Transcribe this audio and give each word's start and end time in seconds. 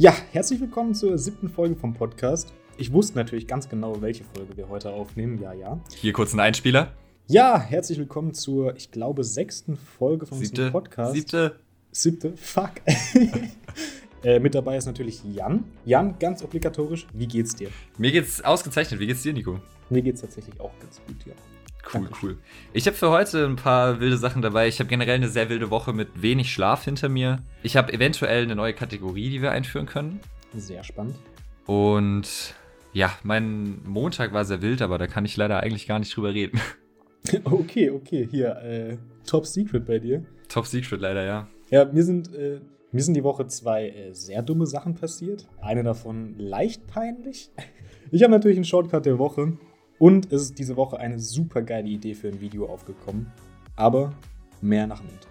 Ja, 0.00 0.14
herzlich 0.30 0.60
willkommen 0.60 0.94
zur 0.94 1.18
siebten 1.18 1.48
Folge 1.48 1.74
vom 1.74 1.92
Podcast. 1.92 2.52
Ich 2.76 2.92
wusste 2.92 3.16
natürlich 3.18 3.48
ganz 3.48 3.68
genau, 3.68 4.00
welche 4.00 4.22
Folge 4.22 4.56
wir 4.56 4.68
heute 4.68 4.90
aufnehmen. 4.90 5.42
Ja, 5.42 5.52
ja. 5.52 5.80
Hier 5.92 6.12
kurz 6.12 6.32
ein 6.32 6.38
Einspieler. 6.38 6.92
Ja, 7.26 7.58
herzlich 7.60 7.98
willkommen 7.98 8.32
zur, 8.32 8.76
ich 8.76 8.92
glaube, 8.92 9.24
sechsten 9.24 9.76
Folge 9.76 10.24
von 10.26 10.38
Siebte. 10.38 10.66
unserem 10.66 10.72
Podcast. 10.72 11.14
Siebte. 11.14 11.56
Siebte, 11.90 12.32
fuck. 12.36 12.74
äh, 14.22 14.38
mit 14.38 14.54
dabei 14.54 14.76
ist 14.76 14.86
natürlich 14.86 15.20
Jan. 15.34 15.64
Jan, 15.84 16.16
ganz 16.20 16.44
obligatorisch, 16.44 17.08
wie 17.12 17.26
geht's 17.26 17.56
dir? 17.56 17.70
Mir 17.98 18.12
geht's 18.12 18.40
ausgezeichnet. 18.40 19.00
Wie 19.00 19.06
geht's 19.08 19.24
dir, 19.24 19.32
Nico? 19.32 19.58
Mir 19.90 20.02
geht's 20.02 20.20
tatsächlich 20.20 20.60
auch 20.60 20.78
ganz 20.78 21.00
gut, 21.08 21.26
ja. 21.26 21.34
Cool, 21.92 22.08
cool. 22.22 22.36
Ich 22.72 22.86
habe 22.86 22.96
für 22.96 23.10
heute 23.10 23.44
ein 23.46 23.56
paar 23.56 24.00
wilde 24.00 24.18
Sachen 24.18 24.42
dabei. 24.42 24.68
Ich 24.68 24.78
habe 24.78 24.88
generell 24.88 25.16
eine 25.16 25.28
sehr 25.28 25.48
wilde 25.48 25.70
Woche 25.70 25.92
mit 25.92 26.22
wenig 26.22 26.52
Schlaf 26.52 26.84
hinter 26.84 27.08
mir. 27.08 27.42
Ich 27.62 27.76
habe 27.76 27.92
eventuell 27.92 28.42
eine 28.42 28.56
neue 28.56 28.74
Kategorie, 28.74 29.30
die 29.30 29.42
wir 29.42 29.52
einführen 29.52 29.86
können. 29.86 30.20
Sehr 30.54 30.84
spannend. 30.84 31.16
Und 31.66 32.54
ja, 32.92 33.12
mein 33.22 33.80
Montag 33.84 34.32
war 34.32 34.44
sehr 34.44 34.62
wild, 34.62 34.82
aber 34.82 34.98
da 34.98 35.06
kann 35.06 35.24
ich 35.24 35.36
leider 35.36 35.60
eigentlich 35.60 35.86
gar 35.86 35.98
nicht 35.98 36.14
drüber 36.16 36.34
reden. 36.34 36.60
Okay, 37.44 37.90
okay, 37.90 38.26
hier, 38.30 38.56
äh, 38.62 38.96
Top 39.26 39.44
Secret 39.44 39.84
bei 39.84 39.98
dir. 39.98 40.24
Top 40.48 40.66
Secret 40.66 41.00
leider, 41.00 41.24
ja. 41.24 41.48
Ja, 41.68 41.84
mir 41.84 42.02
sind, 42.02 42.34
äh, 42.34 42.60
mir 42.92 43.02
sind 43.02 43.14
die 43.14 43.24
Woche 43.24 43.46
zwei 43.48 43.88
äh, 43.88 44.14
sehr 44.14 44.40
dumme 44.40 44.66
Sachen 44.66 44.94
passiert. 44.94 45.46
Eine 45.60 45.82
davon 45.82 46.38
leicht 46.38 46.86
peinlich. 46.86 47.50
Ich 48.10 48.22
habe 48.22 48.30
natürlich 48.32 48.56
einen 48.56 48.64
Shortcut 48.64 49.04
der 49.04 49.18
Woche. 49.18 49.58
Und 49.98 50.32
es 50.32 50.42
ist 50.42 50.58
diese 50.60 50.76
Woche 50.76 50.98
eine 50.98 51.18
super 51.18 51.60
geile 51.62 51.88
Idee 51.88 52.14
für 52.14 52.28
ein 52.28 52.40
Video 52.40 52.66
aufgekommen. 52.66 53.32
Aber 53.74 54.12
mehr 54.60 54.86
nach 54.86 55.00
dem 55.00 55.08
Intro. 55.08 55.28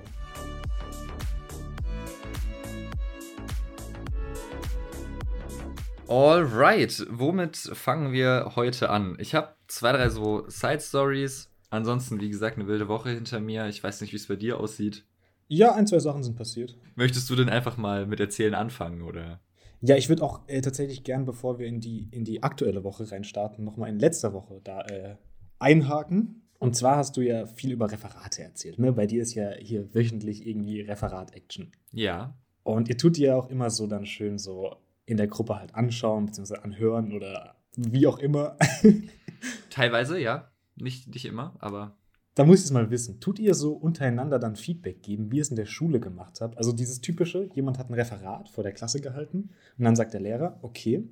Alright, 6.09 7.05
womit 7.09 7.55
fangen 7.57 8.12
wir 8.12 8.54
heute 8.55 8.90
an? 8.90 9.18
Ich 9.20 9.35
habe 9.35 9.55
zwei, 9.68 9.93
drei 9.93 10.09
so 10.09 10.43
Side-Stories. 10.49 11.49
Ansonsten, 11.70 12.20
wie 12.20 12.29
gesagt, 12.29 12.57
eine 12.57 12.68
wilde 12.68 12.87
Woche 12.90 13.09
hinter 13.09 13.40
mir. 13.40 13.68
Ich 13.68 13.84
weiß 13.84 14.02
nicht, 14.02 14.12
wie 14.12 14.18
es 14.18 14.27
bei 14.27 14.35
dir 14.35 14.59
aussieht. 14.59 15.05
Ja, 15.48 15.76
ein, 15.76 15.87
zwei 15.87 15.99
Sachen 15.99 16.24
sind 16.24 16.35
passiert. 16.35 16.77
Möchtest 16.96 17.29
du 17.29 17.35
denn 17.35 17.49
einfach 17.49 17.77
mal 17.77 18.05
mit 18.05 18.20
Erzählen 18.20 18.54
anfangen, 18.54 19.02
oder? 19.02 19.40
Ja, 19.82 19.96
ich 19.96 20.10
würde 20.10 20.24
auch 20.24 20.42
äh, 20.48 20.62
tatsächlich 20.62 21.04
gern, 21.04 21.26
bevor 21.26 21.60
wir 21.60 21.68
in 21.68 21.80
die, 21.80 22.08
in 22.12 22.24
die 22.24 22.44
aktuelle 22.44 22.84
Woche 22.84 23.10
reinstarten, 23.12 23.64
nochmal 23.64 23.90
in 23.90 24.00
letzter 24.00 24.34
Woche 24.34 24.60
da 24.64 24.82
äh, 24.82 25.16
einhaken. 25.60 26.42
Und 26.60 26.76
zwar 26.76 26.98
hast 26.98 27.16
du 27.18 27.22
ja 27.22 27.46
viel 27.46 27.72
über 27.72 27.92
Referate 27.92 28.42
erzählt. 28.42 28.80
Ne? 28.80 28.92
Bei 28.92 29.05
dir 29.05 29.22
ist 29.22 29.36
ja 29.36 29.52
hier 29.52 29.94
wöchentlich 29.94 30.48
irgendwie 30.48 30.82
Referat-Action. 30.82 31.72
Ja. 31.92 32.36
Und 32.64 32.90
ihr 32.90 32.98
tut 32.98 33.18
die 33.18 33.24
ja 33.24 33.36
auch 33.36 33.50
immer 33.50 33.70
so 33.70 33.86
dann 33.86 34.05
schön 34.05 34.40
so 34.40 34.76
in 35.05 35.18
der 35.18 35.28
Gruppe 35.28 35.60
halt 35.60 35.76
anschauen, 35.76 36.26
beziehungsweise 36.26 36.64
anhören 36.64 37.14
oder 37.14 37.55
wie 37.76 38.08
auch 38.08 38.18
immer. 38.18 38.58
Teilweise, 39.70 40.20
ja. 40.20 40.52
Nicht, 40.76 41.08
nicht 41.08 41.26
immer, 41.26 41.55
aber 41.60 41.96
da 42.38 42.46
muss 42.46 42.60
ich 42.60 42.66
es 42.66 42.71
mal 42.71 42.91
wissen. 42.91 43.20
Tut 43.20 43.40
ihr 43.40 43.55
so 43.55 43.74
untereinander 43.74 44.38
dann 44.38 44.55
Feedback 44.55 45.02
geben, 45.02 45.32
wie 45.32 45.38
ihr 45.38 45.41
es 45.41 45.49
in 45.49 45.55
der 45.55 45.66
Schule 45.66 45.99
gemacht 45.99 46.40
habt? 46.40 46.55
Also 46.60 46.71
dieses 46.71 47.02
typische, 47.02 47.49
jemand 47.55 47.80
hat 47.80 47.90
ein 47.90 47.96
Referat 47.96 48.48
vor 48.49 48.63
der 48.63 48.74
Klasse 48.74 49.02
gehalten 49.02 49.49
und 49.77 49.84
dann 49.84 49.96
sagt 49.96 50.13
der 50.13 50.21
Lehrer, 50.21 50.60
okay, 50.62 51.04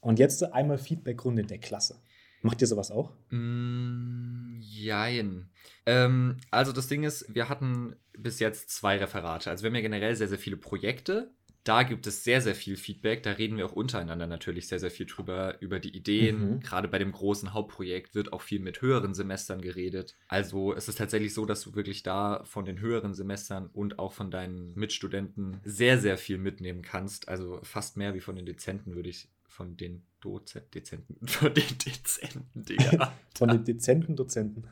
und 0.00 0.18
jetzt 0.18 0.42
einmal 0.42 0.78
Feedbackrunde 0.78 1.42
in 1.42 1.48
der 1.48 1.58
Klasse. 1.58 2.00
Macht 2.40 2.62
ihr 2.62 2.66
sowas 2.66 2.90
auch? 2.90 3.12
Mm, 3.28 4.56
jein. 4.60 5.50
Ähm, 5.84 6.38
also 6.50 6.72
das 6.72 6.88
Ding 6.88 7.04
ist, 7.04 7.32
wir 7.34 7.50
hatten 7.50 7.94
bis 8.16 8.40
jetzt 8.40 8.70
zwei 8.70 8.96
Referate. 8.96 9.50
Also 9.50 9.64
wir 9.64 9.68
haben 9.68 9.76
ja 9.76 9.82
generell 9.82 10.16
sehr, 10.16 10.28
sehr 10.28 10.38
viele 10.38 10.56
Projekte. 10.56 11.34
Da 11.64 11.84
gibt 11.84 12.08
es 12.08 12.24
sehr, 12.24 12.40
sehr 12.40 12.56
viel 12.56 12.76
Feedback. 12.76 13.22
Da 13.22 13.32
reden 13.32 13.56
wir 13.56 13.66
auch 13.66 13.72
untereinander 13.72 14.26
natürlich 14.26 14.66
sehr, 14.66 14.80
sehr 14.80 14.90
viel 14.90 15.06
drüber, 15.06 15.60
über 15.60 15.78
die 15.78 15.96
Ideen. 15.96 16.54
Mhm. 16.54 16.60
Gerade 16.60 16.88
bei 16.88 16.98
dem 16.98 17.12
großen 17.12 17.52
Hauptprojekt 17.52 18.14
wird 18.14 18.32
auch 18.32 18.42
viel 18.42 18.58
mit 18.58 18.82
höheren 18.82 19.14
Semestern 19.14 19.60
geredet. 19.60 20.16
Also 20.26 20.74
es 20.74 20.88
ist 20.88 20.98
tatsächlich 20.98 21.34
so, 21.34 21.46
dass 21.46 21.62
du 21.62 21.74
wirklich 21.76 22.02
da 22.02 22.42
von 22.44 22.64
den 22.64 22.80
höheren 22.80 23.14
Semestern 23.14 23.68
und 23.68 24.00
auch 24.00 24.12
von 24.12 24.30
deinen 24.30 24.74
Mitstudenten 24.74 25.60
sehr, 25.62 25.98
sehr 25.98 26.18
viel 26.18 26.38
mitnehmen 26.38 26.82
kannst. 26.82 27.28
Also 27.28 27.60
fast 27.62 27.96
mehr 27.96 28.14
wie 28.14 28.20
von 28.20 28.34
den 28.34 28.46
Dezenten, 28.46 28.96
würde 28.96 29.10
ich 29.10 29.28
von 29.46 29.76
den 29.76 30.02
Dozen 30.20 30.62
Dezenten, 30.74 31.16
von 31.28 31.54
den 31.54 31.78
Dezenten, 31.78 32.64
Digga. 32.64 33.12
Von 33.34 33.48
den 33.48 33.64
dezenten 33.64 34.14
Dozenten. 34.14 34.64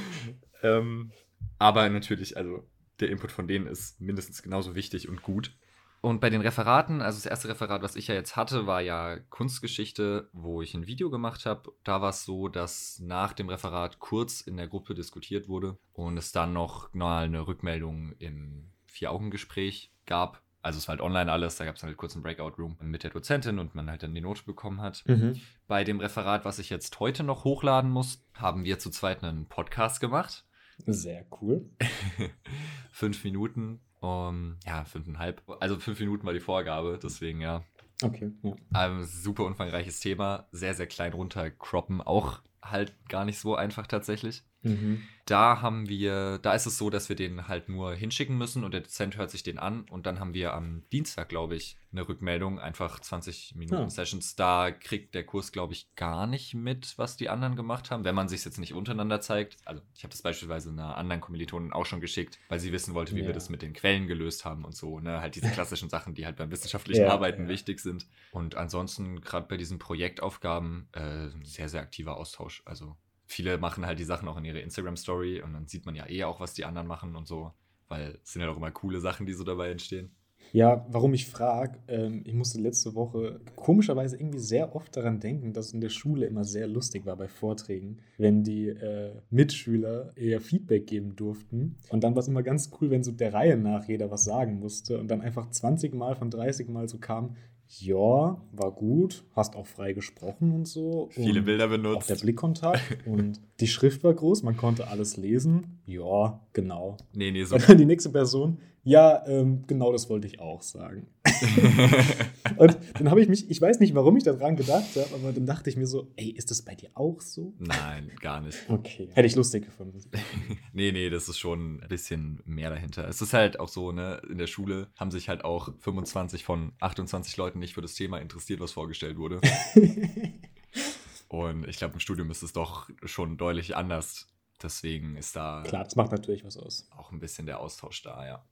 ähm, 0.62 1.12
aber 1.58 1.88
natürlich, 1.88 2.36
also 2.36 2.68
der 3.00 3.10
Input 3.10 3.32
von 3.32 3.46
denen 3.46 3.66
ist 3.66 4.00
mindestens 4.00 4.42
genauso 4.42 4.74
wichtig 4.74 5.08
und 5.08 5.22
gut. 5.22 5.56
Und 6.02 6.20
bei 6.20 6.30
den 6.30 6.40
Referaten, 6.40 7.00
also 7.00 7.18
das 7.18 7.26
erste 7.26 7.48
Referat, 7.48 7.80
was 7.80 7.94
ich 7.94 8.08
ja 8.08 8.16
jetzt 8.16 8.34
hatte, 8.34 8.66
war 8.66 8.80
ja 8.80 9.20
Kunstgeschichte, 9.30 10.28
wo 10.32 10.60
ich 10.60 10.74
ein 10.74 10.88
Video 10.88 11.10
gemacht 11.10 11.46
habe. 11.46 11.72
Da 11.84 12.02
war 12.02 12.10
es 12.10 12.24
so, 12.24 12.48
dass 12.48 12.98
nach 12.98 13.32
dem 13.32 13.48
Referat 13.48 14.00
kurz 14.00 14.40
in 14.40 14.56
der 14.56 14.66
Gruppe 14.66 14.96
diskutiert 14.96 15.48
wurde 15.48 15.78
und 15.92 16.18
es 16.18 16.32
dann 16.32 16.52
noch 16.52 16.92
mal 16.92 17.26
eine 17.26 17.46
Rückmeldung 17.46 18.16
im 18.18 18.72
Vier-Augen-Gespräch 18.86 19.92
gab. 20.04 20.42
Also 20.60 20.78
es 20.78 20.88
war 20.88 20.94
halt 20.94 21.02
online 21.02 21.30
alles, 21.30 21.54
da 21.54 21.64
gab 21.64 21.76
es 21.76 21.84
halt 21.84 21.96
kurz 21.96 22.14
einen 22.14 22.24
Breakout-Room 22.24 22.78
mit 22.80 23.04
der 23.04 23.10
Dozentin 23.10 23.60
und 23.60 23.76
man 23.76 23.88
halt 23.88 24.02
dann 24.02 24.14
die 24.14 24.20
Note 24.20 24.42
bekommen 24.44 24.80
hat. 24.80 25.04
Mhm. 25.06 25.40
Bei 25.68 25.84
dem 25.84 26.00
Referat, 26.00 26.44
was 26.44 26.58
ich 26.58 26.68
jetzt 26.68 26.98
heute 26.98 27.22
noch 27.22 27.44
hochladen 27.44 27.92
muss, 27.92 28.26
haben 28.34 28.64
wir 28.64 28.80
zu 28.80 28.90
zweit 28.90 29.22
einen 29.22 29.46
Podcast 29.46 30.00
gemacht. 30.00 30.44
Sehr 30.84 31.26
cool. 31.40 31.70
fünf 32.90 33.22
Minuten. 33.22 33.80
Um, 34.02 34.56
ja, 34.66 34.84
fünfeinhalb. 34.84 35.42
Also 35.60 35.78
fünf 35.78 36.00
Minuten 36.00 36.26
war 36.26 36.32
die 36.32 36.40
Vorgabe, 36.40 36.98
deswegen 37.00 37.40
ja. 37.40 37.62
Okay. 38.02 38.32
Ja. 38.42 38.56
Ähm, 38.74 39.04
super 39.04 39.44
umfangreiches 39.44 40.00
Thema, 40.00 40.48
sehr, 40.50 40.74
sehr 40.74 40.88
klein 40.88 41.12
runtercroppen. 41.12 42.00
Auch 42.00 42.40
halt 42.60 42.96
gar 43.08 43.24
nicht 43.24 43.38
so 43.38 43.54
einfach 43.54 43.86
tatsächlich. 43.86 44.42
Mhm. 44.62 45.02
Da 45.24 45.62
haben 45.62 45.88
wir, 45.88 46.38
da 46.38 46.52
ist 46.52 46.66
es 46.66 46.78
so, 46.78 46.90
dass 46.90 47.08
wir 47.08 47.14
den 47.14 47.46
halt 47.46 47.68
nur 47.68 47.94
hinschicken 47.94 48.36
müssen 48.36 48.64
und 48.64 48.74
der 48.74 48.80
Dozent 48.80 49.16
hört 49.16 49.30
sich 49.30 49.44
den 49.44 49.58
an 49.60 49.82
und 49.88 50.04
dann 50.04 50.18
haben 50.18 50.34
wir 50.34 50.52
am 50.52 50.82
Dienstag, 50.92 51.28
glaube 51.28 51.54
ich, 51.54 51.76
eine 51.92 52.08
Rückmeldung, 52.08 52.58
einfach 52.58 52.98
20 52.98 53.54
Minuten 53.54 53.84
Ah. 53.84 53.90
Sessions. 53.90 54.34
Da 54.34 54.72
kriegt 54.72 55.14
der 55.14 55.24
Kurs, 55.24 55.52
glaube 55.52 55.74
ich, 55.74 55.94
gar 55.94 56.26
nicht 56.26 56.54
mit, 56.54 56.94
was 56.98 57.16
die 57.16 57.28
anderen 57.28 57.54
gemacht 57.54 57.90
haben, 57.92 58.04
wenn 58.04 58.16
man 58.16 58.28
sich 58.28 58.44
jetzt 58.44 58.58
nicht 58.58 58.74
untereinander 58.74 59.20
zeigt. 59.20 59.58
Also 59.64 59.80
ich 59.94 60.02
habe 60.02 60.10
das 60.10 60.22
beispielsweise 60.22 60.70
einer 60.70 60.96
anderen 60.96 61.20
Kommilitonin 61.20 61.72
auch 61.72 61.86
schon 61.86 62.00
geschickt, 62.00 62.38
weil 62.48 62.58
sie 62.58 62.72
wissen 62.72 62.92
wollte, 62.94 63.14
wie 63.14 63.20
Ja. 63.20 63.26
wir 63.28 63.34
das 63.34 63.48
mit 63.48 63.62
den 63.62 63.74
Quellen 63.74 64.08
gelöst 64.08 64.44
haben 64.44 64.64
und 64.64 64.74
so. 64.74 64.98
Ne? 64.98 65.20
Halt 65.20 65.36
diese 65.36 65.50
klassischen 65.52 65.88
Sachen, 65.88 66.14
die 66.14 66.26
halt 66.26 66.36
beim 66.36 66.50
wissenschaftlichen 66.50 67.02
Ja, 67.04 67.12
Arbeiten 67.12 67.44
ja. 67.44 67.48
wichtig 67.48 67.78
sind. 67.78 68.06
Und 68.32 68.56
ansonsten, 68.56 69.20
gerade 69.20 69.46
bei 69.46 69.56
diesen 69.56 69.78
Projektaufgaben, 69.78 70.88
äh, 70.92 71.28
sehr, 71.44 71.68
sehr 71.68 71.80
aktiver 71.80 72.16
Austausch. 72.16 72.62
Also 72.64 72.96
viele 73.26 73.58
machen 73.58 73.86
halt 73.86 73.98
die 73.98 74.04
Sachen 74.04 74.28
auch 74.28 74.36
in 74.36 74.44
ihre 74.44 74.60
Instagram-Story 74.60 75.42
und 75.42 75.52
dann 75.52 75.66
sieht 75.66 75.86
man 75.86 75.94
ja 75.94 76.08
eh 76.08 76.24
auch, 76.24 76.40
was 76.40 76.54
die 76.54 76.64
anderen 76.64 76.86
machen 76.86 77.16
und 77.16 77.26
so. 77.26 77.52
Weil 77.88 78.18
es 78.22 78.32
sind 78.32 78.42
ja 78.42 78.50
auch 78.50 78.56
immer 78.56 78.70
coole 78.70 79.00
Sachen, 79.00 79.26
die 79.26 79.32
so 79.34 79.44
dabei 79.44 79.70
entstehen. 79.70 80.14
Ja, 80.52 80.84
warum 80.90 81.14
ich 81.14 81.28
frage, 81.28 81.78
ähm, 81.88 82.22
ich 82.26 82.34
musste 82.34 82.60
letzte 82.60 82.94
Woche 82.94 83.40
komischerweise 83.56 84.16
irgendwie 84.16 84.38
sehr 84.38 84.76
oft 84.76 84.94
daran 84.94 85.18
denken, 85.18 85.54
dass 85.54 85.72
in 85.72 85.80
der 85.80 85.88
Schule 85.88 86.26
immer 86.26 86.44
sehr 86.44 86.66
lustig 86.66 87.06
war 87.06 87.16
bei 87.16 87.26
Vorträgen, 87.28 88.00
wenn 88.18 88.42
die 88.42 88.68
äh, 88.68 89.12
Mitschüler 89.30 90.12
eher 90.14 90.40
Feedback 90.40 90.86
geben 90.86 91.16
durften. 91.16 91.76
Und 91.88 92.04
dann 92.04 92.14
war 92.14 92.20
es 92.20 92.28
immer 92.28 92.42
ganz 92.42 92.70
cool, 92.80 92.90
wenn 92.90 93.02
so 93.02 93.12
der 93.12 93.32
Reihe 93.32 93.56
nach 93.56 93.88
jeder 93.88 94.10
was 94.10 94.24
sagen 94.24 94.58
musste 94.58 94.98
und 94.98 95.10
dann 95.10 95.22
einfach 95.22 95.48
20 95.48 95.94
Mal 95.94 96.16
von 96.16 96.30
30 96.30 96.68
Mal 96.68 96.86
so 96.86 96.98
kam, 96.98 97.36
ja, 97.80 98.40
war 98.52 98.72
gut, 98.72 99.24
hast 99.34 99.56
auch 99.56 99.66
frei 99.66 99.92
gesprochen 99.92 100.52
und 100.52 100.68
so. 100.68 101.08
Viele 101.12 101.40
und 101.40 101.46
Bilder 101.46 101.66
Auch 101.66 101.70
der 101.70 101.78
benutzt. 101.78 102.22
Blickkontakt 102.22 103.06
und 103.06 103.40
die 103.60 103.66
Schrift 103.66 104.04
war 104.04 104.12
groß, 104.12 104.42
man 104.42 104.56
konnte 104.56 104.88
alles 104.88 105.16
lesen. 105.16 105.80
Ja, 105.86 106.40
genau. 106.52 106.96
Nee, 107.14 107.30
nee, 107.30 107.44
so. 107.44 107.56
Die 107.56 107.86
nächste 107.86 108.10
Person, 108.10 108.58
ja, 108.84 109.24
ähm, 109.26 109.64
genau 109.66 109.92
das 109.92 110.08
wollte 110.08 110.26
ich 110.26 110.40
auch 110.40 110.62
sagen. 110.62 111.06
Und 112.56 112.76
dann 112.94 113.10
habe 113.10 113.20
ich 113.20 113.28
mich, 113.28 113.50
ich 113.50 113.60
weiß 113.60 113.80
nicht, 113.80 113.94
warum 113.94 114.16
ich 114.16 114.24
daran 114.24 114.56
gedacht 114.56 114.96
habe, 114.96 115.14
aber 115.14 115.32
dann 115.32 115.46
dachte 115.46 115.70
ich 115.70 115.76
mir 115.76 115.86
so, 115.86 116.12
ey, 116.16 116.30
ist 116.30 116.50
das 116.50 116.62
bei 116.62 116.74
dir 116.74 116.90
auch 116.94 117.20
so? 117.20 117.54
Nein, 117.58 118.10
gar 118.20 118.40
nicht. 118.40 118.58
Okay. 118.68 119.08
Hätte 119.12 119.26
ich 119.26 119.34
lustig 119.36 119.64
gefunden. 119.64 120.00
Nee, 120.74 120.90
nee, 120.90 121.10
das 121.10 121.28
ist 121.28 121.38
schon 121.38 121.80
ein 121.82 121.88
bisschen 121.88 122.40
mehr 122.46 122.70
dahinter. 122.70 123.06
Es 123.06 123.20
ist 123.20 123.34
halt 123.34 123.60
auch 123.60 123.68
so, 123.68 123.92
ne, 123.92 124.22
in 124.30 124.38
der 124.38 124.46
Schule 124.46 124.88
haben 124.96 125.10
sich 125.10 125.28
halt 125.28 125.44
auch 125.44 125.68
25 125.80 126.44
von 126.44 126.72
28 126.80 127.36
Leuten 127.36 127.58
nicht 127.58 127.74
für 127.74 127.82
das 127.82 127.94
Thema 127.94 128.18
interessiert, 128.18 128.60
was 128.60 128.72
vorgestellt 128.72 129.18
wurde. 129.18 129.40
Und 131.28 131.68
ich 131.68 131.76
glaube, 131.76 131.94
im 131.94 132.00
Studium 132.00 132.30
ist 132.30 132.42
es 132.42 132.52
doch 132.52 132.88
schon 133.04 133.36
deutlich 133.36 133.76
anders. 133.76 134.28
Deswegen 134.62 135.16
ist 135.16 135.36
da 135.36 135.62
Klar, 135.66 135.84
das 135.84 135.96
macht 135.96 136.12
natürlich 136.12 136.44
was 136.44 136.56
aus. 136.56 136.88
auch 136.96 137.12
ein 137.12 137.20
bisschen 137.20 137.46
der 137.46 137.60
Austausch 137.60 138.02
da, 138.02 138.26
ja. 138.26 138.44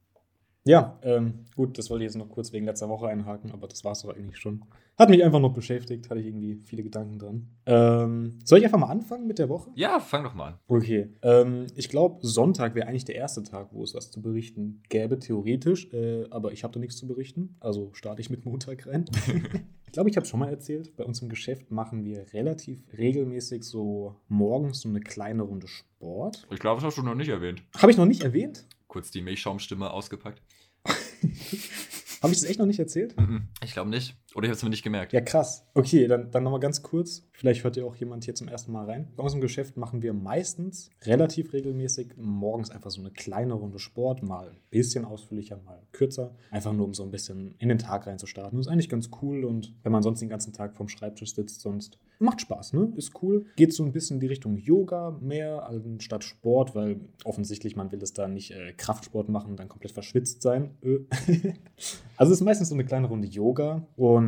Ja, 0.65 0.99
ähm, 1.03 1.47
gut, 1.57 1.79
das 1.79 1.89
wollte 1.89 2.05
ich 2.05 2.09
jetzt 2.09 2.19
noch 2.19 2.29
kurz 2.29 2.53
wegen 2.53 2.67
letzter 2.67 2.89
Woche 2.89 3.09
einhaken, 3.09 3.51
aber 3.53 3.67
das 3.67 3.83
war 3.85 3.93
es 3.93 4.03
doch 4.03 4.15
eigentlich 4.15 4.39
schon. 4.39 4.63
Hat 4.99 5.09
mich 5.09 5.25
einfach 5.25 5.41
noch 5.41 5.55
beschäftigt, 5.55 6.11
hatte 6.11 6.21
ich 6.21 6.27
irgendwie 6.27 6.61
viele 6.65 6.83
Gedanken 6.83 7.19
dran. 7.19 7.49
Ähm, 7.65 8.39
soll 8.45 8.59
ich 8.59 8.65
einfach 8.65 8.79
mal 8.79 8.91
anfangen 8.91 9.27
mit 9.27 9.39
der 9.39 9.49
Woche? 9.49 9.71
Ja, 9.75 9.99
fang 9.99 10.25
doch 10.25 10.35
mal 10.35 10.49
an. 10.49 10.55
Okay. 10.69 11.09
Ähm, 11.23 11.67
ich 11.75 11.89
glaube, 11.89 12.19
Sonntag 12.21 12.75
wäre 12.75 12.87
eigentlich 12.87 13.07
der 13.07 13.15
erste 13.15 13.43
Tag, 13.43 13.69
wo 13.73 13.83
es 13.83 13.95
was 13.95 14.11
zu 14.11 14.21
berichten 14.21 14.83
gäbe, 14.91 15.19
theoretisch. 15.19 15.91
Äh, 15.95 16.27
aber 16.31 16.53
ich 16.53 16.63
habe 16.63 16.75
da 16.75 16.81
nichts 16.81 16.97
zu 16.97 17.07
berichten. 17.07 17.57
Also 17.61 17.91
starte 17.95 18.21
ich 18.21 18.29
mit 18.29 18.45
Montag 18.45 18.87
rein. 18.87 19.07
ich 19.87 19.93
glaube, 19.93 20.11
ich 20.11 20.17
habe 20.17 20.27
schon 20.27 20.41
mal 20.41 20.51
erzählt, 20.51 20.95
bei 20.97 21.05
uns 21.05 21.23
im 21.23 21.31
Geschäft 21.31 21.71
machen 21.71 22.05
wir 22.05 22.27
relativ 22.35 22.83
regelmäßig 22.97 23.65
so 23.65 24.17
morgens 24.29 24.83
so 24.83 24.91
eine 24.91 25.01
kleine 25.01 25.45
Runde 25.45 25.69
Sport. 25.69 26.47
Ich 26.51 26.59
glaube, 26.59 26.83
das 26.83 26.89
hast 26.89 26.99
du 26.99 27.03
noch 27.03 27.15
nicht 27.15 27.31
erwähnt. 27.31 27.63
Habe 27.79 27.91
ich 27.91 27.97
noch 27.97 28.05
nicht 28.05 28.23
erwähnt? 28.23 28.67
Kurz 28.91 29.13
die 29.13 29.23
Milchschaumstimme 29.23 29.89
ausgepackt. 29.89 30.43
Habe 30.85 32.33
ich 32.33 32.41
das 32.41 32.43
echt 32.43 32.59
noch 32.59 32.67
nicht 32.67 32.81
erzählt? 32.81 33.17
Mhm. 33.17 33.47
Ich 33.63 33.73
glaube 33.73 33.89
nicht. 33.89 34.17
Oder 34.35 34.45
ich 34.45 34.51
habe 34.51 34.57
es 34.57 34.63
mir 34.63 34.71
nicht 34.71 34.85
gemerkt. 34.85 35.13
Ja, 35.13 35.21
krass. 35.21 35.67
Okay, 35.75 36.07
dann, 36.07 36.31
dann 36.31 36.45
nochmal 36.45 36.61
ganz 36.61 36.83
kurz. 36.83 37.27
Vielleicht 37.33 37.65
hört 37.65 37.77
ja 37.77 37.85
auch 37.85 37.97
jemand 37.97 38.25
hier 38.25 38.35
zum 38.35 38.49
ersten 38.49 38.71
Mal 38.71 38.85
rein. 38.85 39.09
Bei 39.17 39.25
uns 39.25 39.35
im 39.35 39.41
Geschäft 39.41 39.77
machen 39.77 40.03
wir 40.03 40.13
meistens 40.13 40.91
relativ 41.03 41.53
regelmäßig 41.53 42.13
morgens 42.17 42.71
einfach 42.71 42.91
so 42.91 43.01
eine 43.01 43.11
kleine 43.11 43.55
Runde 43.55 43.79
Sport, 43.79 44.23
mal 44.23 44.51
ein 44.51 44.57
bisschen 44.71 45.05
ausführlicher, 45.05 45.59
mal 45.65 45.83
kürzer. 45.93 46.37
Einfach 46.51 46.73
nur, 46.73 46.87
um 46.87 46.95
so 46.95 47.03
ein 47.03 47.11
bisschen 47.11 47.55
in 47.59 47.69
den 47.69 47.79
Tag 47.79 48.07
reinzustarten. 48.07 48.59
Das 48.59 48.67
ist 48.67 48.73
eigentlich 48.73 48.89
ganz 48.89 49.11
cool 49.21 49.45
und 49.45 49.75
wenn 49.83 49.93
man 49.93 50.03
sonst 50.03 50.21
den 50.21 50.29
ganzen 50.29 50.53
Tag 50.53 50.77
vorm 50.77 50.89
Schreibtisch 50.89 51.35
sitzt, 51.35 51.61
sonst 51.61 51.99
macht 52.19 52.41
Spaß, 52.43 52.75
ne? 52.75 52.93
Ist 52.97 53.23
cool. 53.23 53.47
Geht 53.57 53.73
so 53.73 53.83
ein 53.83 53.93
bisschen 53.93 54.17
in 54.17 54.21
die 54.21 54.27
Richtung 54.27 54.59
Yoga 54.59 55.19
mehr 55.21 55.67
anstatt 55.67 56.23
Sport, 56.23 56.75
weil 56.75 57.01
offensichtlich 57.25 57.75
man 57.75 57.91
will 57.91 58.03
es 58.03 58.13
da 58.13 58.29
nicht 58.29 58.53
äh, 58.53 58.75
Kraftsport 58.75 59.29
machen, 59.29 59.57
dann 59.57 59.69
komplett 59.69 59.93
verschwitzt 59.93 60.43
sein. 60.43 60.77
Also 62.17 62.35
es 62.35 62.41
ist 62.41 62.45
meistens 62.45 62.69
so 62.69 62.75
eine 62.75 62.85
kleine 62.85 63.07
Runde 63.07 63.27
Yoga 63.27 63.87
und 63.97 64.20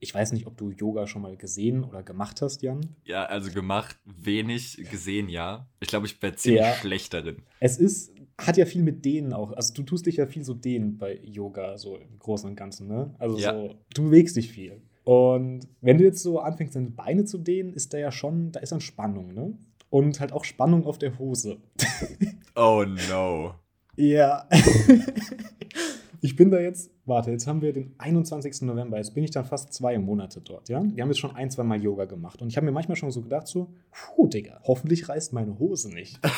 ich 0.00 0.14
weiß 0.14 0.32
nicht, 0.32 0.46
ob 0.46 0.56
du 0.56 0.70
Yoga 0.70 1.06
schon 1.06 1.22
mal 1.22 1.36
gesehen 1.36 1.84
oder 1.84 2.02
gemacht 2.02 2.42
hast, 2.42 2.62
Jan. 2.62 2.80
Ja, 3.04 3.24
also 3.26 3.50
gemacht, 3.50 3.96
wenig 4.04 4.76
gesehen, 4.90 5.28
ja. 5.28 5.66
Ich 5.80 5.88
glaube, 5.88 6.06
ich 6.06 6.20
wäre 6.22 6.34
ziemlich 6.36 6.62
Ja. 6.62 6.74
schlecht 6.74 7.14
darin. 7.14 7.42
Es 7.60 7.78
ist, 7.78 8.12
hat 8.38 8.56
ja 8.56 8.66
viel 8.66 8.82
mit 8.82 9.04
Dehnen 9.04 9.32
auch. 9.32 9.52
Also 9.52 9.74
du 9.74 9.82
tust 9.82 10.06
dich 10.06 10.16
ja 10.16 10.26
viel 10.26 10.44
so 10.44 10.54
dehnen 10.54 10.98
bei 10.98 11.18
Yoga, 11.22 11.76
so 11.78 11.96
im 11.96 12.18
Großen 12.18 12.48
und 12.48 12.56
Ganzen, 12.56 12.88
ne? 12.88 13.14
Also 13.18 13.38
Ja. 13.38 13.52
so, 13.52 13.74
du 13.94 14.04
bewegst 14.04 14.36
dich 14.36 14.50
viel. 14.50 14.80
Und 15.04 15.66
wenn 15.80 15.98
du 15.98 16.04
jetzt 16.04 16.22
so 16.22 16.40
anfängst, 16.40 16.76
deine 16.76 16.90
Beine 16.90 17.24
zu 17.24 17.38
dehnen, 17.38 17.72
ist 17.72 17.92
da 17.94 17.98
ja 17.98 18.12
schon, 18.12 18.52
da 18.52 18.60
ist 18.60 18.72
dann 18.72 18.80
Spannung, 18.80 19.34
ne? 19.34 19.54
Und 19.88 20.20
halt 20.20 20.32
auch 20.32 20.44
Spannung 20.44 20.86
auf 20.86 20.98
der 20.98 21.18
Hose. 21.18 21.58
Oh 22.56 22.84
no. 23.08 23.54
Ja. 23.96 24.46
ich 26.20 26.36
bin 26.36 26.50
da 26.50 26.60
jetzt, 26.60 26.90
warte, 27.06 27.30
jetzt 27.30 27.46
haben 27.46 27.62
wir 27.62 27.72
den 27.72 27.94
21. 27.98 28.62
November, 28.62 28.98
jetzt 28.98 29.14
bin 29.14 29.24
ich 29.24 29.30
dann 29.30 29.44
fast 29.44 29.72
zwei 29.72 29.98
Monate 29.98 30.40
dort, 30.40 30.68
ja? 30.68 30.82
Wir 30.82 31.02
haben 31.02 31.10
jetzt 31.10 31.20
schon 31.20 31.34
ein, 31.34 31.50
zwei 31.50 31.62
Mal 31.62 31.82
Yoga 31.82 32.04
gemacht 32.04 32.42
und 32.42 32.48
ich 32.48 32.56
habe 32.56 32.66
mir 32.66 32.72
manchmal 32.72 32.96
schon 32.96 33.10
so 33.10 33.22
gedacht, 33.22 33.46
so, 33.46 33.72
puh, 33.90 34.28
Digga, 34.28 34.60
hoffentlich 34.64 35.08
reißt 35.08 35.32
meine 35.32 35.58
Hose 35.58 35.92
nicht. 35.92 36.20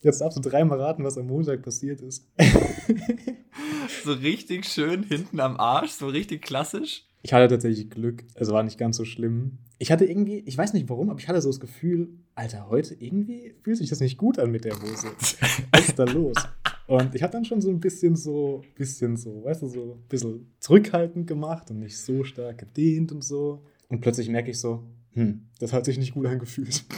jetzt 0.00 0.20
darfst 0.20 0.38
du 0.38 0.42
dreimal 0.42 0.80
raten, 0.80 1.04
was 1.04 1.18
am 1.18 1.26
Montag 1.26 1.62
passiert 1.62 2.00
ist. 2.00 2.28
So 4.04 4.12
richtig 4.12 4.66
schön 4.66 5.04
hinten 5.04 5.38
am 5.38 5.58
Arsch, 5.58 5.92
so 5.92 6.08
richtig 6.08 6.42
klassisch. 6.42 7.06
Ich 7.22 7.32
hatte 7.32 7.54
tatsächlich 7.54 7.88
Glück, 7.88 8.24
es 8.34 8.50
war 8.50 8.62
nicht 8.62 8.78
ganz 8.78 8.96
so 8.96 9.04
schlimm. 9.04 9.58
Ich 9.78 9.92
hatte 9.92 10.04
irgendwie, 10.04 10.38
ich 10.38 10.58
weiß 10.58 10.72
nicht 10.72 10.88
warum, 10.88 11.10
aber 11.10 11.20
ich 11.20 11.28
hatte 11.28 11.40
so 11.40 11.48
das 11.48 11.60
Gefühl, 11.60 12.08
Alter, 12.34 12.68
heute 12.68 12.94
irgendwie 12.94 13.54
fühlt 13.62 13.76
sich 13.76 13.90
das 13.90 14.00
nicht 14.00 14.18
gut 14.18 14.38
an 14.38 14.50
mit 14.50 14.64
der 14.64 14.80
Hose. 14.80 15.08
Was 15.72 15.88
ist 15.88 15.98
da 15.98 16.04
los? 16.04 16.36
Und 16.86 17.14
ich 17.14 17.22
habe 17.22 17.32
dann 17.32 17.44
schon 17.44 17.60
so 17.60 17.70
ein 17.70 17.80
bisschen 17.80 18.16
so, 18.16 18.62
bisschen 18.74 19.16
so, 19.16 19.44
weißt 19.44 19.62
du, 19.62 19.68
so 19.68 19.92
ein 19.94 20.08
bisschen 20.08 20.52
zurückhaltend 20.58 21.26
gemacht 21.26 21.70
und 21.70 21.78
nicht 21.78 21.98
so 21.98 22.24
stark 22.24 22.58
gedehnt 22.58 23.12
und 23.12 23.22
so. 23.22 23.62
Und 23.88 24.00
plötzlich 24.00 24.28
merke 24.28 24.50
ich 24.50 24.58
so, 24.58 24.84
hm, 25.12 25.42
das 25.60 25.72
hat 25.72 25.84
sich 25.84 25.98
nicht 25.98 26.14
gut 26.14 26.26
angefühlt. 26.26 26.84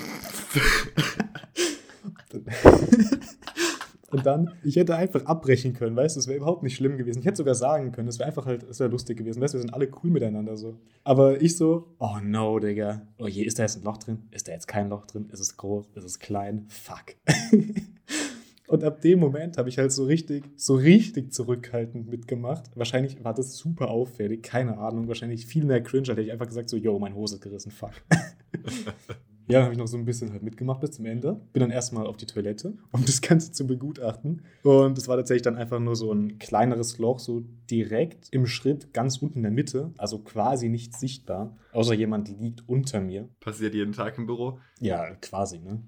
Und 4.14 4.24
dann, 4.26 4.52
ich 4.62 4.76
hätte 4.76 4.94
einfach 4.94 5.24
abbrechen 5.24 5.72
können, 5.72 5.96
weißt 5.96 6.14
du, 6.14 6.20
es 6.20 6.28
wäre 6.28 6.36
überhaupt 6.36 6.62
nicht 6.62 6.76
schlimm 6.76 6.96
gewesen. 6.96 7.18
Ich 7.18 7.26
hätte 7.26 7.38
sogar 7.38 7.56
sagen 7.56 7.90
können, 7.90 8.06
es 8.06 8.20
wäre 8.20 8.28
einfach 8.28 8.46
halt, 8.46 8.62
es 8.62 8.78
wäre 8.78 8.88
lustig 8.88 9.18
gewesen, 9.18 9.42
weißt 9.42 9.54
du, 9.54 9.58
wir 9.58 9.62
sind 9.62 9.74
alle 9.74 9.90
cool 9.90 10.10
miteinander 10.10 10.56
so. 10.56 10.78
Aber 11.02 11.42
ich 11.42 11.56
so, 11.56 11.96
oh 11.98 12.18
no, 12.22 12.60
Digga, 12.60 13.02
oh 13.18 13.26
je, 13.26 13.42
ist 13.42 13.58
da 13.58 13.64
jetzt 13.64 13.76
ein 13.76 13.82
Loch 13.82 13.96
drin? 13.96 14.22
Ist 14.30 14.46
da 14.46 14.52
jetzt 14.52 14.68
kein 14.68 14.88
Loch 14.88 15.06
drin? 15.06 15.28
Ist 15.32 15.40
es 15.40 15.56
groß? 15.56 15.88
Ist 15.96 16.04
es 16.04 16.20
klein? 16.20 16.66
Fuck. 16.68 17.16
Und 18.66 18.82
ab 18.82 19.00
dem 19.02 19.18
Moment 19.18 19.58
habe 19.58 19.68
ich 19.68 19.78
halt 19.78 19.92
so 19.92 20.04
richtig, 20.04 20.44
so 20.56 20.74
richtig 20.74 21.32
zurückhaltend 21.32 22.08
mitgemacht. 22.08 22.70
Wahrscheinlich 22.74 23.22
war 23.22 23.34
das 23.34 23.56
super 23.56 23.90
auffällig, 23.90 24.42
keine 24.42 24.78
Ahnung. 24.78 25.06
Wahrscheinlich 25.06 25.46
viel 25.46 25.64
mehr 25.64 25.82
cringe, 25.82 26.08
hätte 26.08 26.22
ich 26.22 26.32
einfach 26.32 26.46
gesagt 26.46 26.70
so, 26.70 26.76
yo, 26.76 26.98
meine 26.98 27.14
Hose 27.14 27.36
ist 27.36 27.42
gerissen, 27.42 27.70
fuck. 27.70 27.92
Ja, 29.46 29.58
dann 29.58 29.64
habe 29.64 29.74
ich 29.74 29.78
noch 29.78 29.86
so 29.86 29.98
ein 29.98 30.06
bisschen 30.06 30.32
halt 30.32 30.42
mitgemacht 30.42 30.80
bis 30.80 30.92
zum 30.92 31.04
Ende. 31.04 31.38
Bin 31.52 31.60
dann 31.60 31.70
erstmal 31.70 32.06
auf 32.06 32.16
die 32.16 32.24
Toilette, 32.24 32.78
um 32.92 33.04
das 33.04 33.20
Ganze 33.20 33.52
zu 33.52 33.66
begutachten. 33.66 34.42
Und 34.62 34.96
es 34.96 35.06
war 35.06 35.16
tatsächlich 35.16 35.42
dann 35.42 35.56
einfach 35.56 35.80
nur 35.80 35.96
so 35.96 36.10
ein 36.12 36.38
kleineres 36.38 36.96
Loch, 36.98 37.18
so 37.18 37.44
direkt 37.70 38.28
im 38.30 38.46
Schritt 38.46 38.94
ganz 38.94 39.18
unten 39.18 39.38
in 39.38 39.42
der 39.42 39.52
Mitte, 39.52 39.92
also 39.98 40.20
quasi 40.20 40.70
nicht 40.70 40.96
sichtbar, 40.96 41.58
außer 41.72 41.92
jemand 41.92 42.28
liegt 42.40 42.66
unter 42.68 43.00
mir. 43.00 43.28
Passiert 43.40 43.74
jeden 43.74 43.92
Tag 43.92 44.16
im 44.16 44.24
Büro. 44.26 44.60
Ja, 44.80 45.14
quasi, 45.16 45.58
ne? 45.58 45.82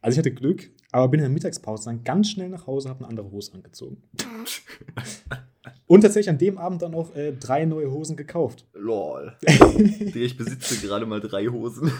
Also 0.00 0.14
ich 0.14 0.18
hatte 0.18 0.32
Glück, 0.32 0.70
aber 0.92 1.08
bin 1.08 1.20
in 1.20 1.24
der 1.24 1.30
Mittagspause 1.30 1.84
dann 1.86 2.04
ganz 2.04 2.30
schnell 2.30 2.48
nach 2.48 2.66
Hause, 2.66 2.88
habe 2.88 3.00
eine 3.00 3.08
andere 3.08 3.30
Hose 3.30 3.52
angezogen. 3.54 4.02
Und 5.86 6.02
tatsächlich 6.02 6.30
an 6.30 6.38
dem 6.38 6.56
Abend 6.56 6.82
dann 6.82 6.94
auch 6.94 7.14
äh, 7.14 7.32
drei 7.32 7.64
neue 7.64 7.90
Hosen 7.90 8.16
gekauft. 8.16 8.66
Lol. 8.72 9.36
Ich 10.14 10.36
besitze 10.36 10.76
gerade 10.86 11.04
mal 11.04 11.20
drei 11.20 11.46
Hosen. 11.46 11.90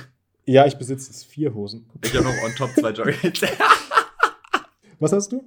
Ja, 0.45 0.67
ich 0.67 0.77
besitze 0.77 1.11
jetzt 1.11 1.27
vier 1.27 1.55
Hosen. 1.55 1.87
Ich 2.05 2.15
habe 2.15 2.25
noch 2.25 2.43
on 2.45 2.55
top 2.57 2.71
zwei 2.71 2.91
Jogging. 2.91 3.33
Was 4.99 5.13
hast 5.13 5.33
du? 5.33 5.45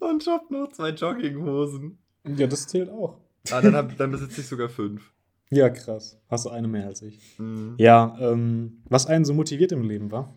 on 0.00 0.18
top 0.18 0.50
noch 0.50 0.72
zwei 0.72 0.90
Jogginghosen. 0.90 1.98
Ja, 2.36 2.46
das 2.46 2.66
zählt 2.66 2.90
auch. 2.90 3.18
Ah, 3.50 3.60
dann, 3.60 3.74
hab, 3.74 3.96
dann 3.96 4.10
besitze 4.10 4.40
ich 4.40 4.46
sogar 4.46 4.68
fünf. 4.68 5.12
Ja, 5.50 5.70
krass. 5.70 6.20
Hast 6.28 6.44
du 6.44 6.50
eine 6.50 6.68
mehr 6.68 6.86
als 6.86 7.02
ich. 7.02 7.38
Mhm. 7.38 7.74
Ja, 7.78 8.16
ähm, 8.20 8.82
was 8.88 9.06
einen 9.06 9.24
so 9.24 9.32
motiviert 9.34 9.72
im 9.72 9.82
Leben 9.82 10.10
war. 10.10 10.34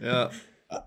Ja. 0.00 0.30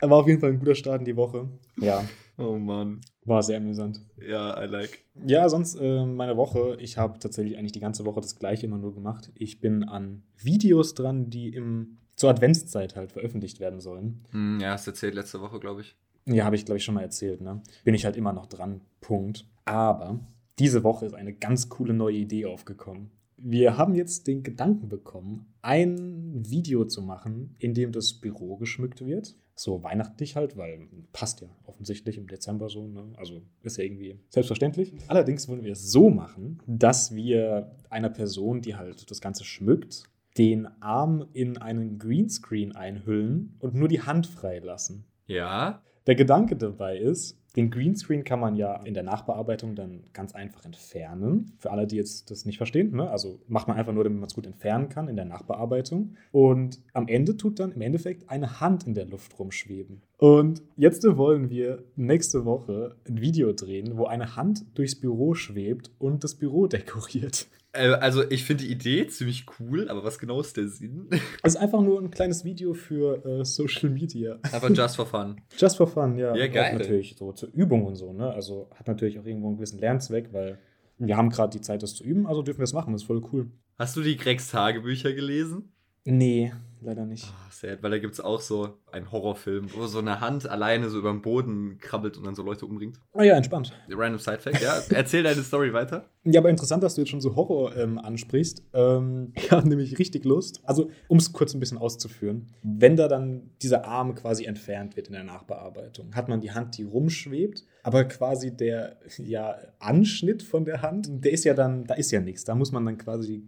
War 0.02 0.18
auf 0.18 0.28
jeden 0.28 0.40
Fall 0.40 0.52
ein 0.52 0.60
guter 0.60 0.76
Start 0.76 1.00
in 1.00 1.06
die 1.06 1.16
Woche. 1.16 1.50
Ja, 1.80 2.04
Oh 2.38 2.58
Mann. 2.58 3.00
war 3.24 3.42
sehr 3.44 3.58
amüsant. 3.58 4.02
Ja, 4.20 4.62
I 4.62 4.68
like. 4.68 5.06
Ja, 5.26 5.48
sonst 5.48 5.76
äh, 5.76 6.06
meine 6.06 6.36
Woche. 6.36 6.76
Ich 6.82 6.98
habe 6.98 7.18
tatsächlich 7.20 7.58
eigentlich 7.58 7.72
die 7.72 7.80
ganze 7.80 8.06
Woche 8.06 8.20
das 8.22 8.36
gleiche 8.38 8.66
immer 8.66 8.78
nur 8.78 8.94
gemacht. 8.94 9.32
Ich 9.36 9.62
bin 9.62 9.84
an 9.84 10.24
Videos 10.38 10.94
dran, 10.96 11.30
die 11.30 11.54
im, 11.54 11.98
zur 12.18 12.30
Adventszeit 12.30 12.96
halt 12.98 13.14
veröffentlicht 13.14 13.60
werden 13.62 13.80
sollen. 13.80 14.26
Hm, 14.32 14.60
ja, 14.60 14.72
hast 14.72 14.86
du 14.88 14.92
erzählt 14.92 15.16
letzte 15.16 15.40
Woche, 15.40 15.60
glaube 15.62 15.82
ich. 15.82 15.96
Ja, 16.26 16.44
habe 16.44 16.56
ich, 16.58 16.66
glaube 16.66 16.78
ich, 16.78 16.84
schon 16.84 16.96
mal 16.96 17.02
erzählt, 17.04 17.40
ne? 17.42 17.62
Bin 17.86 17.94
ich 17.96 18.04
halt 18.04 18.18
immer 18.18 18.34
noch 18.34 18.48
dran. 18.48 18.82
Punkt. 19.00 19.48
Aber 19.64 20.20
diese 20.60 20.84
Woche 20.84 21.06
ist 21.06 21.14
eine 21.14 21.34
ganz 21.34 21.70
coole 21.70 21.94
neue 21.94 22.18
Idee 22.18 22.46
aufgekommen. 22.48 23.12
Wir 23.38 23.78
haben 23.78 23.96
jetzt 23.96 24.28
den 24.28 24.44
Gedanken 24.44 24.90
bekommen, 24.90 25.46
ein 25.62 26.44
Video 26.50 26.86
zu 26.86 27.02
machen, 27.02 27.56
in 27.60 27.74
dem 27.74 27.92
das 27.92 28.14
Büro 28.14 28.58
geschmückt 28.58 29.06
wird. 29.06 29.36
So 29.56 29.84
weihnachtlich 29.84 30.36
halt, 30.36 30.58
weil 30.58 30.88
passt 31.14 31.42
ja 31.42 31.48
offensichtlich 31.66 32.18
im 32.18 32.28
Dezember 32.28 32.70
so. 32.70 32.88
Ne? 32.88 33.14
Also 33.16 33.42
ist 33.64 33.78
ja 33.78 33.86
irgendwie 33.86 34.20
selbstverständlich. 34.30 34.94
Allerdings 35.08 35.48
wollen 35.48 35.64
wir 35.64 35.72
es 35.72 35.92
so 35.92 36.10
machen, 36.10 36.62
dass 36.68 37.16
wir 37.16 37.72
einer 37.90 38.10
Person, 38.10 38.62
die 38.62 38.76
halt 38.76 39.10
das 39.10 39.22
Ganze 39.22 39.46
schmückt, 39.46 40.04
den 40.38 40.68
Arm 40.82 41.26
in 41.34 41.58
einen 41.58 41.98
Greenscreen 41.98 42.76
einhüllen 42.76 43.56
und 43.60 43.76
nur 43.76 43.88
die 43.88 44.02
Hand 44.02 44.28
freilassen. 44.28 45.06
Ja. 45.28 45.82
Der 46.08 46.16
Gedanke 46.16 46.56
dabei 46.56 46.98
ist, 46.98 47.40
den 47.56 47.72
Greenscreen 47.72 48.24
kann 48.24 48.40
man 48.40 48.56
ja 48.56 48.76
in 48.84 48.94
der 48.94 49.04
Nachbearbeitung 49.04 49.76
dann 49.76 50.04
ganz 50.14 50.36
einfach 50.36 50.66
entfernen. 50.66 51.54
Für 51.60 51.72
alle, 51.72 51.88
die 51.88 51.96
jetzt 51.96 52.30
das 52.32 52.46
nicht 52.46 52.58
verstehen, 52.58 52.96
ne? 52.96 53.10
also 53.10 53.40
macht 53.48 53.68
man 53.68 53.78
einfach 53.78 53.94
nur, 53.94 54.04
damit 54.04 54.20
man 54.20 54.28
es 54.28 54.34
gut 54.34 54.46
entfernen 54.46 54.90
kann 54.90 55.08
in 55.08 55.16
der 55.16 55.26
Nachbearbeitung. 55.26 56.16
Und 56.32 56.82
am 56.94 57.08
Ende 57.08 57.38
tut 57.38 57.60
dann 57.60 57.72
im 57.72 57.82
Endeffekt 57.82 58.30
eine 58.30 58.60
Hand 58.60 58.86
in 58.86 58.94
der 58.94 59.06
Luft 59.06 59.40
rumschweben. 59.40 60.02
Und 60.18 60.64
jetzt 60.76 61.04
wollen 61.18 61.50
wir 61.50 61.84
nächste 61.96 62.46
Woche 62.46 62.96
ein 63.08 63.22
Video 63.22 63.54
drehen, 63.54 63.98
wo 63.98 64.06
eine 64.06 64.36
Hand 64.36 64.66
durchs 64.76 65.00
Büro 65.00 65.34
schwebt 65.34 65.92
und 66.00 66.24
das 66.24 66.36
Büro 66.36 66.68
dekoriert. 66.68 67.48
Äh, 67.76 67.94
also, 68.00 68.24
ich 68.30 68.44
finde 68.44 68.64
die 68.64 68.72
Idee 68.72 69.08
ziemlich 69.08 69.46
cool, 69.60 69.90
aber 69.90 70.04
was 70.04 70.20
genau 70.20 70.40
ist 70.40 70.58
der 70.58 70.68
Sinn? 70.68 71.08
Es 71.44 71.54
ist 71.56 71.58
einfach 71.58 71.82
nur 71.82 72.02
ein 72.02 72.12
kleines 72.12 72.44
Video 72.44 72.74
für 72.74 73.24
äh, 73.26 73.46
Social 73.46 73.90
Media. 73.90 74.40
aber 74.52 74.72
just 74.72 74.96
for 74.96 75.06
fun. 75.06 75.42
Just 75.58 75.78
for 75.78 75.88
fun, 75.88 76.18
ja. 76.18 76.36
Ja, 76.36 76.50
Auch 76.50 76.54
geil. 76.54 76.78
natürlich 76.78 77.16
so 77.18 77.32
zur 77.32 77.50
Übung 77.54 77.86
und 77.86 77.96
so, 77.96 78.14
ne? 78.14 78.32
Also 78.34 78.70
hat 78.76 78.88
natürlich 78.88 79.20
auch 79.20 79.26
irgendwo 79.26 79.48
einen 79.48 79.58
gewissen 79.58 79.80
Lernzweck, 79.80 80.34
weil 80.34 80.58
wir 80.98 81.18
haben 81.18 81.30
gerade 81.30 81.52
die 81.52 81.62
Zeit, 81.62 81.84
das 81.84 81.96
zu 81.96 82.04
üben, 82.04 82.26
also 82.26 82.42
dürfen 82.42 82.60
wir 82.60 82.64
es 82.64 82.74
machen. 82.74 82.94
Das 82.94 83.02
ist 83.02 83.08
voll 83.08 83.22
cool. 83.34 83.52
Hast 83.78 83.96
du 83.98 84.02
die 84.02 84.16
Gregs 84.16 84.50
Tagebücher 84.50 85.12
gelesen? 85.14 85.75
Nee, 86.08 86.52
leider 86.82 87.04
nicht. 87.06 87.26
Ah, 87.26 87.52
sad, 87.52 87.82
weil 87.82 87.90
da 87.90 87.98
gibt 87.98 88.14
es 88.14 88.22
auch 88.22 88.40
so 88.40 88.78
einen 88.92 89.12
Horrorfilm, 89.12 89.74
wo 89.74 89.88
so 89.88 89.98
eine 89.98 90.22
Hand 90.22 90.48
alleine 90.48 90.90
so 90.90 91.00
über 91.00 91.12
den 91.12 91.24
Boden 91.24 91.80
krabbelt 91.80 92.16
und 92.16 92.26
dann 92.26 92.36
so 92.36 92.44
Leute 92.44 92.68
umbringt. 92.68 93.00
Ah 93.14 93.24
ja, 93.24 93.36
entspannt. 93.36 93.74
Random 93.90 94.20
Side 94.20 94.38
Fact, 94.38 94.62
ja. 94.62 94.80
Erzähl 94.90 95.24
deine 95.24 95.42
Story 95.42 95.74
weiter. 95.74 96.06
Ja, 96.24 96.42
aber 96.42 96.50
interessant, 96.52 96.84
dass 96.84 96.94
du 96.94 97.02
jetzt 97.02 97.10
schon 97.10 97.22
so 97.22 97.36
Horror 97.36 97.76
ähm, 97.76 97.98
ansprichst. 97.98 98.64
Ähm, 98.74 99.34
ich 99.36 99.52
habe 99.52 99.68
nämlich 99.68 99.98
richtig 99.98 100.26
Lust. 100.26 100.62
Also, 100.64 100.92
um 101.08 101.18
es 101.18 101.34
kurz 101.34 101.56
ein 101.56 101.60
bisschen 101.60 101.80
auszuführen, 101.80 102.52
wenn 102.62 102.96
da 102.96 103.08
dann 103.08 103.50
dieser 103.64 103.86
Arm 103.86 104.14
quasi 104.14 104.46
entfernt 104.46 104.96
wird 104.96 105.08
in 105.08 105.14
der 105.14 105.24
Nachbearbeitung, 105.24 106.16
hat 106.16 106.30
man 106.30 106.40
die 106.40 106.52
Hand, 106.52 106.78
die 106.78 106.84
rumschwebt, 106.84 107.66
aber 107.82 108.04
quasi 108.06 108.56
der 108.56 108.98
ja, 109.18 109.56
Anschnitt 109.80 110.44
von 110.44 110.66
der 110.66 110.84
Hand, 110.84 111.10
der 111.10 111.32
ist 111.32 111.46
ja 111.46 111.56
dann, 111.56 111.86
da 111.86 111.96
ist 111.96 112.12
ja 112.12 112.22
nichts. 112.22 112.44
Da 112.44 112.54
muss 112.54 112.72
man 112.72 112.86
dann 112.86 113.00
quasi 113.00 113.46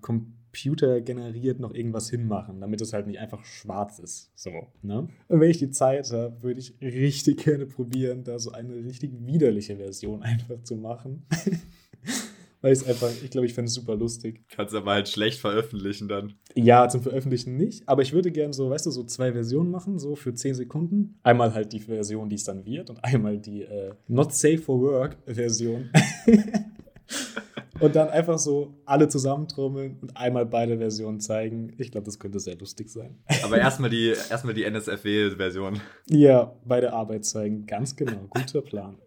computergeneriert 0.57 1.59
noch 1.59 1.73
irgendwas 1.73 2.09
hinmachen, 2.09 2.59
damit 2.59 2.81
es 2.81 2.91
halt 2.93 3.05
nicht 3.07 3.19
einfach 3.19 3.45
schwarz 3.45 3.99
ist. 3.99 4.31
So, 4.35 4.49
ne? 4.81 5.07
Und 5.27 5.39
wenn 5.39 5.51
ich 5.51 5.59
die 5.59 5.69
Zeit 5.69 6.11
habe, 6.11 6.41
würde 6.41 6.59
ich 6.59 6.73
richtig 6.81 7.43
gerne 7.43 7.67
probieren, 7.67 8.23
da 8.23 8.39
so 8.39 8.51
eine 8.51 8.75
richtig 8.75 9.11
widerliche 9.19 9.77
Version 9.77 10.23
einfach 10.23 10.61
zu 10.63 10.75
machen. 10.75 11.25
Weil 12.61 12.73
ich 12.73 12.79
es 12.79 12.87
einfach, 12.87 13.11
ich 13.23 13.29
glaube, 13.29 13.45
ich 13.45 13.53
fände 13.53 13.67
es 13.67 13.75
super 13.75 13.95
lustig. 13.95 14.43
Kannst 14.49 14.73
aber 14.73 14.91
halt 14.91 15.07
schlecht 15.07 15.39
veröffentlichen 15.39 16.07
dann. 16.07 16.33
Ja, 16.55 16.89
zum 16.89 17.03
Veröffentlichen 17.03 17.55
nicht, 17.55 17.87
aber 17.87 18.01
ich 18.01 18.13
würde 18.13 18.31
gerne 18.31 18.51
so, 18.51 18.71
weißt 18.71 18.87
du, 18.87 18.91
so 18.91 19.03
zwei 19.03 19.31
Versionen 19.33 19.69
machen, 19.69 19.99
so 19.99 20.15
für 20.15 20.33
10 20.33 20.55
Sekunden. 20.55 21.19
Einmal 21.21 21.53
halt 21.53 21.71
die 21.71 21.81
Version, 21.81 22.29
die 22.29 22.35
es 22.35 22.45
dann 22.45 22.65
wird 22.65 22.89
und 22.89 23.03
einmal 23.03 23.37
die 23.37 23.61
äh, 23.61 23.93
Not 24.07 24.33
Safe 24.33 24.57
for 24.57 24.81
Work 24.81 25.17
Version. 25.27 25.91
und 27.79 27.95
dann 27.95 28.09
einfach 28.09 28.39
so 28.39 28.75
alle 28.85 29.07
zusammentrommeln 29.07 29.97
und 30.01 30.17
einmal 30.17 30.45
beide 30.45 30.77
Versionen 30.77 31.19
zeigen. 31.19 31.73
Ich 31.77 31.91
glaube, 31.91 32.05
das 32.05 32.19
könnte 32.19 32.39
sehr 32.39 32.57
lustig 32.57 32.89
sein. 32.89 33.17
Aber 33.43 33.57
erstmal 33.57 33.89
die, 33.89 34.09
erstmal 34.29 34.53
die 34.53 34.63
NSFW-Version. 34.63 35.79
Ja, 36.07 36.53
beide 36.65 36.93
Arbeit 36.93 37.25
zeigen. 37.25 37.65
Ganz 37.65 37.95
genau. 37.95 38.27
Guter 38.29 38.61
Plan. 38.61 38.97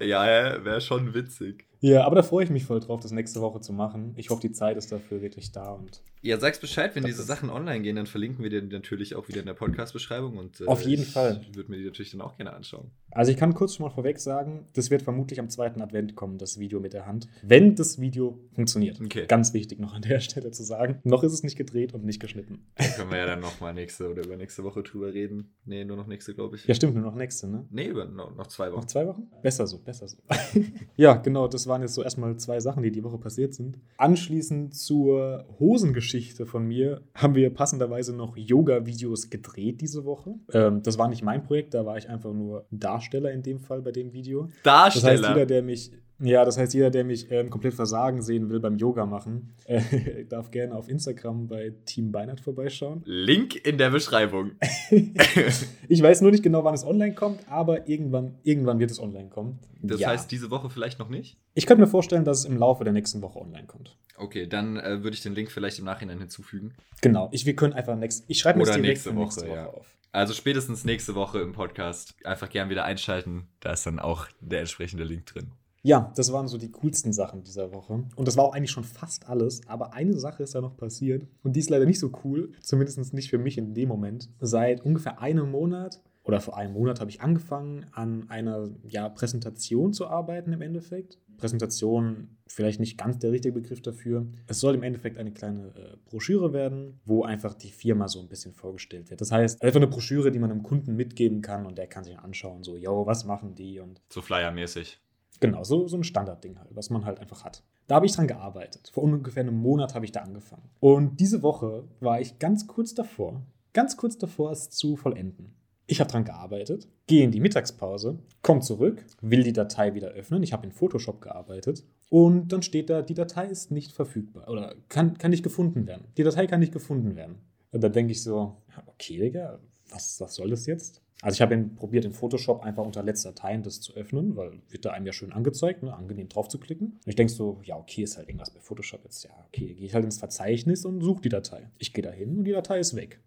ja, 0.00 0.64
wäre 0.64 0.80
schon 0.80 1.14
witzig. 1.14 1.66
Ja, 1.82 2.04
aber 2.04 2.14
da 2.14 2.22
freue 2.22 2.44
ich 2.44 2.50
mich 2.50 2.64
voll 2.64 2.78
drauf, 2.78 3.00
das 3.00 3.10
nächste 3.10 3.40
Woche 3.40 3.60
zu 3.60 3.72
machen. 3.72 4.14
Ich 4.16 4.30
hoffe, 4.30 4.40
die 4.40 4.52
Zeit 4.52 4.76
ist 4.76 4.92
dafür 4.92 5.20
wirklich 5.20 5.50
da. 5.50 5.72
Und 5.72 6.00
ja, 6.24 6.38
sag's 6.38 6.60
Bescheid, 6.60 6.94
wenn 6.94 7.02
diese 7.02 7.24
Sachen 7.24 7.50
online 7.50 7.82
gehen, 7.82 7.96
dann 7.96 8.06
verlinken 8.06 8.44
wir 8.44 8.50
dir 8.50 8.62
natürlich 8.62 9.16
auch 9.16 9.26
wieder 9.26 9.40
in 9.40 9.46
der 9.46 9.54
Podcast-Beschreibung. 9.54 10.38
Und, 10.38 10.60
äh, 10.60 10.66
Auf 10.66 10.82
jeden 10.82 11.04
Fall. 11.04 11.40
Ich 11.42 11.56
würde 11.56 11.72
mir 11.72 11.78
die 11.78 11.84
natürlich 11.84 12.12
dann 12.12 12.20
auch 12.20 12.36
gerne 12.36 12.52
anschauen. 12.52 12.92
Also 13.10 13.32
ich 13.32 13.36
kann 13.36 13.52
kurz 13.54 13.74
schon 13.74 13.84
mal 13.84 13.90
vorweg 13.90 14.20
sagen, 14.20 14.68
das 14.74 14.90
wird 14.90 15.02
vermutlich 15.02 15.40
am 15.40 15.48
zweiten 15.50 15.82
Advent 15.82 16.14
kommen, 16.14 16.38
das 16.38 16.60
Video 16.60 16.78
mit 16.78 16.92
der 16.92 17.06
Hand. 17.06 17.26
Wenn 17.42 17.74
das 17.74 18.00
Video 18.00 18.38
funktioniert. 18.54 19.00
Okay. 19.00 19.26
Ganz 19.26 19.52
wichtig 19.52 19.80
noch 19.80 19.92
an 19.94 20.02
der 20.02 20.20
Stelle 20.20 20.52
zu 20.52 20.62
sagen. 20.62 21.00
Noch 21.02 21.24
ist 21.24 21.32
es 21.32 21.42
nicht 21.42 21.56
gedreht 21.56 21.92
und 21.92 22.04
nicht 22.04 22.20
geschnitten. 22.20 22.66
Da 22.76 22.84
können 22.84 23.10
wir 23.10 23.18
ja 23.18 23.26
dann 23.26 23.40
nochmal 23.40 23.74
nächste 23.74 24.08
oder 24.08 24.24
übernächste 24.24 24.62
Woche 24.62 24.84
drüber 24.84 25.12
reden. 25.12 25.52
Nee, 25.64 25.84
nur 25.84 25.96
noch 25.96 26.06
nächste, 26.06 26.34
glaube 26.34 26.54
ich. 26.54 26.66
Ja, 26.68 26.74
stimmt, 26.74 26.94
nur 26.94 27.02
noch 27.02 27.16
nächste, 27.16 27.48
ne? 27.48 27.66
Nee, 27.70 27.88
über, 27.88 28.04
noch, 28.04 28.34
noch 28.36 28.46
zwei 28.46 28.70
Wochen. 28.70 28.80
Noch 28.80 28.86
zwei 28.86 29.08
Wochen? 29.08 29.28
Besser 29.42 29.66
so, 29.66 29.78
besser 29.78 30.06
so. 30.06 30.18
ja, 30.96 31.14
genau, 31.14 31.48
das 31.48 31.66
waren 31.72 31.82
jetzt 31.82 31.94
so 31.94 32.02
erstmal 32.02 32.36
zwei 32.36 32.60
Sachen, 32.60 32.82
die 32.82 32.92
die 32.92 33.02
Woche 33.02 33.18
passiert 33.18 33.54
sind. 33.54 33.78
Anschließend 33.96 34.76
zur 34.76 35.46
Hosengeschichte 35.58 36.44
von 36.44 36.66
mir 36.66 37.00
haben 37.14 37.34
wir 37.34 37.52
passenderweise 37.52 38.14
noch 38.14 38.36
Yoga-Videos 38.36 39.30
gedreht 39.30 39.80
diese 39.80 40.04
Woche. 40.04 40.34
Ähm, 40.52 40.82
das 40.82 40.98
war 40.98 41.08
nicht 41.08 41.22
mein 41.22 41.42
Projekt, 41.42 41.72
da 41.72 41.86
war 41.86 41.96
ich 41.96 42.10
einfach 42.10 42.34
nur 42.34 42.66
Darsteller 42.70 43.32
in 43.32 43.42
dem 43.42 43.58
Fall 43.58 43.80
bei 43.80 43.90
dem 43.90 44.12
Video. 44.12 44.48
Darsteller? 44.62 45.16
Das 45.16 45.22
heißt, 45.22 45.34
jeder, 45.34 45.46
der 45.46 45.62
mich 45.62 45.92
ja, 46.22 46.44
das 46.44 46.58
heißt, 46.58 46.74
jeder, 46.74 46.90
der 46.90 47.04
mich 47.04 47.30
ähm, 47.30 47.50
komplett 47.50 47.74
versagen 47.74 48.22
sehen 48.22 48.48
will 48.48 48.60
beim 48.60 48.76
Yoga 48.76 49.06
machen, 49.06 49.54
äh, 49.64 50.24
darf 50.28 50.50
gerne 50.50 50.74
auf 50.74 50.88
Instagram 50.88 51.48
bei 51.48 51.72
Team 51.84 52.12
Beinert 52.12 52.40
vorbeischauen. 52.40 53.02
Link 53.04 53.54
in 53.66 53.78
der 53.78 53.90
Beschreibung. 53.90 54.52
ich 55.88 56.02
weiß 56.02 56.20
nur 56.20 56.30
nicht 56.30 56.42
genau, 56.42 56.64
wann 56.64 56.74
es 56.74 56.84
online 56.84 57.14
kommt, 57.14 57.40
aber 57.48 57.88
irgendwann, 57.88 58.36
irgendwann 58.42 58.78
wird 58.78 58.90
es 58.90 59.00
online 59.00 59.28
kommen. 59.28 59.58
Das 59.82 60.00
ja. 60.00 60.08
heißt, 60.08 60.30
diese 60.30 60.50
Woche 60.50 60.70
vielleicht 60.70 60.98
noch 60.98 61.08
nicht? 61.08 61.36
Ich 61.54 61.66
könnte 61.66 61.82
mir 61.82 61.88
vorstellen, 61.88 62.24
dass 62.24 62.40
es 62.40 62.44
im 62.44 62.56
Laufe 62.56 62.84
der 62.84 62.92
nächsten 62.92 63.20
Woche 63.20 63.40
online 63.40 63.66
kommt. 63.66 63.96
Okay, 64.16 64.46
dann 64.46 64.76
äh, 64.76 65.02
würde 65.02 65.14
ich 65.14 65.22
den 65.22 65.34
Link 65.34 65.50
vielleicht 65.50 65.78
im 65.80 65.84
Nachhinein 65.84 66.18
hinzufügen. 66.18 66.74
Genau, 67.00 67.28
ich, 67.32 67.46
wir 67.46 67.56
können 67.56 67.72
einfach 67.72 67.96
next, 67.96 68.24
ich 68.28 68.38
schreibe 68.38 68.60
mir 68.60 68.64
direkt 68.64 68.82
nächste 68.82 69.10
Woche, 69.16 69.24
nächste 69.24 69.48
Woche 69.48 69.56
ja. 69.56 69.66
auf. 69.66 69.96
Also 70.12 70.34
spätestens 70.34 70.84
nächste 70.84 71.14
Woche 71.14 71.40
im 71.40 71.52
Podcast 71.52 72.14
einfach 72.26 72.50
gern 72.50 72.68
wieder 72.68 72.84
einschalten. 72.84 73.48
Da 73.60 73.72
ist 73.72 73.86
dann 73.86 73.98
auch 73.98 74.28
der 74.40 74.60
entsprechende 74.60 75.04
Link 75.04 75.24
drin. 75.26 75.52
Ja, 75.82 76.12
das 76.14 76.32
waren 76.32 76.46
so 76.46 76.58
die 76.58 76.70
coolsten 76.70 77.12
Sachen 77.12 77.42
dieser 77.42 77.72
Woche. 77.72 78.04
Und 78.14 78.28
das 78.28 78.36
war 78.36 78.44
auch 78.44 78.54
eigentlich 78.54 78.70
schon 78.70 78.84
fast 78.84 79.28
alles. 79.28 79.66
Aber 79.66 79.94
eine 79.94 80.14
Sache 80.14 80.44
ist 80.44 80.54
da 80.54 80.60
noch 80.60 80.76
passiert. 80.76 81.26
Und 81.42 81.56
die 81.56 81.60
ist 81.60 81.70
leider 81.70 81.86
nicht 81.86 81.98
so 81.98 82.12
cool. 82.24 82.52
Zumindest 82.60 83.12
nicht 83.12 83.30
für 83.30 83.38
mich 83.38 83.58
in 83.58 83.74
dem 83.74 83.88
Moment. 83.88 84.30
Seit 84.40 84.80
ungefähr 84.82 85.20
einem 85.20 85.50
Monat 85.50 86.00
oder 86.24 86.40
vor 86.40 86.56
einem 86.56 86.74
Monat 86.74 87.00
habe 87.00 87.10
ich 87.10 87.20
angefangen, 87.20 87.86
an 87.92 88.30
einer 88.30 88.70
ja, 88.88 89.08
Präsentation 89.08 89.92
zu 89.92 90.06
arbeiten 90.06 90.52
im 90.52 90.62
Endeffekt. 90.62 91.18
Präsentation, 91.36 92.36
vielleicht 92.46 92.78
nicht 92.78 92.96
ganz 92.96 93.18
der 93.18 93.32
richtige 93.32 93.54
Begriff 93.54 93.82
dafür. 93.82 94.28
Es 94.46 94.60
soll 94.60 94.76
im 94.76 94.84
Endeffekt 94.84 95.18
eine 95.18 95.32
kleine 95.32 95.74
äh, 95.74 95.96
Broschüre 96.04 96.52
werden, 96.52 97.00
wo 97.04 97.24
einfach 97.24 97.54
die 97.54 97.72
Firma 97.72 98.06
so 98.06 98.20
ein 98.20 98.28
bisschen 98.28 98.52
vorgestellt 98.52 99.10
wird. 99.10 99.20
Das 99.20 99.32
heißt, 99.32 99.60
einfach 99.62 99.80
eine 99.80 99.88
Broschüre, 99.88 100.30
die 100.30 100.38
man 100.38 100.52
einem 100.52 100.62
Kunden 100.62 100.94
mitgeben 100.94 101.40
kann 101.40 101.66
und 101.66 101.76
der 101.76 101.88
kann 101.88 102.04
sich 102.04 102.16
anschauen, 102.16 102.62
so, 102.62 102.76
yo, 102.76 103.04
was 103.06 103.24
machen 103.24 103.56
die 103.56 103.80
und. 103.80 104.00
So 104.12 104.22
Flyer-mäßig. 104.22 105.00
Genau, 105.42 105.64
so, 105.64 105.88
so 105.88 105.96
ein 105.96 106.04
Standardding 106.04 106.56
halt, 106.60 106.68
was 106.72 106.88
man 106.88 107.04
halt 107.04 107.18
einfach 107.18 107.44
hat. 107.44 107.64
Da 107.88 107.96
habe 107.96 108.06
ich 108.06 108.12
dran 108.12 108.28
gearbeitet. 108.28 108.90
Vor 108.94 109.02
ungefähr 109.02 109.42
einem 109.42 109.58
Monat 109.58 109.92
habe 109.96 110.04
ich 110.04 110.12
da 110.12 110.20
angefangen. 110.20 110.70
Und 110.78 111.18
diese 111.18 111.42
Woche 111.42 111.82
war 111.98 112.20
ich 112.20 112.38
ganz 112.38 112.68
kurz 112.68 112.94
davor, 112.94 113.42
ganz 113.72 113.96
kurz 113.96 114.16
davor, 114.16 114.52
es 114.52 114.70
zu 114.70 114.94
vollenden. 114.94 115.52
Ich 115.88 115.98
habe 115.98 116.08
dran 116.08 116.22
gearbeitet, 116.22 116.86
gehe 117.08 117.24
in 117.24 117.32
die 117.32 117.40
Mittagspause, 117.40 118.20
komme 118.42 118.60
zurück, 118.60 119.04
will 119.20 119.42
die 119.42 119.52
Datei 119.52 119.94
wieder 119.94 120.10
öffnen. 120.10 120.44
Ich 120.44 120.52
habe 120.52 120.64
in 120.64 120.70
Photoshop 120.70 121.20
gearbeitet 121.20 121.82
und 122.08 122.52
dann 122.52 122.62
steht 122.62 122.88
da, 122.88 123.02
die 123.02 123.14
Datei 123.14 123.46
ist 123.46 123.72
nicht 123.72 123.90
verfügbar 123.90 124.48
oder 124.48 124.76
kann, 124.88 125.18
kann 125.18 125.32
nicht 125.32 125.42
gefunden 125.42 125.88
werden. 125.88 126.06
Die 126.16 126.22
Datei 126.22 126.46
kann 126.46 126.60
nicht 126.60 126.72
gefunden 126.72 127.16
werden. 127.16 127.38
Und 127.72 127.82
da 127.82 127.88
denke 127.88 128.12
ich 128.12 128.22
so, 128.22 128.58
okay, 128.86 129.18
Digga, 129.18 129.58
was, 129.90 130.20
was 130.20 130.36
soll 130.36 130.50
das 130.50 130.66
jetzt? 130.66 131.01
Also 131.22 131.36
ich 131.36 131.40
habe 131.40 131.56
probiert, 131.76 132.04
in 132.04 132.12
Photoshop 132.12 132.64
einfach 132.64 132.84
unter 132.84 133.00
letzter 133.04 133.30
Dateien 133.30 133.62
das 133.62 133.80
zu 133.80 133.94
öffnen, 133.94 134.34
weil 134.34 134.60
wird 134.68 134.84
da 134.84 134.90
einem 134.90 135.06
ja 135.06 135.12
schön 135.12 135.32
angezeigt, 135.32 135.84
ne? 135.84 135.94
angenehm 135.94 136.28
drauf 136.28 136.48
zu 136.48 136.58
klicken. 136.58 136.94
Und 136.94 137.06
ich 137.06 137.14
denke 137.14 137.32
so, 137.32 137.60
ja, 137.62 137.76
okay, 137.76 138.02
ist 138.02 138.16
halt 138.16 138.28
irgendwas 138.28 138.50
bei 138.50 138.58
Photoshop 138.58 139.04
jetzt. 139.04 139.22
Ja, 139.22 139.30
okay, 139.46 139.72
gehe 139.72 139.86
ich 139.86 139.94
halt 139.94 140.04
ins 140.04 140.18
Verzeichnis 140.18 140.84
und 140.84 141.00
suche 141.00 141.22
die 141.22 141.28
Datei. 141.28 141.70
Ich 141.78 141.92
gehe 141.92 142.02
da 142.02 142.10
hin 142.10 142.38
und 142.38 142.44
die 142.44 142.50
Datei 142.50 142.80
ist 142.80 142.96
weg. 142.96 143.20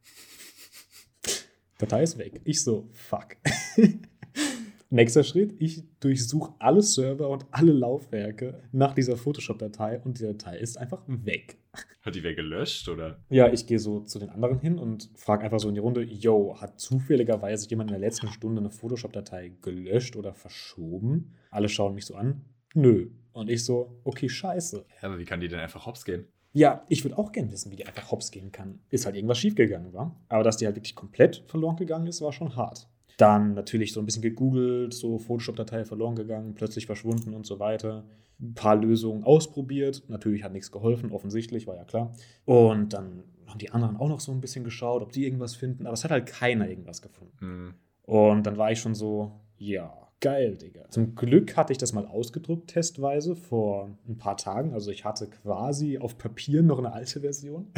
Datei 1.78 2.04
ist 2.04 2.18
weg. 2.18 2.42
Ich 2.44 2.62
so, 2.62 2.90
fuck. 2.92 3.38
Nächster 4.96 5.26
Schritt, 5.26 5.54
ich 5.60 5.84
durchsuche 6.00 6.54
alle 6.58 6.82
Server 6.82 7.28
und 7.28 7.46
alle 7.52 7.74
Laufwerke 7.74 8.62
nach 8.72 8.94
dieser 8.94 9.18
Photoshop-Datei 9.18 10.00
und 10.00 10.18
die 10.18 10.24
Datei 10.24 10.58
ist 10.58 10.78
einfach 10.78 11.04
weg. 11.06 11.58
Hat 12.02 12.16
die 12.16 12.24
wer 12.24 12.34
gelöscht, 12.34 12.88
oder? 12.88 13.20
Ja, 13.30 13.52
ich 13.52 13.68
gehe 13.68 13.78
so 13.78 14.00
zu 14.00 14.20
den 14.20 14.30
anderen 14.30 14.58
hin 14.58 14.80
und 14.80 15.10
frage 15.16 15.44
einfach 15.44 15.60
so 15.60 15.68
in 15.68 15.74
die 15.74 15.82
Runde, 15.82 16.02
yo, 16.02 16.56
hat 16.62 16.80
zufälligerweise 16.80 17.68
jemand 17.70 17.90
in 17.90 18.00
der 18.00 18.08
letzten 18.08 18.30
Stunde 18.30 18.62
eine 18.62 18.70
Photoshop-Datei 18.70 19.52
gelöscht 19.62 20.16
oder 20.16 20.34
verschoben? 20.34 21.34
Alle 21.52 21.68
schauen 21.68 21.94
mich 21.94 22.06
so 22.06 22.16
an. 22.16 22.46
Nö. 22.74 23.10
Und 23.34 23.50
ich 23.50 23.66
so, 23.66 24.00
okay, 24.06 24.30
scheiße. 24.30 24.86
Ja, 25.02 25.10
aber 25.10 25.20
wie 25.20 25.26
kann 25.26 25.42
die 25.42 25.50
denn 25.50 25.60
einfach 25.60 25.86
hops 25.86 26.06
gehen? 26.06 26.24
Ja, 26.54 26.86
ich 26.88 27.04
würde 27.04 27.18
auch 27.18 27.34
gerne 27.34 27.52
wissen, 27.52 27.70
wie 27.70 27.76
die 27.76 27.86
einfach 27.86 28.12
hops 28.12 28.32
gehen 28.32 28.54
kann. 28.54 28.80
Ist 28.90 29.06
halt 29.06 29.18
irgendwas 29.18 29.40
schiefgegangen, 29.40 29.92
war. 29.92 30.16
Aber 30.30 30.46
dass 30.46 30.56
die 30.56 30.66
halt 30.66 30.78
wirklich 30.78 30.96
komplett 30.96 31.44
verloren 31.48 31.76
gegangen 31.76 32.08
ist, 32.08 32.22
war 32.22 32.32
schon 32.32 32.56
hart. 32.56 32.88
Dann 33.18 33.54
natürlich 33.54 33.94
so 33.94 34.00
ein 34.00 34.06
bisschen 34.06 34.22
gegoogelt, 34.22 34.94
so 34.94 35.18
Photoshop-Datei 35.18 35.86
verloren 35.86 36.16
gegangen, 36.16 36.54
plötzlich 36.56 36.86
verschwunden 36.86 37.34
und 37.34 37.46
so 37.46 37.60
weiter. 37.60 38.04
Ein 38.40 38.54
paar 38.54 38.76
Lösungen 38.76 39.24
ausprobiert. 39.24 40.04
Natürlich 40.10 40.44
hat 40.44 40.52
nichts 40.52 40.72
geholfen, 40.72 41.12
offensichtlich, 41.12 41.68
war 41.68 41.76
ja 41.76 41.86
klar. 41.86 42.14
Und 42.44 42.94
dann 42.94 43.24
haben 43.48 43.60
die 43.60 43.72
anderen 43.72 43.96
auch 43.96 44.10
noch 44.10 44.20
so 44.20 44.32
ein 44.32 44.42
bisschen 44.42 44.64
geschaut, 44.64 45.02
ob 45.02 45.12
die 45.12 45.24
irgendwas 45.24 45.56
finden. 45.56 45.86
Aber 45.86 45.94
es 45.94 46.04
hat 46.04 46.12
halt 46.12 46.26
keiner 46.26 46.70
irgendwas 46.70 47.02
gefunden. 47.02 47.38
Mhm. 47.40 47.74
Und 48.04 48.44
dann 48.44 48.58
war 48.58 48.72
ich 48.72 48.80
schon 48.80 48.96
so, 48.96 49.32
ja, 49.58 50.06
geil, 50.20 50.58
Digga. 50.58 50.90
Zum 50.90 51.16
Glück 51.16 51.56
hatte 51.56 51.72
ich 51.72 51.78
das 51.78 51.94
mal 51.94 52.06
ausgedruckt, 52.06 52.68
testweise, 52.68 53.36
vor 53.36 53.98
ein 54.08 54.18
paar 54.18 54.38
Tagen. 54.38 54.74
Also 54.74 54.92
ich 54.92 55.06
hatte 55.06 55.28
quasi 55.28 55.98
auf 55.98 56.18
Papier 56.18 56.64
noch 56.64 56.80
eine 56.80 56.94
alte 56.94 57.22
Version. 57.22 57.72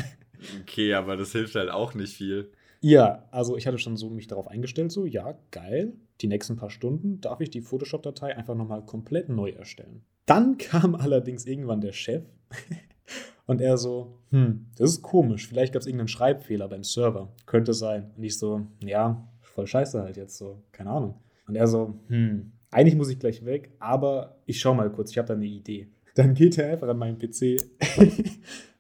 Okay, 0.62 0.94
aber 0.94 1.18
das 1.18 1.32
hilft 1.32 1.56
halt 1.56 1.70
auch 1.70 1.94
nicht 1.94 2.16
viel. 2.16 2.52
Ja, 2.82 3.28
also 3.32 3.58
ich 3.58 3.68
hatte 3.68 3.78
schon 3.78 3.98
so 3.98 4.10
mich 4.10 4.28
darauf 4.28 4.48
eingestellt, 4.48 4.92
so, 4.92 5.06
ja, 5.06 5.38
geil. 5.52 5.94
Die 6.22 6.28
nächsten 6.28 6.56
paar 6.56 6.70
Stunden 6.70 7.22
darf 7.22 7.42
ich 7.42 7.50
die 7.50 7.62
Photoshop-Datei 7.62 8.36
einfach 8.36 8.56
nochmal 8.56 8.86
komplett 8.86 9.30
neu 9.30 9.52
erstellen. 9.52 10.04
Dann 10.26 10.58
kam 10.58 10.96
allerdings 10.96 11.46
irgendwann 11.46 11.82
der 11.82 11.94
Chef 11.94 12.24
und 13.46 13.62
er 13.62 13.78
so, 13.78 14.20
hm, 14.30 14.68
das 14.78 14.92
ist 14.92 15.02
komisch, 15.02 15.48
vielleicht 15.48 15.74
gab 15.74 15.82
es 15.82 15.88
irgendeinen 15.88 16.08
Schreibfehler 16.08 16.68
beim 16.68 16.84
Server. 16.84 17.34
Könnte 17.46 17.74
sein. 17.74 18.12
Und 18.16 18.24
ich 18.24 18.38
so, 18.38 18.68
ja, 18.80 19.28
voll 19.42 19.68
scheiße 19.68 20.02
halt 20.02 20.18
jetzt 20.18 20.38
so, 20.38 20.62
keine 20.72 20.92
Ahnung. 20.92 21.22
Und 21.48 21.56
er 21.56 21.68
so, 21.68 22.00
hm, 22.08 22.52
eigentlich 22.70 22.96
muss 22.96 23.10
ich 23.10 23.20
gleich 23.20 23.46
weg, 23.46 23.72
aber 23.80 24.38
ich 24.46 24.60
schau 24.60 24.74
mal 24.74 24.92
kurz, 24.92 25.12
ich 25.12 25.18
habe 25.18 25.28
da 25.28 25.34
eine 25.34 25.46
Idee. 25.46 25.88
Dann 26.16 26.34
geht 26.34 26.58
er 26.58 26.72
einfach 26.72 26.88
an 26.88 26.98
meinen 26.98 27.18
PC 27.18 27.58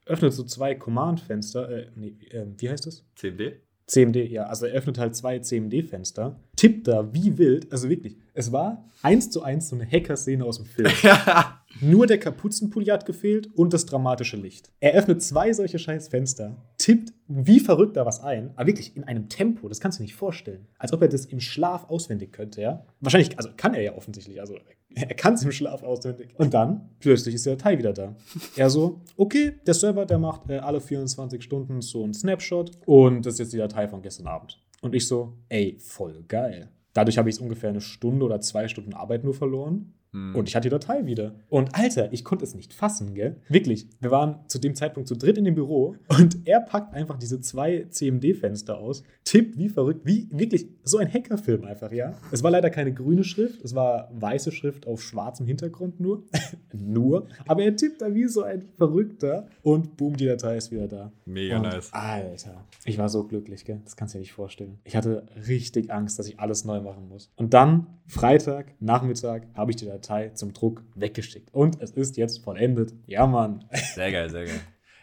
öffnet 0.08 0.34
so 0.34 0.44
zwei 0.44 0.76
Command-Fenster. 0.76 1.70
Äh, 1.70 1.92
nee, 1.96 2.16
äh, 2.32 2.46
wie 2.58 2.70
heißt 2.70 2.86
das? 2.86 3.06
CMD? 3.16 3.62
CMD, 3.88 4.18
ja. 4.30 4.44
Also 4.44 4.66
er 4.66 4.74
öffnet 4.74 4.98
halt 4.98 5.16
zwei 5.16 5.40
CMD-Fenster, 5.40 6.40
tippt 6.56 6.88
da 6.88 7.14
wie 7.14 7.38
wild. 7.38 7.72
Also 7.72 7.90
wirklich, 7.90 8.18
es 8.34 8.52
war 8.52 8.86
eins 9.02 9.30
zu 9.30 9.42
eins 9.42 9.70
so 9.70 9.76
eine 9.76 9.90
Hacker-Szene 9.90 10.44
aus 10.44 10.58
dem 10.58 10.66
Film. 10.66 10.92
Nur 11.82 12.08
der 12.08 12.18
Kapuzenpulli 12.18 12.88
hat 12.88 13.06
gefehlt 13.06 13.50
und 13.56 13.74
das 13.74 13.86
dramatische 13.86 14.38
Licht. 14.38 14.72
Er 14.80 14.94
öffnet 14.94 15.22
zwei 15.22 15.54
solche 15.54 15.80
scheiß 15.80 16.08
Fenster, 16.08 16.56
tippt 16.78 17.14
wie 17.28 17.60
verrückt 17.60 17.98
da 17.98 18.06
was 18.06 18.22
ein, 18.22 18.52
aber 18.56 18.68
wirklich 18.68 18.96
in 18.96 19.04
einem 19.04 19.30
Tempo, 19.30 19.68
das 19.68 19.80
kannst 19.80 20.00
du 20.00 20.04
nicht 20.04 20.16
vorstellen. 20.16 20.68
Als 20.78 20.94
ob 20.94 21.02
er 21.02 21.10
das 21.10 21.26
im 21.26 21.40
Schlaf 21.40 21.90
auswendig 21.90 22.32
könnte, 22.32 22.62
ja. 22.62 22.86
Wahrscheinlich, 23.02 23.38
also 23.38 23.50
kann 23.56 23.74
er 23.74 23.82
ja 23.82 23.96
offensichtlich, 23.96 24.40
also 24.40 24.56
er 24.96 25.16
kann 25.16 25.34
es 25.34 25.44
im 25.44 25.52
Schlaf 25.52 25.84
auswendig. 25.84 26.34
Und 26.38 26.54
dann, 26.54 26.90
plötzlich 27.00 27.36
ist 27.36 27.46
die 27.46 27.50
Datei 27.50 27.78
wieder 27.78 27.94
da. 27.94 28.16
Er 28.56 28.70
so, 28.70 29.02
okay, 29.18 29.54
der 29.66 29.74
Server, 29.74 30.06
der 30.06 30.20
macht 30.20 30.50
äh, 30.50 30.58
alle 30.58 30.82
24 30.82 31.44
Stunden 31.44 31.82
so 31.82 32.04
einen 32.04 32.14
Snapshot 32.14 32.72
und 32.86 33.26
das 33.26 33.36
ist 33.36 33.40
jetzt 33.40 33.54
die 33.54 33.58
Datei 33.58 33.88
von 33.88 34.02
gestern 34.02 34.28
Abend. 34.28 34.64
Und 34.82 34.96
ich 34.96 35.08
so, 35.08 35.34
ey, 35.50 35.78
voll 35.80 36.24
geil. 36.28 36.70
Dadurch 36.94 37.18
habe 37.18 37.30
ich 37.30 37.40
ungefähr 37.40 37.70
eine 37.70 37.82
Stunde 37.82 38.26
oder 38.26 38.42
zwei 38.42 38.68
Stunden 38.68 38.94
Arbeit 38.94 39.24
nur 39.24 39.34
verloren. 39.34 39.94
Und 40.34 40.48
ich 40.48 40.56
hatte 40.56 40.70
die 40.70 40.72
Datei 40.72 41.06
wieder. 41.06 41.36
Und 41.50 41.76
Alter, 41.76 42.12
ich 42.12 42.24
konnte 42.24 42.46
es 42.46 42.56
nicht 42.56 42.74
fassen, 42.74 43.14
gell? 43.14 43.38
Wirklich. 43.50 43.88
Wir 44.00 44.12
waren 44.12 44.40
zu 44.48 44.60
dem 44.60 44.76
Zeitpunkt 44.76 45.08
zu 45.08 45.16
dritt 45.16 45.38
in 45.38 45.46
dem 45.46 45.56
Büro 45.56 45.96
und 46.08 46.38
er 46.46 46.62
packt 46.62 46.94
einfach 46.94 47.18
diese 47.18 47.42
zwei 47.42 47.86
CMD-Fenster 47.90 48.78
aus, 48.78 49.04
tippt 49.24 49.58
wie 49.58 49.70
verrückt, 49.70 50.02
wie 50.06 50.28
wirklich 50.32 50.68
so 50.84 50.98
ein 50.98 51.12
Hackerfilm 51.12 51.64
einfach, 51.66 51.92
ja? 51.92 52.14
Es 52.32 52.44
war 52.44 52.52
leider 52.52 52.70
keine 52.70 52.94
grüne 52.94 53.24
Schrift, 53.24 53.64
es 53.64 53.76
war 53.76 54.10
weiße 54.14 54.52
Schrift 54.52 54.88
auf 54.88 55.02
schwarzem 55.02 55.46
Hintergrund 55.46 56.00
nur. 56.00 56.24
nur. 56.74 57.28
Aber 57.48 57.64
er 57.64 57.76
tippt 57.76 58.02
da 58.02 58.14
wie 58.14 58.28
so 58.28 58.44
ein 58.44 58.66
Verrückter 58.78 59.48
und 59.62 59.98
boom, 59.98 60.16
die 60.16 60.26
Datei 60.26 60.58
ist 60.58 60.72
wieder 60.72 60.88
da. 60.88 61.12
Mega 61.26 61.58
und, 61.58 61.64
nice. 61.64 61.92
Alter, 61.94 62.66
ich 62.86 62.98
war 62.98 63.10
so 63.10 63.24
glücklich, 63.24 63.66
gell? 63.66 63.82
Das 63.84 63.96
kannst 63.96 64.14
du 64.14 64.18
dir 64.18 64.22
nicht 64.22 64.34
vorstellen. 64.34 64.80
Ich 64.84 64.96
hatte 64.96 65.26
richtig 65.48 65.92
Angst, 65.92 66.20
dass 66.20 66.28
ich 66.28 66.40
alles 66.40 66.66
neu 66.66 66.82
machen 66.82 67.08
muss. 67.10 67.32
Und 67.36 67.54
dann, 67.54 67.88
Freitag, 68.08 68.74
Nachmittag, 68.80 69.48
habe 69.54 69.72
ich 69.72 69.78
die 69.78 69.86
Datei 69.86 70.07
zum 70.34 70.54
Druck 70.54 70.84
weggeschickt. 70.96 71.54
Und 71.54 71.82
es 71.82 71.92
ist 71.92 72.18
jetzt 72.18 72.44
vollendet. 72.44 72.94
Ja, 73.06 73.28
Mann. 73.28 73.66
Sehr 73.96 74.12
geil, 74.12 74.30
sehr 74.30 74.46
geil. 74.46 74.60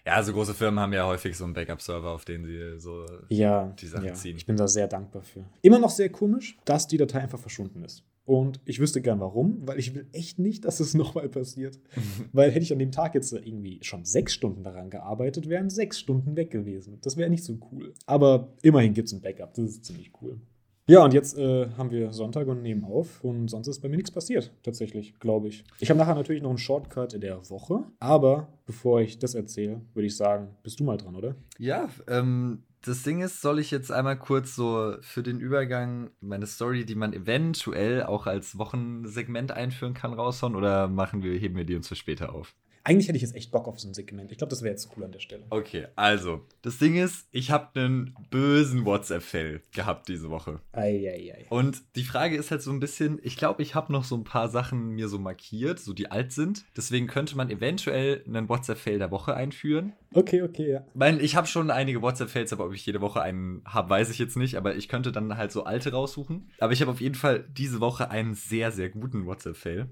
Ja, 0.07 0.23
so 0.23 0.33
große 0.35 0.53
Firmen 0.53 0.81
haben 0.81 0.93
ja 0.93 1.07
häufig 1.07 1.37
so 1.37 1.45
einen 1.45 1.55
Backup-Server, 1.55 2.11
auf 2.11 2.25
den 2.27 2.45
sie 2.45 2.79
so. 2.79 3.07
Ja, 3.31 3.75
Die 3.81 3.87
Sachen 3.87 4.05
ja. 4.05 4.15
ziehen. 4.15 4.37
ich 4.37 4.45
bin 4.45 4.57
da 4.57 4.69
sehr 4.69 4.87
dankbar 4.87 5.23
für. 5.23 5.45
Immer 5.63 5.79
noch 5.79 5.91
sehr 5.91 6.11
komisch, 6.11 6.59
dass 6.67 6.87
die 6.87 6.99
Datei 6.99 7.21
einfach 7.21 7.39
verschwunden 7.39 7.83
ist. 7.85 8.05
Und 8.27 8.61
ich 8.65 8.81
wüsste 8.81 9.03
gern 9.03 9.21
warum, 9.21 9.67
weil 9.67 9.79
ich 9.79 9.95
will 9.95 10.07
echt 10.13 10.39
nicht, 10.39 10.65
dass 10.65 10.81
es 10.81 10.95
nochmal 10.95 11.29
passiert. 11.29 11.79
weil 12.33 12.51
hätte 12.51 12.65
ich 12.65 12.73
an 12.73 12.79
dem 12.79 12.93
Tag 12.93 13.15
jetzt 13.15 13.33
irgendwie 13.33 13.79
schon 13.83 14.05
sechs 14.05 14.35
Stunden 14.35 14.63
daran 14.63 14.91
gearbeitet, 14.91 15.49
wären 15.49 15.71
sechs 15.71 16.01
Stunden 16.01 16.37
weg 16.37 16.51
gewesen. 16.51 16.99
Das 17.03 17.17
wäre 17.17 17.31
nicht 17.31 17.45
so 17.45 17.59
cool. 17.73 17.95
Aber 18.07 18.53
immerhin 18.63 18.93
gibt 18.93 19.09
es 19.09 19.15
ein 19.15 19.23
Backup, 19.23 19.55
das 19.55 19.65
ist 19.71 19.85
ziemlich 19.87 20.13
cool. 20.21 20.39
Ja, 20.87 21.03
und 21.03 21.15
jetzt 21.15 21.39
äh, 21.39 21.71
haben 21.79 21.91
wir 21.91 22.13
Sonntag 22.13 22.47
und 22.47 22.61
nehmen 22.61 22.85
auf 22.85 23.25
und 23.25 23.49
sonst 23.49 23.69
ist 23.69 23.81
bei 23.81 23.89
mir 23.89 23.97
nichts 23.97 24.11
passiert, 24.11 24.53
tatsächlich, 24.63 25.19
glaube 25.19 25.49
ich. 25.49 25.65
Ich 25.81 25.89
habe 25.89 25.99
nachher 25.99 26.15
natürlich 26.15 26.43
noch 26.43 26.51
einen 26.51 26.59
Shortcut 26.59 27.15
in 27.15 27.23
der 27.23 27.49
Woche, 27.49 27.85
aber 28.01 28.49
bevor 28.67 29.01
ich 29.01 29.19
das 29.19 29.35
erzähle, 29.35 29.81
würde 29.95 30.07
ich 30.07 30.17
sagen, 30.17 30.55
bist 30.63 30.79
du 30.79 30.85
mal 30.85 30.99
dran, 30.99 31.17
oder? 31.17 31.37
Ja, 31.59 31.89
ähm, 32.07 32.65
das 32.83 33.03
Ding 33.03 33.23
ist, 33.23 33.41
soll 33.41 33.61
ich 33.61 33.71
jetzt 33.71 33.91
einmal 33.91 34.19
kurz 34.19 34.55
so 34.55 34.97
für 35.01 35.23
den 35.23 35.41
Übergang 35.41 36.11
meine 36.21 36.47
Story, 36.47 36.85
die 36.85 36.97
man 36.97 37.15
eventuell 37.15 38.03
auch 38.03 38.27
als 38.27 38.59
Wochensegment 38.59 39.53
einführen 39.53 39.95
kann, 39.95 40.13
raushauen 40.13 40.55
oder 40.55 40.89
machen 40.89 41.23
wir, 41.23 41.33
heben 41.39 41.57
wir 41.57 41.65
die 41.65 41.77
uns 41.77 41.89
für 41.89 41.97
später 41.97 42.35
auf? 42.35 42.55
Eigentlich 42.87 43.09
hätte 43.09 43.17
ich 43.17 43.23
jetzt 43.23 43.35
echt 43.35 43.51
Bock 43.51 43.67
auf 43.67 43.81
so 43.81 43.89
ein 43.89 43.95
Segment. 43.95 44.31
Ich 44.31 44.37
glaube, 44.37 44.51
das 44.51 44.61
wäre 44.61 44.73
jetzt 44.73 44.91
cool 44.95 45.05
an 45.05 45.13
der 45.13 45.19
Stelle. 45.19 45.45
Okay, 45.49 45.87
also, 45.97 46.43
das 46.61 46.77
Ding 46.77 46.97
ist, 46.97 47.27
ich 47.31 47.51
habe 47.51 47.81
einen 47.81 48.15
bösen 48.31 48.85
WhatsApp-Fail 48.85 49.63
gehabt 49.73 50.07
diese 50.07 50.29
Woche. 50.29 50.61
Eieiei. 50.73 51.47
Und 51.49 51.83
die 51.97 52.05
Frage 52.05 52.37
ist 52.37 52.51
halt 52.51 52.61
so 52.61 52.71
ein 52.71 52.81
bisschen, 52.81 53.19
ich 53.23 53.39
glaube, 53.39 53.63
ich 53.63 53.75
habe 53.75 53.91
noch 53.91 54.05
so 54.05 54.15
ein 54.15 54.25
paar 54.25 54.51
Sachen 54.51 54.91
mir 54.91 55.09
so 55.09 55.19
markiert, 55.19 55.81
so 55.81 55.95
die 55.95 56.11
alt 56.11 56.33
sind. 56.33 56.67
Deswegen 56.77 57.07
könnte 57.07 57.39
man 57.39 57.49
eventuell 57.49 58.23
einen 58.27 58.51
WhatsApp-Fail 58.51 58.99
der 58.99 59.11
Woche 59.11 59.35
einführen. 59.35 59.95
Okay, 60.13 60.43
okay, 60.43 60.73
ja. 60.73 60.85
Ich 60.87 60.95
meine, 60.95 61.21
ich 61.23 61.37
habe 61.37 61.47
schon 61.47 61.71
einige 61.71 62.03
WhatsApp-Fails, 62.03 62.53
aber 62.53 62.67
ob 62.67 62.75
ich 62.75 62.85
jede 62.85 63.01
Woche 63.01 63.23
einen 63.23 63.63
habe, 63.65 63.89
weiß 63.89 64.11
ich 64.11 64.19
jetzt 64.19 64.37
nicht. 64.37 64.57
Aber 64.57 64.77
ich 64.77 64.89
könnte 64.89 65.11
dann 65.11 65.39
halt 65.39 65.53
so 65.53 65.65
alte 65.65 65.93
raussuchen. 65.93 66.51
Aber 66.61 66.75
ich 66.75 66.83
habe 66.83 66.91
auf 66.91 67.01
jeden 67.01 67.15
Fall 67.15 67.47
diese 67.57 67.81
Woche 67.81 68.11
einen 68.11 68.35
sehr, 68.35 68.73
sehr 68.73 68.91
guten 68.91 69.25
WhatsApp-Fail. 69.25 69.89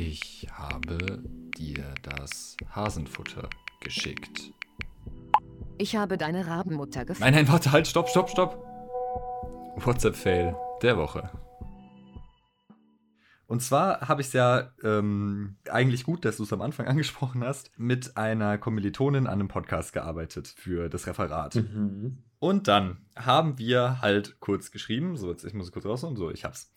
Ich 0.00 0.46
habe 0.52 1.24
dir 1.56 1.92
das 2.04 2.56
Hasenfutter 2.70 3.50
geschickt. 3.80 4.52
Ich 5.76 5.96
habe 5.96 6.16
deine 6.16 6.46
Rabenmutter 6.46 7.04
gefunden. 7.04 7.24
Nein, 7.24 7.34
nein, 7.34 7.52
warte, 7.52 7.72
halt, 7.72 7.88
stopp, 7.88 8.08
stopp, 8.08 8.30
stopp. 8.30 8.64
WhatsApp-Fail 9.84 10.54
der 10.82 10.98
Woche. 10.98 11.28
Und 13.48 13.60
zwar 13.60 14.06
habe 14.06 14.20
ich 14.20 14.28
es 14.28 14.34
ja 14.34 14.70
ähm, 14.84 15.56
eigentlich 15.68 16.04
gut, 16.04 16.24
dass 16.24 16.36
du 16.36 16.44
es 16.44 16.52
am 16.52 16.60
Anfang 16.60 16.86
angesprochen 16.86 17.42
hast, 17.42 17.76
mit 17.76 18.16
einer 18.16 18.56
Kommilitonin 18.56 19.26
an 19.26 19.32
einem 19.32 19.48
Podcast 19.48 19.92
gearbeitet 19.92 20.46
für 20.46 20.88
das 20.88 21.08
Referat. 21.08 21.56
Mhm. 21.56 22.22
Und 22.38 22.68
dann 22.68 22.98
haben 23.16 23.58
wir 23.58 24.00
halt 24.00 24.38
kurz 24.38 24.70
geschrieben, 24.70 25.16
so 25.16 25.28
jetzt 25.32 25.42
ich 25.42 25.54
muss 25.54 25.66
es 25.66 25.72
kurz 25.72 25.86
raus 25.86 26.04
und 26.04 26.14
so, 26.14 26.30
ich 26.30 26.44
hab's. 26.44 26.70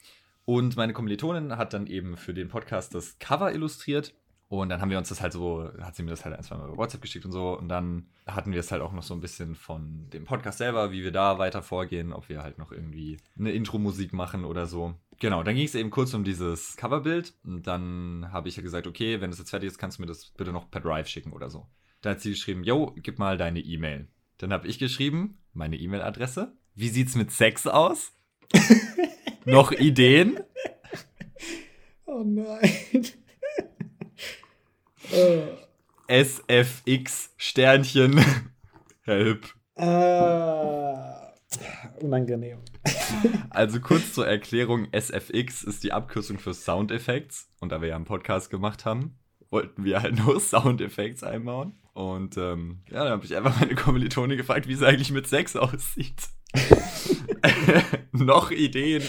Und 0.45 0.75
meine 0.75 0.93
Kommilitonin 0.93 1.58
hat 1.58 1.73
dann 1.73 1.88
eben 1.88 2.17
für 2.17 2.34
den 2.34 2.49
Podcast 2.49 2.95
das 2.95 3.19
Cover 3.19 3.54
illustriert. 3.54 4.13
Und 4.51 4.67
dann 4.67 4.82
haben 4.82 4.89
wir 4.89 4.97
uns 4.97 5.08
das 5.08 5.21
halt 5.21 5.32
so, 5.32 5.71
hat 5.80 5.95
sie 5.95 6.04
mir 6.04 6.10
das 6.10 6.25
halt 6.25 6.36
ein, 6.36 6.43
zwei 6.43 6.58
Mal 6.58 6.67
über 6.67 6.77
WhatsApp 6.77 7.01
geschickt 7.01 7.23
und 7.23 7.32
so. 7.32 7.58
Und 7.58 7.69
dann 7.69 8.08
hatten 8.27 8.51
wir 8.51 8.60
es 8.60 8.69
halt 8.69 8.82
auch 8.82 8.91
noch 8.91 9.04
so 9.04 9.13
ein 9.13 9.21
bisschen 9.21 9.56
von 9.56 10.10
dem 10.10 10.25
Podcast 10.25 10.58
selber, 10.58 10.91
wie 10.91 11.06
wir 11.06 11.13
da 11.13 11.39
weiter 11.39 11.62
vorgehen, 11.62 12.12
ob 12.12 12.27
wir 12.27 12.43
halt 12.43 12.58
noch 12.58 12.73
irgendwie 12.73 13.17
eine 13.39 13.51
Intro-Musik 13.51 14.12
machen 14.12 14.43
oder 14.43 14.65
so. 14.65 14.93
Genau, 15.19 15.41
dann 15.43 15.56
ging 15.56 15.65
es 15.65 15.75
eben 15.75 15.89
kurz 15.89 16.13
um 16.13 16.25
dieses 16.25 16.75
Coverbild. 16.75 17.34
Und 17.45 17.65
dann 17.65 18.27
habe 18.34 18.49
ich 18.49 18.58
ja 18.58 18.62
gesagt, 18.62 18.88
okay, 18.88 19.21
wenn 19.21 19.30
das 19.30 19.39
jetzt 19.39 19.51
fertig 19.51 19.67
ist, 19.67 19.77
kannst 19.77 19.99
du 19.99 20.01
mir 20.01 20.08
das 20.08 20.32
bitte 20.32 20.51
noch 20.51 20.69
per 20.69 20.82
Drive 20.82 21.08
schicken 21.08 21.32
oder 21.32 21.49
so. 21.49 21.67
Da 22.01 22.10
hat 22.10 22.19
sie 22.19 22.32
geschrieben, 22.32 22.65
yo, 22.65 22.93
gib 22.97 23.19
mal 23.19 23.38
deine 23.38 23.62
E-Mail. 23.62 24.10
Dann 24.38 24.51
habe 24.51 24.67
ich 24.67 24.80
geschrieben, 24.80 25.38
meine 25.54 25.77
E-Mail-Adresse. 25.77 26.51
Wie 26.75 26.89
sieht's 26.89 27.15
mit 27.15 27.32
Sex 27.32 27.67
aus? 27.67 28.12
noch 29.45 29.71
Ideen? 29.71 30.39
Oh 32.13 32.23
nein. 32.25 33.06
äh, 36.10 36.23
SFX 36.23 37.34
Sternchen. 37.38 38.19
Help. 39.04 39.45
äh, 39.75 40.93
unangenehm. 42.04 42.60
Also 43.49 43.80
kurz 43.80 44.12
zur 44.12 44.27
Erklärung, 44.27 44.89
SFX 44.91 45.63
ist 45.63 45.86
die 45.86 45.93
Abkürzung 45.93 46.38
für 46.38 46.54
Sound 46.54 46.91
Effects. 46.91 47.49
Und 47.62 47.71
da 47.71 47.80
wir 47.80 47.88
ja 47.88 47.95
einen 47.95 48.04
Podcast 48.04 48.49
gemacht 48.49 48.84
haben, 48.84 49.17
wollten 49.49 49.86
wir 49.86 50.01
halt 50.01 50.17
nur 50.17 50.41
Sound 50.41 50.82
Effects 50.82 51.23
einbauen. 51.23 51.80
Und 51.93 52.36
ähm, 52.36 52.84
ja, 52.89 53.06
dann 53.06 53.13
habe 53.13 53.25
ich 53.25 53.38
einfach 53.38 53.58
meine 53.58 53.75
Kommilitone 53.75 54.36
gefragt, 54.36 54.67
wie 54.67 54.73
es 54.73 54.84
eigentlich 54.84 55.12
mit 55.12 55.27
Sex 55.27 55.56
aussieht. 55.56 56.27
Noch 58.12 58.51
Ideen? 58.51 59.04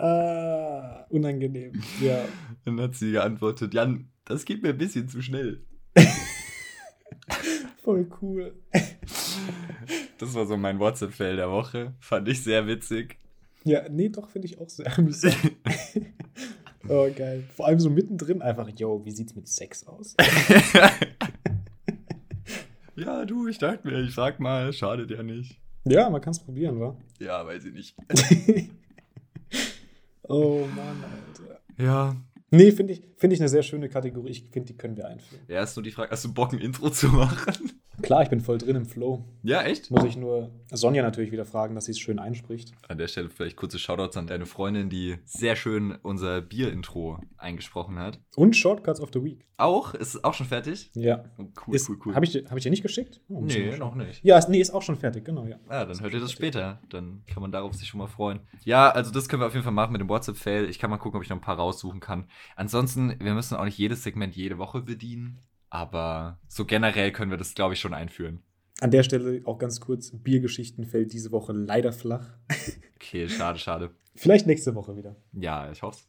Äh, 0.00 1.04
unangenehm. 1.10 1.72
Ja. 2.00 2.24
Dann 2.64 2.80
hat 2.80 2.94
sie 2.94 3.12
geantwortet, 3.12 3.74
Jan, 3.74 4.08
das 4.24 4.44
geht 4.44 4.62
mir 4.62 4.70
ein 4.70 4.78
bisschen 4.78 5.08
zu 5.08 5.20
schnell. 5.20 5.62
Voll 7.82 8.08
cool. 8.22 8.54
Das 10.18 10.34
war 10.34 10.46
so 10.46 10.56
mein 10.56 10.78
WhatsApp-Fail 10.78 11.36
der 11.36 11.50
Woche. 11.50 11.94
Fand 12.00 12.28
ich 12.28 12.42
sehr 12.42 12.66
witzig. 12.66 13.18
Ja, 13.64 13.88
nee, 13.88 14.08
doch, 14.08 14.30
finde 14.30 14.46
ich 14.46 14.58
auch 14.58 14.68
sehr 14.68 14.86
amüsant. 14.98 15.36
oh, 16.88 17.08
geil. 17.14 17.44
Vor 17.54 17.66
allem 17.66 17.80
so 17.80 17.90
mittendrin 17.90 18.40
einfach, 18.40 18.68
yo, 18.70 19.04
wie 19.04 19.10
sieht's 19.10 19.34
mit 19.34 19.48
Sex 19.48 19.86
aus? 19.86 20.16
ja, 22.96 23.24
du, 23.26 23.48
ich 23.48 23.58
dachte 23.58 23.86
mir, 23.86 24.00
ich 24.02 24.14
sag 24.14 24.40
mal, 24.40 24.72
schadet 24.72 25.10
ja 25.10 25.22
nicht. 25.22 25.60
ja, 25.84 26.08
man 26.08 26.20
kann 26.20 26.32
es 26.32 26.38
probieren, 26.38 26.80
wa? 26.80 26.96
Ja, 27.18 27.44
weiß 27.46 27.64
ich 27.66 27.72
nicht. 27.74 27.96
Oh 30.30 30.66
Mann, 30.76 31.04
Alter. 31.04 31.60
Ja. 31.78 32.16
Nee, 32.50 32.72
finde 32.72 32.94
ich, 32.94 33.02
find 33.16 33.32
ich 33.32 33.40
eine 33.40 33.48
sehr 33.48 33.62
schöne 33.62 33.88
Kategorie. 33.88 34.30
Ich 34.30 34.44
finde, 34.50 34.72
die 34.72 34.76
können 34.76 34.96
wir 34.96 35.06
einführen. 35.06 35.42
Ja, 35.46 35.62
ist 35.62 35.76
nur 35.76 35.84
die 35.84 35.92
Frage, 35.92 36.10
hast 36.10 36.24
du 36.24 36.32
Bock, 36.32 36.52
ein 36.52 36.58
Intro 36.58 36.90
zu 36.90 37.08
machen? 37.08 37.70
Klar, 38.02 38.22
ich 38.22 38.28
bin 38.30 38.40
voll 38.40 38.58
drin 38.58 38.76
im 38.76 38.86
Flow. 38.86 39.24
Ja, 39.42 39.62
echt? 39.62 39.90
Muss 39.90 40.04
ich 40.04 40.16
nur 40.16 40.50
Sonja 40.70 41.02
natürlich 41.02 41.32
wieder 41.32 41.44
fragen, 41.44 41.74
dass 41.74 41.86
sie 41.86 41.92
es 41.92 41.98
schön 41.98 42.18
einspricht. 42.18 42.72
An 42.88 42.98
der 42.98 43.08
Stelle 43.08 43.30
vielleicht 43.30 43.56
kurze 43.56 43.78
Shoutouts 43.78 44.16
an 44.16 44.26
deine 44.26 44.46
Freundin, 44.46 44.90
die 44.90 45.16
sehr 45.24 45.56
schön 45.56 45.92
unser 46.02 46.40
Bier-Intro 46.42 47.18
eingesprochen 47.38 47.98
hat. 47.98 48.20
Und 48.36 48.56
Shortcuts 48.56 49.00
of 49.00 49.10
the 49.12 49.22
Week. 49.24 49.46
Auch? 49.56 49.92
Ist 49.94 50.24
auch 50.24 50.32
schon 50.34 50.46
fertig? 50.46 50.90
Ja. 50.94 51.24
Oh, 51.38 51.44
Cool, 51.66 51.74
ist, 51.74 51.88
cool, 51.90 51.98
cool. 52.06 52.14
Habe 52.14 52.24
ich, 52.24 52.32
dir- 52.32 52.44
hab 52.48 52.56
ich 52.56 52.62
dir 52.62 52.70
nicht 52.70 52.82
geschickt? 52.82 53.20
Oh, 53.28 53.42
nee, 53.42 53.76
noch 53.76 53.94
nicht. 53.94 54.24
Ja, 54.24 54.38
ist, 54.38 54.48
nee, 54.48 54.60
ist 54.60 54.70
auch 54.70 54.80
schon 54.82 54.96
fertig, 54.96 55.24
genau, 55.24 55.44
ja. 55.46 55.56
Ah, 55.68 55.84
dann 55.84 56.00
hört 56.00 56.12
ihr 56.14 56.20
das 56.20 56.32
später. 56.32 56.80
Dann 56.88 57.22
kann 57.26 57.42
man 57.42 57.52
darauf 57.52 57.74
sich 57.74 57.88
schon 57.88 57.98
mal 57.98 58.06
freuen. 58.06 58.40
Ja, 58.64 58.88
also 58.90 59.10
das 59.10 59.28
können 59.28 59.42
wir 59.42 59.46
auf 59.46 59.52
jeden 59.54 59.64
Fall 59.64 59.72
machen 59.72 59.92
mit 59.92 60.00
dem 60.00 60.08
WhatsApp-Fail. 60.08 60.64
Ich 60.70 60.78
kann 60.78 60.88
mal 60.90 60.96
gucken, 60.98 61.18
ob 61.18 61.24
ich 61.24 61.28
noch 61.30 61.36
ein 61.36 61.42
paar 61.42 61.56
raussuchen 61.56 62.00
kann. 62.00 62.24
Ansonsten, 62.56 63.14
wir 63.20 63.34
müssen 63.34 63.56
auch 63.56 63.64
nicht 63.64 63.76
jedes 63.78 64.02
Segment 64.02 64.34
jede 64.34 64.56
Woche 64.58 64.80
bedienen. 64.80 65.40
Aber 65.70 66.38
so 66.48 66.64
generell 66.64 67.12
können 67.12 67.30
wir 67.30 67.38
das, 67.38 67.54
glaube 67.54 67.74
ich, 67.74 67.80
schon 67.80 67.94
einführen. 67.94 68.42
An 68.80 68.90
der 68.90 69.02
Stelle 69.02 69.42
auch 69.44 69.58
ganz 69.58 69.80
kurz: 69.80 70.10
Biergeschichten 70.12 70.84
fällt 70.84 71.12
diese 71.12 71.32
Woche 71.32 71.52
leider 71.52 71.92
flach. 71.92 72.26
Okay, 72.96 73.28
schade, 73.28 73.58
schade. 73.58 73.90
Vielleicht 74.14 74.46
nächste 74.46 74.74
Woche 74.74 74.96
wieder. 74.96 75.16
Ja, 75.32 75.70
ich 75.72 75.82
hoffe 75.82 76.00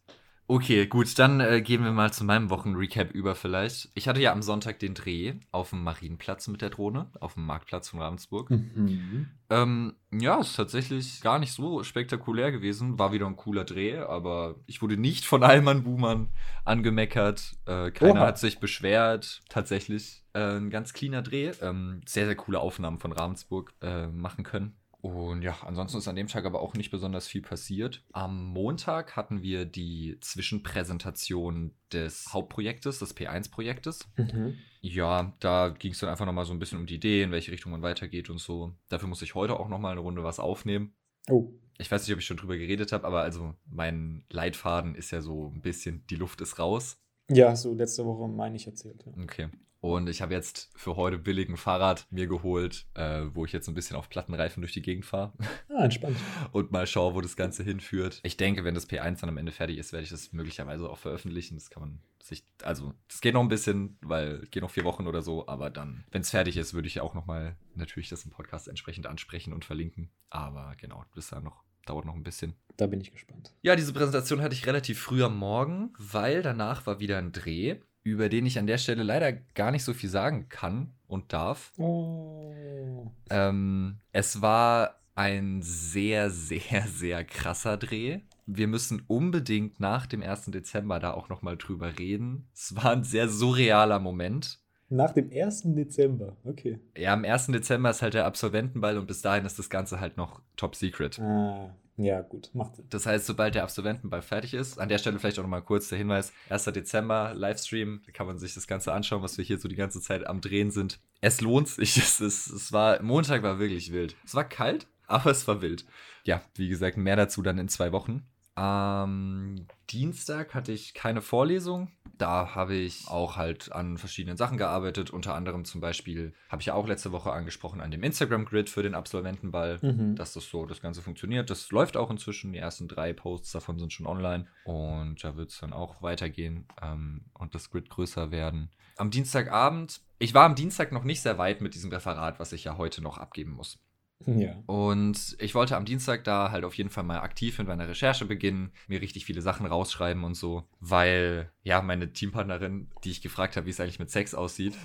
Okay, 0.51 0.85
gut, 0.85 1.17
dann 1.17 1.39
äh, 1.39 1.61
gehen 1.61 1.81
wir 1.81 1.93
mal 1.93 2.11
zu 2.11 2.25
meinem 2.25 2.49
Wochenrecap 2.49 3.11
über 3.11 3.35
vielleicht. 3.35 3.89
Ich 3.95 4.09
hatte 4.09 4.19
ja 4.19 4.33
am 4.33 4.41
Sonntag 4.41 4.79
den 4.79 4.93
Dreh 4.93 5.35
auf 5.53 5.69
dem 5.69 5.81
Marienplatz 5.81 6.49
mit 6.49 6.61
der 6.61 6.69
Drohne, 6.69 7.09
auf 7.21 7.35
dem 7.35 7.45
Marktplatz 7.45 7.87
von 7.87 8.01
Ravensburg. 8.01 8.49
Mhm. 8.49 9.29
Ähm, 9.49 9.93
ja, 10.11 10.41
ist 10.41 10.57
tatsächlich 10.57 11.21
gar 11.21 11.39
nicht 11.39 11.53
so 11.53 11.83
spektakulär 11.83 12.51
gewesen. 12.51 12.99
War 12.99 13.13
wieder 13.13 13.27
ein 13.27 13.37
cooler 13.37 13.63
Dreh, 13.63 13.99
aber 13.99 14.55
ich 14.65 14.81
wurde 14.81 14.97
nicht 14.97 15.23
von 15.23 15.41
Alman 15.41 15.83
Buhmann 15.83 16.27
angemeckert. 16.65 17.53
Äh, 17.65 17.91
keiner 17.91 18.19
Oha. 18.19 18.27
hat 18.27 18.37
sich 18.37 18.59
beschwert. 18.59 19.43
Tatsächlich 19.47 20.25
äh, 20.33 20.57
ein 20.57 20.69
ganz 20.69 20.91
cleaner 20.91 21.21
Dreh. 21.21 21.53
Ähm, 21.61 22.01
sehr, 22.05 22.25
sehr 22.25 22.35
coole 22.35 22.59
Aufnahmen 22.59 22.99
von 22.99 23.13
Ravensburg 23.13 23.73
äh, 23.81 24.07
machen 24.07 24.43
können. 24.43 24.75
Und 25.01 25.41
ja, 25.41 25.57
ansonsten 25.65 25.97
ist 25.97 26.07
an 26.07 26.15
dem 26.15 26.27
Tag 26.27 26.45
aber 26.45 26.61
auch 26.61 26.75
nicht 26.75 26.91
besonders 26.91 27.27
viel 27.27 27.41
passiert. 27.41 28.03
Am 28.11 28.45
Montag 28.45 29.15
hatten 29.15 29.41
wir 29.41 29.65
die 29.65 30.17
Zwischenpräsentation 30.21 31.73
des 31.91 32.27
Hauptprojektes, 32.31 32.99
des 32.99 33.17
P1-Projektes. 33.17 34.07
Mhm. 34.17 34.57
Ja, 34.81 35.33
da 35.39 35.69
ging 35.69 35.91
es 35.91 35.99
dann 35.99 36.09
einfach 36.09 36.25
nochmal 36.25 36.45
so 36.45 36.53
ein 36.53 36.59
bisschen 36.59 36.79
um 36.79 36.85
die 36.85 36.95
Idee, 36.95 37.23
in 37.23 37.31
welche 37.31 37.51
Richtung 37.51 37.71
man 37.71 37.81
weitergeht 37.81 38.29
und 38.29 38.39
so. 38.39 38.73
Dafür 38.89 39.07
muss 39.07 39.21
ich 39.23 39.33
heute 39.33 39.59
auch 39.59 39.69
nochmal 39.69 39.93
eine 39.93 40.01
Runde 40.01 40.23
was 40.23 40.39
aufnehmen. 40.39 40.93
Oh. 41.29 41.51
Ich 41.79 41.89
weiß 41.89 42.03
nicht, 42.03 42.13
ob 42.13 42.19
ich 42.19 42.25
schon 42.25 42.37
drüber 42.37 42.57
geredet 42.57 42.91
habe, 42.91 43.07
aber 43.07 43.21
also 43.21 43.55
mein 43.65 44.23
Leitfaden 44.29 44.93
ist 44.93 45.09
ja 45.09 45.21
so 45.21 45.51
ein 45.55 45.61
bisschen, 45.61 46.05
die 46.11 46.15
Luft 46.15 46.41
ist 46.41 46.59
raus. 46.59 46.97
Ja, 47.29 47.53
du 47.55 47.73
letzte 47.73 48.05
Woche, 48.05 48.27
meine 48.27 48.55
ich, 48.55 48.67
erzählt. 48.67 49.03
Ja. 49.05 49.23
Okay. 49.23 49.49
Und 49.81 50.09
ich 50.09 50.21
habe 50.21 50.33
jetzt 50.33 50.71
für 50.75 50.95
heute 50.95 51.17
billig 51.17 51.49
ein 51.49 51.57
Fahrrad 51.57 52.05
mir 52.11 52.27
geholt, 52.27 52.85
äh, 52.93 53.23
wo 53.33 53.45
ich 53.45 53.51
jetzt 53.51 53.67
ein 53.67 53.73
bisschen 53.73 53.97
auf 53.97 54.09
Plattenreifen 54.09 54.61
durch 54.61 54.73
die 54.73 54.83
Gegend 54.83 55.05
fahre 55.05 55.33
Ah, 55.69 55.83
entspannt. 55.83 56.17
und 56.51 56.71
mal 56.71 56.85
schaue, 56.85 57.15
wo 57.15 57.21
das 57.21 57.35
Ganze 57.35 57.63
hinführt. 57.63 58.19
Ich 58.21 58.37
denke, 58.37 58.63
wenn 58.63 58.75
das 58.75 58.87
P1 58.87 59.21
dann 59.21 59.29
am 59.29 59.37
Ende 59.37 59.51
fertig 59.51 59.79
ist, 59.79 59.91
werde 59.91 60.03
ich 60.03 60.11
das 60.11 60.33
möglicherweise 60.33 60.87
auch 60.87 60.99
veröffentlichen. 60.99 61.55
Das 61.55 61.71
kann 61.71 61.81
man 61.81 61.99
sich, 62.21 62.45
also, 62.61 62.93
das 63.07 63.21
geht 63.21 63.33
noch 63.33 63.41
ein 63.41 63.47
bisschen, 63.47 63.97
weil 64.01 64.45
geht 64.51 64.61
noch 64.61 64.69
vier 64.69 64.83
Wochen 64.83 65.07
oder 65.07 65.23
so, 65.23 65.47
aber 65.47 65.71
dann, 65.71 66.03
wenn 66.11 66.21
es 66.21 66.29
fertig 66.29 66.57
ist, 66.57 66.75
würde 66.75 66.87
ich 66.87 67.01
auch 67.01 67.15
nochmal 67.15 67.57
natürlich 67.73 68.09
das 68.09 68.23
im 68.23 68.29
Podcast 68.29 68.67
entsprechend 68.67 69.07
ansprechen 69.07 69.51
und 69.51 69.65
verlinken. 69.65 70.11
Aber 70.29 70.75
genau, 70.79 71.03
bis 71.15 71.29
da 71.29 71.39
noch, 71.41 71.63
dauert 71.87 72.05
noch 72.05 72.13
ein 72.13 72.23
bisschen. 72.23 72.53
Da 72.77 72.85
bin 72.85 73.01
ich 73.01 73.11
gespannt. 73.11 73.51
Ja, 73.63 73.75
diese 73.75 73.93
Präsentation 73.93 74.41
hatte 74.41 74.53
ich 74.53 74.67
relativ 74.67 74.99
früh 74.99 75.23
am 75.23 75.37
Morgen, 75.37 75.91
weil 75.97 76.43
danach 76.43 76.85
war 76.85 76.99
wieder 76.99 77.17
ein 77.17 77.31
Dreh, 77.31 77.79
über 78.03 78.29
den 78.29 78.45
ich 78.45 78.57
an 78.57 78.67
der 78.67 78.77
Stelle 78.77 79.03
leider 79.03 79.31
gar 79.31 79.71
nicht 79.71 79.83
so 79.83 79.93
viel 79.93 80.09
sagen 80.09 80.49
kann 80.49 80.91
und 81.07 81.33
darf. 81.33 81.73
Oh. 81.77 83.11
Ähm, 83.29 83.97
es 84.11 84.41
war 84.41 85.01
ein 85.15 85.61
sehr, 85.61 86.29
sehr, 86.29 86.87
sehr 86.87 87.23
krasser 87.23 87.77
Dreh. 87.77 88.21
Wir 88.45 88.67
müssen 88.67 89.03
unbedingt 89.07 89.79
nach 89.79 90.07
dem 90.07 90.23
1. 90.23 90.45
Dezember 90.45 90.99
da 90.99 91.11
auch 91.13 91.29
nochmal 91.29 91.57
drüber 91.57 91.99
reden. 91.99 92.47
Es 92.53 92.75
war 92.75 92.91
ein 92.91 93.03
sehr 93.03 93.29
surrealer 93.29 93.99
Moment. 93.99 94.59
Nach 94.89 95.11
dem 95.11 95.29
1. 95.31 95.73
Dezember. 95.75 96.35
Okay. 96.43 96.79
Ja, 96.97 97.13
am 97.13 97.23
1. 97.23 97.47
Dezember 97.47 97.91
ist 97.91 98.01
halt 98.01 98.13
der 98.13 98.25
Absolventenball 98.25 98.97
und 98.97 99.07
bis 99.07 99.21
dahin 99.21 99.45
ist 99.45 99.57
das 99.57 99.69
Ganze 99.69 100.01
halt 100.01 100.17
noch 100.17 100.41
top 100.57 100.75
secret. 100.75 101.17
Ah, 101.19 101.73
ja, 101.97 102.21
gut. 102.21 102.49
Macht 102.53 102.75
Sinn. 102.75 102.85
Das 102.89 103.05
heißt, 103.05 103.25
sobald 103.25 103.55
der 103.55 103.63
Absolventenball 103.63 104.21
fertig 104.21 104.53
ist, 104.53 104.79
an 104.79 104.89
der 104.89 104.97
Stelle 104.97 105.19
vielleicht 105.19 105.39
auch 105.39 105.43
nochmal 105.43 105.61
kurz 105.61 105.89
der 105.89 105.97
Hinweis: 105.97 106.31
1. 106.49 106.65
Dezember, 106.65 107.33
Livestream, 107.35 108.01
da 108.05 108.11
kann 108.11 108.27
man 108.27 108.39
sich 108.39 108.53
das 108.53 108.67
Ganze 108.67 108.93
anschauen, 108.93 109.21
was 109.21 109.37
wir 109.37 109.45
hier 109.45 109.59
so 109.59 109.67
die 109.67 109.75
ganze 109.75 110.01
Zeit 110.01 110.25
am 110.25 110.41
Drehen 110.41 110.71
sind. 110.71 110.99
Es 111.19 111.41
lohnt 111.41 111.67
sich. 111.67 111.97
Es, 112.01 112.19
ist, 112.19 112.47
es 112.47 112.71
war, 112.71 113.01
Montag 113.01 113.43
war 113.43 113.59
wirklich 113.59 113.91
wild. 113.91 114.15
Es 114.25 114.35
war 114.35 114.43
kalt, 114.43 114.87
aber 115.07 115.31
es 115.31 115.47
war 115.47 115.61
wild. 115.61 115.85
Ja, 116.23 116.41
wie 116.55 116.69
gesagt, 116.69 116.97
mehr 116.97 117.15
dazu 117.15 117.41
dann 117.41 117.57
in 117.57 117.67
zwei 117.67 117.91
Wochen. 117.91 118.25
Am 118.55 119.65
Dienstag 119.89 120.53
hatte 120.53 120.71
ich 120.71 120.93
keine 120.93 121.21
Vorlesung. 121.21 121.91
Da 122.17 122.53
habe 122.53 122.75
ich 122.75 123.07
auch 123.07 123.35
halt 123.35 123.71
an 123.71 123.97
verschiedenen 123.97 124.37
Sachen 124.37 124.57
gearbeitet. 124.57 125.09
Unter 125.09 125.33
anderem 125.33 125.65
zum 125.65 125.81
Beispiel 125.81 126.33
habe 126.49 126.61
ich 126.61 126.67
ja 126.67 126.73
auch 126.75 126.87
letzte 126.87 127.11
Woche 127.11 127.31
angesprochen 127.31 127.81
an 127.81 127.91
dem 127.91 128.03
Instagram-Grid 128.03 128.69
für 128.69 128.83
den 128.83 128.93
Absolventenball, 128.93 129.79
Mhm. 129.81 130.15
dass 130.15 130.33
das 130.33 130.45
so 130.49 130.65
das 130.65 130.81
Ganze 130.81 131.01
funktioniert. 131.01 131.49
Das 131.49 131.71
läuft 131.71 131.97
auch 131.97 132.11
inzwischen. 132.11 132.53
Die 132.53 132.59
ersten 132.59 132.87
drei 132.87 133.13
Posts 133.13 133.51
davon 133.53 133.79
sind 133.79 133.93
schon 133.93 134.05
online. 134.05 134.45
Und 134.65 135.23
da 135.23 135.35
wird 135.35 135.49
es 135.49 135.59
dann 135.59 135.73
auch 135.73 136.01
weitergehen 136.01 136.67
ähm, 136.81 137.21
und 137.33 137.55
das 137.55 137.71
Grid 137.71 137.89
größer 137.89 138.31
werden. 138.31 138.69
Am 138.97 139.09
Dienstagabend, 139.09 140.01
ich 140.19 140.33
war 140.33 140.45
am 140.45 140.55
Dienstag 140.55 140.91
noch 140.91 141.03
nicht 141.03 141.21
sehr 141.21 141.37
weit 141.37 141.61
mit 141.61 141.73
diesem 141.73 141.91
Referat, 141.91 142.39
was 142.39 142.51
ich 142.53 142.65
ja 142.65 142.77
heute 142.77 143.01
noch 143.01 143.17
abgeben 143.17 143.53
muss. 143.53 143.79
Ja. 144.25 144.61
Und 144.65 145.35
ich 145.39 145.55
wollte 145.55 145.75
am 145.77 145.85
Dienstag 145.85 146.23
da 146.23 146.51
halt 146.51 146.63
auf 146.63 146.75
jeden 146.75 146.89
Fall 146.89 147.03
mal 147.03 147.19
aktiv 147.19 147.57
mit 147.57 147.67
meiner 147.67 147.87
Recherche 147.87 148.25
beginnen, 148.25 148.71
mir 148.87 149.01
richtig 149.01 149.25
viele 149.25 149.41
Sachen 149.41 149.65
rausschreiben 149.65 150.23
und 150.23 150.35
so, 150.35 150.63
weil 150.79 151.51
ja, 151.63 151.81
meine 151.81 152.11
Teampartnerin, 152.13 152.89
die 153.03 153.11
ich 153.11 153.21
gefragt 153.21 153.55
habe, 153.55 153.65
wie 153.65 153.71
es 153.71 153.79
eigentlich 153.79 153.99
mit 153.99 154.11
Sex 154.11 154.33
aussieht, 154.33 154.75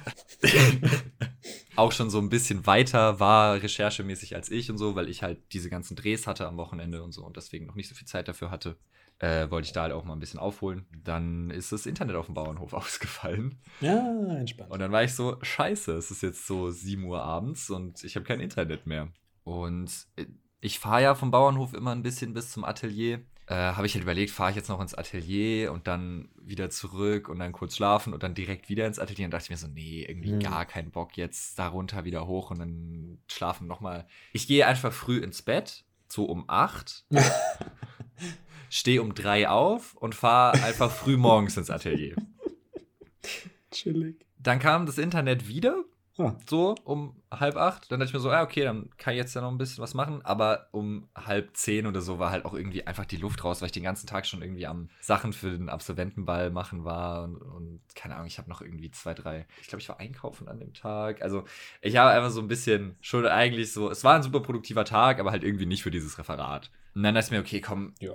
auch 1.76 1.92
schon 1.92 2.10
so 2.10 2.18
ein 2.18 2.28
bisschen 2.28 2.66
weiter 2.66 3.20
war 3.20 3.62
recherchemäßig 3.62 4.34
als 4.34 4.50
ich 4.50 4.70
und 4.70 4.78
so, 4.78 4.94
weil 4.94 5.08
ich 5.08 5.22
halt 5.22 5.38
diese 5.52 5.70
ganzen 5.70 5.96
Drehs 5.96 6.26
hatte 6.26 6.46
am 6.46 6.56
Wochenende 6.56 7.02
und 7.02 7.12
so 7.12 7.24
und 7.24 7.36
deswegen 7.36 7.66
noch 7.66 7.74
nicht 7.74 7.88
so 7.88 7.94
viel 7.94 8.06
Zeit 8.06 8.28
dafür 8.28 8.50
hatte. 8.50 8.76
Äh, 9.18 9.50
wollte 9.50 9.66
ich 9.66 9.72
da 9.72 9.82
halt 9.82 9.92
auch 9.92 10.04
mal 10.04 10.12
ein 10.12 10.20
bisschen 10.20 10.38
aufholen. 10.40 10.84
Dann 11.02 11.50
ist 11.50 11.72
das 11.72 11.86
Internet 11.86 12.16
auf 12.16 12.26
dem 12.26 12.34
Bauernhof 12.34 12.72
ausgefallen. 12.74 13.58
Ja, 13.80 14.36
entspannt. 14.36 14.70
Und 14.70 14.78
dann 14.78 14.92
war 14.92 15.04
ich 15.04 15.14
so, 15.14 15.38
scheiße, 15.40 15.92
es 15.92 16.10
ist 16.10 16.22
jetzt 16.22 16.46
so 16.46 16.70
7 16.70 17.04
Uhr 17.04 17.22
abends 17.22 17.70
und 17.70 18.04
ich 18.04 18.16
habe 18.16 18.26
kein 18.26 18.40
Internet 18.40 18.86
mehr. 18.86 19.08
Und 19.46 20.08
äh, 20.16 20.26
ich 20.60 20.80
fahre 20.80 21.02
ja 21.02 21.14
vom 21.14 21.30
Bauernhof 21.30 21.72
immer 21.72 21.92
ein 21.92 22.02
bisschen 22.02 22.34
bis 22.34 22.50
zum 22.50 22.64
Atelier. 22.64 23.20
Äh, 23.46 23.54
habe 23.54 23.86
ich 23.86 23.94
halt 23.94 24.02
überlegt, 24.02 24.32
fahre 24.32 24.50
ich 24.50 24.56
jetzt 24.56 24.68
noch 24.68 24.80
ins 24.80 24.92
Atelier 24.94 25.70
und 25.70 25.86
dann 25.86 26.30
wieder 26.42 26.68
zurück 26.68 27.28
und 27.28 27.38
dann 27.38 27.52
kurz 27.52 27.76
schlafen 27.76 28.12
und 28.12 28.24
dann 28.24 28.34
direkt 28.34 28.68
wieder 28.68 28.88
ins 28.88 28.98
Atelier. 28.98 29.26
Und 29.26 29.30
dachte 29.30 29.44
ich 29.44 29.50
mir 29.50 29.56
so, 29.56 29.68
nee, 29.68 30.04
irgendwie 30.08 30.32
Mhm. 30.32 30.40
gar 30.40 30.64
keinen 30.66 30.90
Bock 30.90 31.16
jetzt 31.16 31.56
da 31.60 31.68
runter 31.68 32.04
wieder 32.04 32.26
hoch 32.26 32.50
und 32.50 32.58
dann 32.58 33.18
schlafen 33.28 33.68
nochmal. 33.68 34.08
Ich 34.32 34.48
gehe 34.48 34.66
einfach 34.66 34.92
früh 34.92 35.18
ins 35.18 35.42
Bett, 35.42 35.84
so 36.08 36.24
um 36.24 36.42
8, 36.48 37.04
stehe 38.68 39.00
um 39.00 39.14
3 39.14 39.48
auf 39.48 39.94
und 39.94 40.16
fahre 40.16 40.60
einfach 40.64 40.90
früh 40.90 41.16
morgens 41.16 41.56
ins 41.56 41.70
Atelier. 41.70 42.16
Chillig. 43.70 44.26
Dann 44.38 44.58
kam 44.58 44.86
das 44.86 44.98
Internet 44.98 45.46
wieder, 45.46 45.84
Ah. 46.18 46.34
so 46.48 46.74
um 46.84 47.14
halb 47.30 47.56
acht. 47.56 47.90
Dann 47.90 48.00
dachte 48.00 48.08
ich 48.10 48.14
mir 48.14 48.20
so, 48.20 48.30
ja, 48.30 48.42
okay, 48.42 48.62
dann 48.62 48.88
kann 48.96 49.14
ich 49.14 49.18
jetzt 49.18 49.34
ja 49.34 49.40
noch 49.42 49.50
ein 49.50 49.58
bisschen 49.58 49.82
was 49.82 49.94
machen. 49.94 50.24
Aber 50.24 50.68
um 50.72 51.08
halb 51.14 51.56
zehn 51.56 51.86
oder 51.86 52.00
so 52.00 52.18
war 52.18 52.30
halt 52.30 52.44
auch 52.44 52.54
irgendwie 52.54 52.86
einfach 52.86 53.04
die 53.04 53.16
Luft 53.16 53.44
raus, 53.44 53.60
weil 53.60 53.66
ich 53.66 53.72
den 53.72 53.82
ganzen 53.82 54.06
Tag 54.06 54.26
schon 54.26 54.42
irgendwie 54.42 54.66
am 54.66 54.88
Sachen 55.00 55.32
für 55.32 55.50
den 55.50 55.68
Absolventenball 55.68 56.50
machen 56.50 56.84
war. 56.84 57.24
Und, 57.24 57.36
und 57.36 57.80
keine 57.94 58.14
Ahnung, 58.14 58.26
ich 58.26 58.38
habe 58.38 58.48
noch 58.48 58.62
irgendwie 58.62 58.90
zwei, 58.90 59.14
drei. 59.14 59.46
Ich 59.60 59.68
glaube, 59.68 59.80
ich 59.82 59.88
war 59.88 60.00
einkaufen 60.00 60.48
an 60.48 60.58
dem 60.58 60.72
Tag. 60.72 61.22
Also 61.22 61.44
ich 61.82 61.96
habe 61.96 62.10
einfach 62.10 62.30
so 62.30 62.40
ein 62.40 62.48
bisschen 62.48 62.96
schon 63.00 63.26
eigentlich 63.26 63.72
so, 63.72 63.90
es 63.90 64.04
war 64.04 64.14
ein 64.14 64.22
super 64.22 64.40
produktiver 64.40 64.84
Tag, 64.84 65.20
aber 65.20 65.30
halt 65.30 65.44
irgendwie 65.44 65.66
nicht 65.66 65.82
für 65.82 65.90
dieses 65.90 66.18
Referat. 66.18 66.70
Und 66.94 67.02
dann 67.02 67.14
dachte 67.14 67.26
ich 67.26 67.30
mir, 67.32 67.40
okay, 67.40 67.60
komm, 67.60 67.92
Ja, 68.00 68.14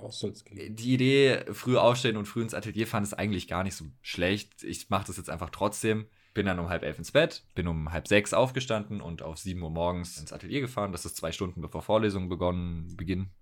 die 0.50 0.94
Idee, 0.94 1.44
früh 1.52 1.76
aufstehen 1.76 2.16
und 2.16 2.26
früh 2.26 2.42
ins 2.42 2.52
Atelier 2.52 2.88
fahren, 2.88 3.04
ist 3.04 3.14
eigentlich 3.14 3.46
gar 3.46 3.62
nicht 3.62 3.76
so 3.76 3.84
schlecht. 4.02 4.64
Ich 4.64 4.90
mache 4.90 5.06
das 5.06 5.18
jetzt 5.18 5.30
einfach 5.30 5.50
trotzdem. 5.50 6.06
Bin 6.34 6.46
dann 6.46 6.58
um 6.58 6.68
halb 6.68 6.82
elf 6.82 6.98
ins 6.98 7.12
Bett, 7.12 7.44
bin 7.54 7.68
um 7.68 7.92
halb 7.92 8.08
sechs 8.08 8.32
aufgestanden 8.32 9.00
und 9.00 9.22
auf 9.22 9.38
sieben 9.38 9.62
Uhr 9.62 9.70
morgens 9.70 10.18
ins 10.18 10.32
Atelier 10.32 10.60
gefahren. 10.60 10.92
Das 10.92 11.04
ist 11.04 11.16
zwei 11.16 11.30
Stunden 11.30 11.60
bevor 11.60 11.82
Vorlesung 11.82 12.28
begonnen, 12.28 12.94
beginn, 12.96 13.26
be, 13.26 13.41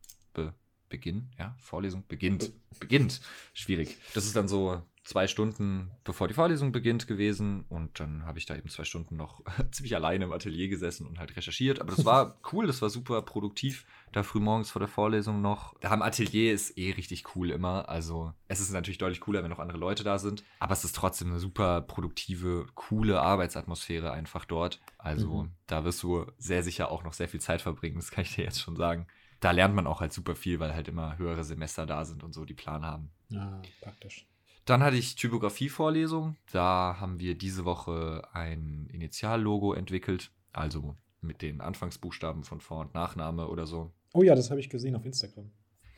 beginn, 0.90 1.30
ja, 1.38 1.54
Vorlesung 1.58 2.04
beginnt, 2.06 2.52
beginnt. 2.78 3.22
Schwierig. 3.54 3.96
Das 4.12 4.26
ist 4.26 4.36
dann 4.36 4.48
so 4.48 4.82
zwei 5.02 5.26
Stunden 5.26 5.90
bevor 6.04 6.28
die 6.28 6.34
Vorlesung 6.34 6.72
beginnt 6.72 7.06
gewesen 7.06 7.64
und 7.70 7.98
dann 7.98 8.26
habe 8.26 8.38
ich 8.38 8.44
da 8.46 8.54
eben 8.54 8.68
zwei 8.68 8.84
Stunden 8.84 9.16
noch 9.16 9.42
ziemlich 9.72 9.94
alleine 9.96 10.26
im 10.26 10.32
Atelier 10.32 10.68
gesessen 10.68 11.06
und 11.06 11.18
halt 11.18 11.34
recherchiert. 11.36 11.80
Aber 11.80 11.90
das 11.90 12.04
war 12.04 12.38
cool, 12.52 12.66
das 12.66 12.82
war 12.82 12.90
super 12.90 13.22
produktiv. 13.22 13.86
Da 14.12 14.22
früh 14.22 14.40
morgens 14.40 14.70
vor 14.70 14.80
der 14.80 14.88
Vorlesung 14.88 15.40
noch. 15.40 15.74
Da 15.80 15.90
am 15.90 16.02
Atelier 16.02 16.52
ist 16.52 16.76
eh 16.76 16.90
richtig 16.90 17.34
cool 17.34 17.50
immer. 17.50 17.88
Also 17.88 18.34
es 18.48 18.60
ist 18.60 18.72
natürlich 18.72 18.98
deutlich 18.98 19.20
cooler, 19.20 19.42
wenn 19.42 19.50
noch 19.50 19.58
andere 19.58 19.78
Leute 19.78 20.04
da 20.04 20.18
sind. 20.18 20.44
Aber 20.58 20.74
es 20.74 20.84
ist 20.84 20.94
trotzdem 20.96 21.28
eine 21.28 21.38
super 21.38 21.80
produktive, 21.80 22.66
coole 22.74 23.20
Arbeitsatmosphäre 23.20 24.12
einfach 24.12 24.44
dort. 24.44 24.80
Also 24.98 25.44
Mhm. 25.44 25.50
da 25.66 25.84
wirst 25.84 26.02
du 26.02 26.26
sehr 26.38 26.62
sicher 26.62 26.90
auch 26.90 27.04
noch 27.04 27.14
sehr 27.14 27.28
viel 27.28 27.40
Zeit 27.40 27.62
verbringen, 27.62 27.96
das 27.96 28.10
kann 28.10 28.22
ich 28.24 28.34
dir 28.34 28.44
jetzt 28.44 28.60
schon 28.60 28.76
sagen. 28.76 29.06
Da 29.40 29.50
lernt 29.52 29.74
man 29.74 29.86
auch 29.86 30.00
halt 30.00 30.12
super 30.12 30.36
viel, 30.36 30.60
weil 30.60 30.74
halt 30.74 30.88
immer 30.88 31.18
höhere 31.18 31.44
Semester 31.44 31.86
da 31.86 32.04
sind 32.04 32.22
und 32.22 32.34
so, 32.34 32.44
die 32.44 32.54
Plan 32.54 32.84
haben. 32.84 33.10
Ah, 33.34 33.62
praktisch. 33.80 34.26
Dann 34.66 34.82
hatte 34.82 34.96
ich 34.96 35.16
Typografie-Vorlesung. 35.16 36.36
Da 36.52 36.96
haben 37.00 37.18
wir 37.18 37.36
diese 37.36 37.64
Woche 37.64 38.22
ein 38.32 38.88
Initiallogo 38.92 39.72
entwickelt. 39.72 40.30
Also 40.52 40.96
mit 41.22 41.42
den 41.42 41.60
Anfangsbuchstaben 41.60 42.44
von 42.44 42.60
Vor- 42.60 42.80
und 42.80 42.94
Nachname 42.94 43.48
oder 43.48 43.66
so. 43.66 43.90
Oh 44.12 44.22
ja, 44.22 44.34
das 44.34 44.50
habe 44.50 44.60
ich 44.60 44.68
gesehen 44.68 44.94
auf 44.96 45.04
Instagram. 45.04 45.50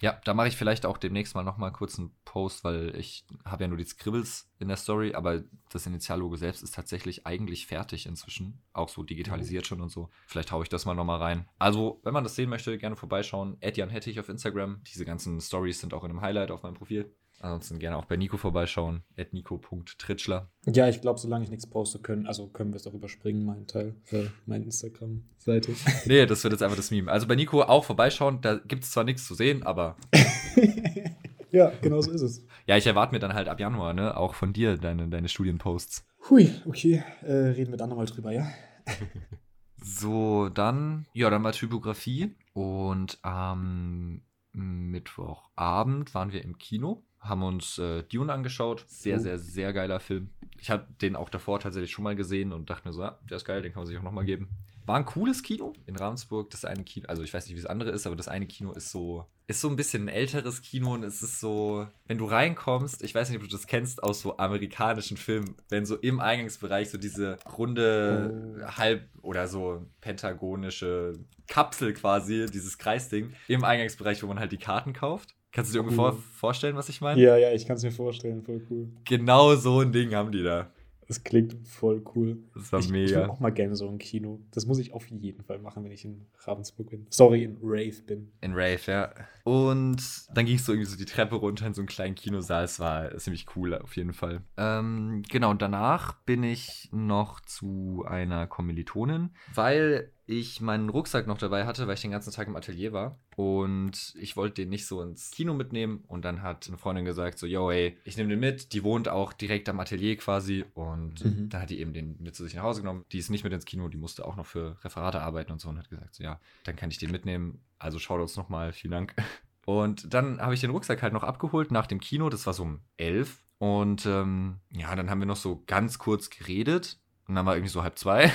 Ja, 0.03 0.21
da 0.25 0.35
mache 0.35 0.49
ich 0.49 0.57
vielleicht 0.57 0.85
auch 0.85 0.99
demnächst 0.99 1.37
mal 1.37 1.45
nochmal 1.45 1.71
kurz 1.71 1.97
einen 1.97 2.11
Post, 2.25 2.65
weil 2.65 2.93
ich 2.97 3.25
habe 3.45 3.63
ja 3.63 3.69
nur 3.69 3.79
die 3.79 3.85
Scribbles 3.85 4.51
in 4.59 4.67
der 4.67 4.77
Story, 4.77 5.15
aber 5.15 5.45
das 5.71 5.87
Initiallogo 5.87 6.35
selbst 6.35 6.65
ist 6.65 6.75
tatsächlich 6.75 7.25
eigentlich 7.25 7.69
fertig 7.69 8.07
inzwischen. 8.07 8.61
Auch 8.73 8.89
so 8.89 9.05
digitalisiert 9.05 9.65
schon 9.65 9.81
und 9.81 9.91
so. 9.91 10.11
Vielleicht 10.27 10.51
haue 10.51 10.65
ich 10.65 10.69
das 10.69 10.87
mal 10.87 10.95
nochmal 10.95 11.23
rein. 11.23 11.49
Also, 11.61 12.01
wenn 12.03 12.13
man 12.13 12.25
das 12.25 12.35
sehen 12.35 12.51
möchte, 12.51 12.77
gerne 12.79 12.97
vorbeischauen. 12.97 13.57
Edjan 13.61 13.91
Hettich 13.91 14.19
auf 14.19 14.29
Instagram. 14.29 14.83
Diese 14.93 15.05
ganzen 15.05 15.41
Stories 15.41 15.81
sind 15.81 15.95
auch 15.95 16.03
in 16.03 16.11
einem 16.11 16.21
Highlight 16.21 16.51
auf 16.51 16.65
meinem 16.65 16.75
Profil. 16.75 17.15
Ansonsten 17.43 17.81
gerne 17.81 17.97
auch 17.97 18.05
bei 18.05 18.17
Nico 18.17 18.37
vorbeischauen. 18.37 19.03
nico.tritschler. 19.33 20.49
Ja, 20.67 20.89
ich 20.89 21.01
glaube, 21.01 21.19
solange 21.19 21.45
ich 21.45 21.51
nichts 21.51 21.67
poste, 21.67 21.99
können, 21.99 22.29
also 22.29 22.47
können 22.47 22.73
wir 22.73 22.77
es 22.77 22.87
auch 22.87 22.95
überspringen, 22.95 23.45
meinen 23.45 23.67
Teil, 23.67 23.97
äh, 24.13 24.27
meine 24.47 24.65
Instagram-Seite. 24.65 25.73
nee, 26.07 26.25
das 26.25 26.45
wird 26.45 26.53
jetzt 26.53 26.63
einfach 26.63 26.77
das 26.77 26.93
Meme. 26.93 27.11
Also 27.11 27.27
bei 27.27 27.35
Nico 27.35 27.61
auch 27.63 27.85
vorbeischauen, 27.85 28.41
da 28.43 28.55
gibt 28.55 28.85
es 28.85 28.93
zwar 28.93 29.03
nichts 29.03 29.27
zu 29.27 29.35
sehen, 29.35 29.65
aber. 29.65 29.97
ja, 31.51 31.73
genau 31.83 32.01
so 32.01 32.13
ist 32.13 32.23
es. 32.23 32.47
Ja, 32.69 32.77
ich 32.77 32.87
erwarte 32.87 33.13
mir 33.13 33.19
dann 33.19 33.35
halt 33.35 33.49
ab 33.49 33.59
Januar, 33.59 33.93
ne, 33.93 34.17
auch 34.17 34.35
von 34.35 34.53
dir 34.53 34.79
deine, 34.79 35.09
deine 35.09 35.29
Studienposts. 35.29 36.07
Hui, 36.31 36.49
okay. 36.65 37.03
Äh, 37.23 37.33
reden 37.33 37.73
wir 37.73 37.77
dann 37.77 37.89
nochmal 37.89 38.07
drüber, 38.07 38.31
ja? 38.31 38.47
so, 39.83 40.49
dann, 40.49 41.07
ja, 41.13 41.29
dann 41.29 41.43
mal 41.43 41.51
Typografie. 41.51 42.37
Und 42.53 43.19
am 43.23 44.23
Mittwochabend 44.53 46.15
waren 46.15 46.31
wir 46.33 46.45
im 46.45 46.57
Kino 46.59 47.03
haben 47.23 47.43
uns 47.43 47.79
äh, 47.79 48.03
Dune 48.03 48.33
angeschaut. 48.33 48.85
Sehr, 48.89 49.17
oh. 49.17 49.21
sehr, 49.21 49.39
sehr 49.39 49.73
geiler 49.73 50.01
Film. 50.01 50.31
Ich 50.61 50.71
habe 50.71 50.87
den 51.01 51.17
auch 51.17 51.29
davor 51.29 51.61
tatsächlich 51.61 51.93
schon 51.93 52.05
mal 52.05 52.17
gesehen 52.17 52.53
und 52.53 52.69
dachte 52.69 52.87
mir 52.87 52.93
so, 52.93 53.03
ja, 53.03 53.19
der 53.29 53.37
ist 53.37 53.45
geil, 53.45 53.63
den 53.63 53.73
kann 53.73 53.81
man 53.81 53.87
sich 53.87 53.97
auch 53.97 54.03
nochmal 54.03 54.25
geben. 54.25 54.49
War 54.85 54.97
ein 54.97 55.07
cooles 55.07 55.45
Kino 55.45 55.75
in 55.87 55.95
Ravensburg. 55.95 56.51
Das 56.51 56.65
eine 56.65 56.83
Kino, 56.83 57.07
also 57.09 57.23
ich 57.23 57.33
weiß 57.33 57.47
nicht, 57.47 57.57
wie 57.57 57.61
das 57.61 57.71
andere 57.71 57.91
ist, 57.91 58.07
aber 58.07 58.17
das 58.17 58.27
eine 58.27 58.47
Kino 58.47 58.73
ist 58.73 58.91
so, 58.91 59.27
ist 59.47 59.61
so 59.61 59.69
ein 59.69 59.77
bisschen 59.77 60.05
ein 60.05 60.09
älteres 60.09 60.61
Kino 60.61 60.95
und 60.95 61.05
es 61.05 61.23
ist 61.23 61.39
so, 61.39 61.87
wenn 62.09 62.19
du 62.19 62.25
reinkommst, 62.25 63.05
ich 63.05 63.15
weiß 63.15 63.29
nicht, 63.29 63.39
ob 63.39 63.45
du 63.45 63.51
das 63.51 63.69
kennst 63.69 64.03
aus 64.03 64.23
so 64.23 64.39
amerikanischen 64.39 65.17
Filmen, 65.17 65.55
wenn 65.69 65.87
so 65.87 65.97
im 65.97 66.19
Eingangsbereich 66.19 66.91
so 66.91 66.99
diese 66.99 67.39
runde, 67.57 68.59
oh. 68.61 68.67
halb 68.77 69.09
oder 69.23 69.47
so 69.47 69.87
pentagonische 70.01 71.15
Kapsel 71.47 71.93
quasi, 71.93 72.47
dieses 72.53 72.79
Kreisding 72.79 73.33
im 73.47 73.63
Eingangsbereich, 73.63 74.23
wo 74.23 74.27
man 74.27 74.41
halt 74.41 74.51
die 74.51 74.59
Karten 74.59 74.93
kauft. 74.95 75.37
Kannst 75.53 75.71
du 75.71 75.79
dir 75.79 75.85
ungefähr 75.85 76.13
cool. 76.15 76.19
vorstellen, 76.35 76.77
was 76.77 76.89
ich 76.89 77.01
meine? 77.01 77.21
Ja, 77.21 77.37
ja, 77.37 77.53
ich 77.53 77.67
kann 77.67 77.77
es 77.77 77.83
mir 77.83 77.93
vorstellen, 77.93 78.43
voll 78.43 78.63
cool. 78.71 78.89
Genau 79.05 79.55
so 79.55 79.81
ein 79.81 79.93
Ding 79.93 80.15
haben 80.15 80.33
die 80.33 80.43
da. 80.43 80.71
Das 81.09 81.25
klingt 81.25 81.69
voll 81.69 82.03
cool. 82.15 82.39
Das 82.55 82.73
war 82.73 82.81
ich, 82.81 82.89
mega. 82.89 83.05
Ich 83.05 83.15
will 83.17 83.25
auch 83.25 83.39
mal 83.39 83.51
gerne 83.51 83.77
so 83.77 83.87
ein 83.87 83.99
Kino. 83.99 84.41
Das 84.51 84.65
muss 84.65 84.79
ich 84.79 84.95
auf 84.95 85.07
jeden 85.09 85.43
Fall 85.43 85.59
machen, 85.59 85.85
wenn 85.85 85.93
ich 85.93 86.07
in 86.07 86.25
Ravensburg 86.39 86.89
bin. 86.89 87.07
Sorry, 87.11 87.45
in 87.45 87.59
Rave 87.63 88.01
bin. 88.07 88.33
In 88.41 88.55
Rave, 88.55 88.81
ja. 88.87 89.13
Und 89.45 90.01
dann 90.35 90.47
ging 90.47 90.57
es 90.57 90.65
so 90.65 90.73
irgendwie 90.73 90.91
so 90.91 90.97
die 90.97 91.05
Treppe 91.05 91.35
runter 91.35 91.67
in 91.67 91.75
so 91.75 91.83
einen 91.83 91.89
kleinen 91.89 92.15
Kinosaal. 92.15 92.65
Es 92.65 92.81
war 92.81 93.15
ziemlich 93.19 93.45
cool, 93.57 93.75
auf 93.75 93.95
jeden 93.95 94.15
Fall. 94.15 94.41
Ähm, 94.57 95.23
genau, 95.29 95.51
und 95.51 95.61
danach 95.61 96.15
bin 96.23 96.45
ich 96.45 96.89
noch 96.93 97.41
zu 97.41 98.05
einer 98.07 98.47
Kommilitonin, 98.47 99.31
weil 99.55 100.13
ich 100.27 100.61
meinen 100.61 100.89
Rucksack 100.89 101.27
noch 101.27 101.39
dabei 101.39 101.67
hatte, 101.67 101.87
weil 101.87 101.95
ich 101.95 102.01
den 102.01 102.11
ganzen 102.11 102.33
Tag 102.33 102.47
im 102.47 102.57
Atelier 102.57 102.93
war. 102.93 103.19
Und 103.37 104.15
ich 104.19 104.37
wollte 104.37 104.63
den 104.63 104.69
nicht 104.69 104.87
so 104.87 105.03
ins 105.03 105.31
Kino 105.31 105.55
mitnehmen. 105.55 106.05
Und 106.07 106.25
dann 106.25 106.43
hat 106.43 106.69
eine 106.69 106.79
Freundin 106.79 107.05
gesagt: 107.05 107.39
So, 107.39 107.47
yo, 107.47 107.71
ey, 107.71 107.99
ich 108.05 108.17
nehme 108.17 108.31
den 108.31 108.41
mit. 108.41 108.73
Die 108.73 108.85
wohnt 108.85 109.09
auch 109.09 109.33
direkt 109.33 109.69
am 109.69 109.81
Atelier 109.81 110.17
quasi. 110.17 110.65
Und 110.75 111.25
mhm. 111.25 111.49
dann 111.49 111.63
hat 111.63 111.71
die 111.71 111.81
eben 111.81 111.93
den 111.93 112.17
mit 112.21 112.37
zu 112.37 112.45
sich 112.45 112.55
nach 112.55 112.63
Hause 112.63 112.83
genommen. 112.83 113.05
Die 113.13 113.19
ist 113.19 113.31
nicht 113.31 113.45
mit 113.45 113.53
ins 113.53 113.65
Kino, 113.65 113.89
die 113.89 113.97
musste 113.97 114.25
auch 114.25 114.37
noch 114.37 114.47
für 114.47 114.77
Referate 114.85 115.21
arbeiten 115.21 115.53
und 115.53 115.61
so. 115.61 115.69
Und 115.69 115.79
hat 115.79 115.91
gesagt: 115.91 116.15
So, 116.15 116.23
ja, 116.23 116.41
dann 116.65 116.77
kann 116.77 116.91
ich 116.91 116.99
den 116.99 117.11
mitnehmen. 117.11 117.61
Also 117.79 117.99
schaut 117.99 118.21
uns 118.21 118.37
nochmal. 118.37 118.73
Vielen 118.73 118.93
Dank. 118.93 119.15
Und 119.65 120.13
dann 120.13 120.41
habe 120.41 120.55
ich 120.55 120.61
den 120.61 120.71
Rucksack 120.71 121.03
halt 121.03 121.13
noch 121.13 121.23
abgeholt 121.23 121.71
nach 121.71 121.87
dem 121.87 122.01
Kino. 122.01 122.29
Das 122.29 122.47
war 122.47 122.53
so 122.53 122.65
um 122.65 122.81
elf. 122.97 123.45
Und 123.59 124.07
ähm, 124.07 124.57
ja, 124.73 124.97
dann 124.97 125.09
haben 125.09 125.21
wir 125.21 125.27
noch 125.27 125.37
so 125.37 125.63
ganz 125.69 126.01
kurz 126.01 126.31
geredet. 126.31 126.99
Und 127.29 127.37
dann 127.37 127.47
war 127.47 127.55
irgendwie 127.55 127.71
so 127.71 127.85
halb 127.85 127.97
zwei. 127.97 128.33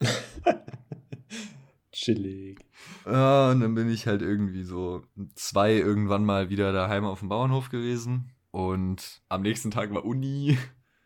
Chillig. 2.00 2.64
Ja, 3.04 3.50
und 3.50 3.60
dann 3.60 3.74
bin 3.74 3.90
ich 3.90 4.06
halt 4.06 4.22
irgendwie 4.22 4.62
so 4.62 5.02
zwei 5.34 5.74
irgendwann 5.74 6.24
mal 6.24 6.48
wieder 6.48 6.72
daheim 6.72 7.04
auf 7.04 7.18
dem 7.18 7.28
Bauernhof 7.28 7.68
gewesen. 7.68 8.32
Und 8.50 9.22
am 9.28 9.42
nächsten 9.42 9.70
Tag 9.70 9.92
war 9.92 10.04
Uni. 10.04 10.56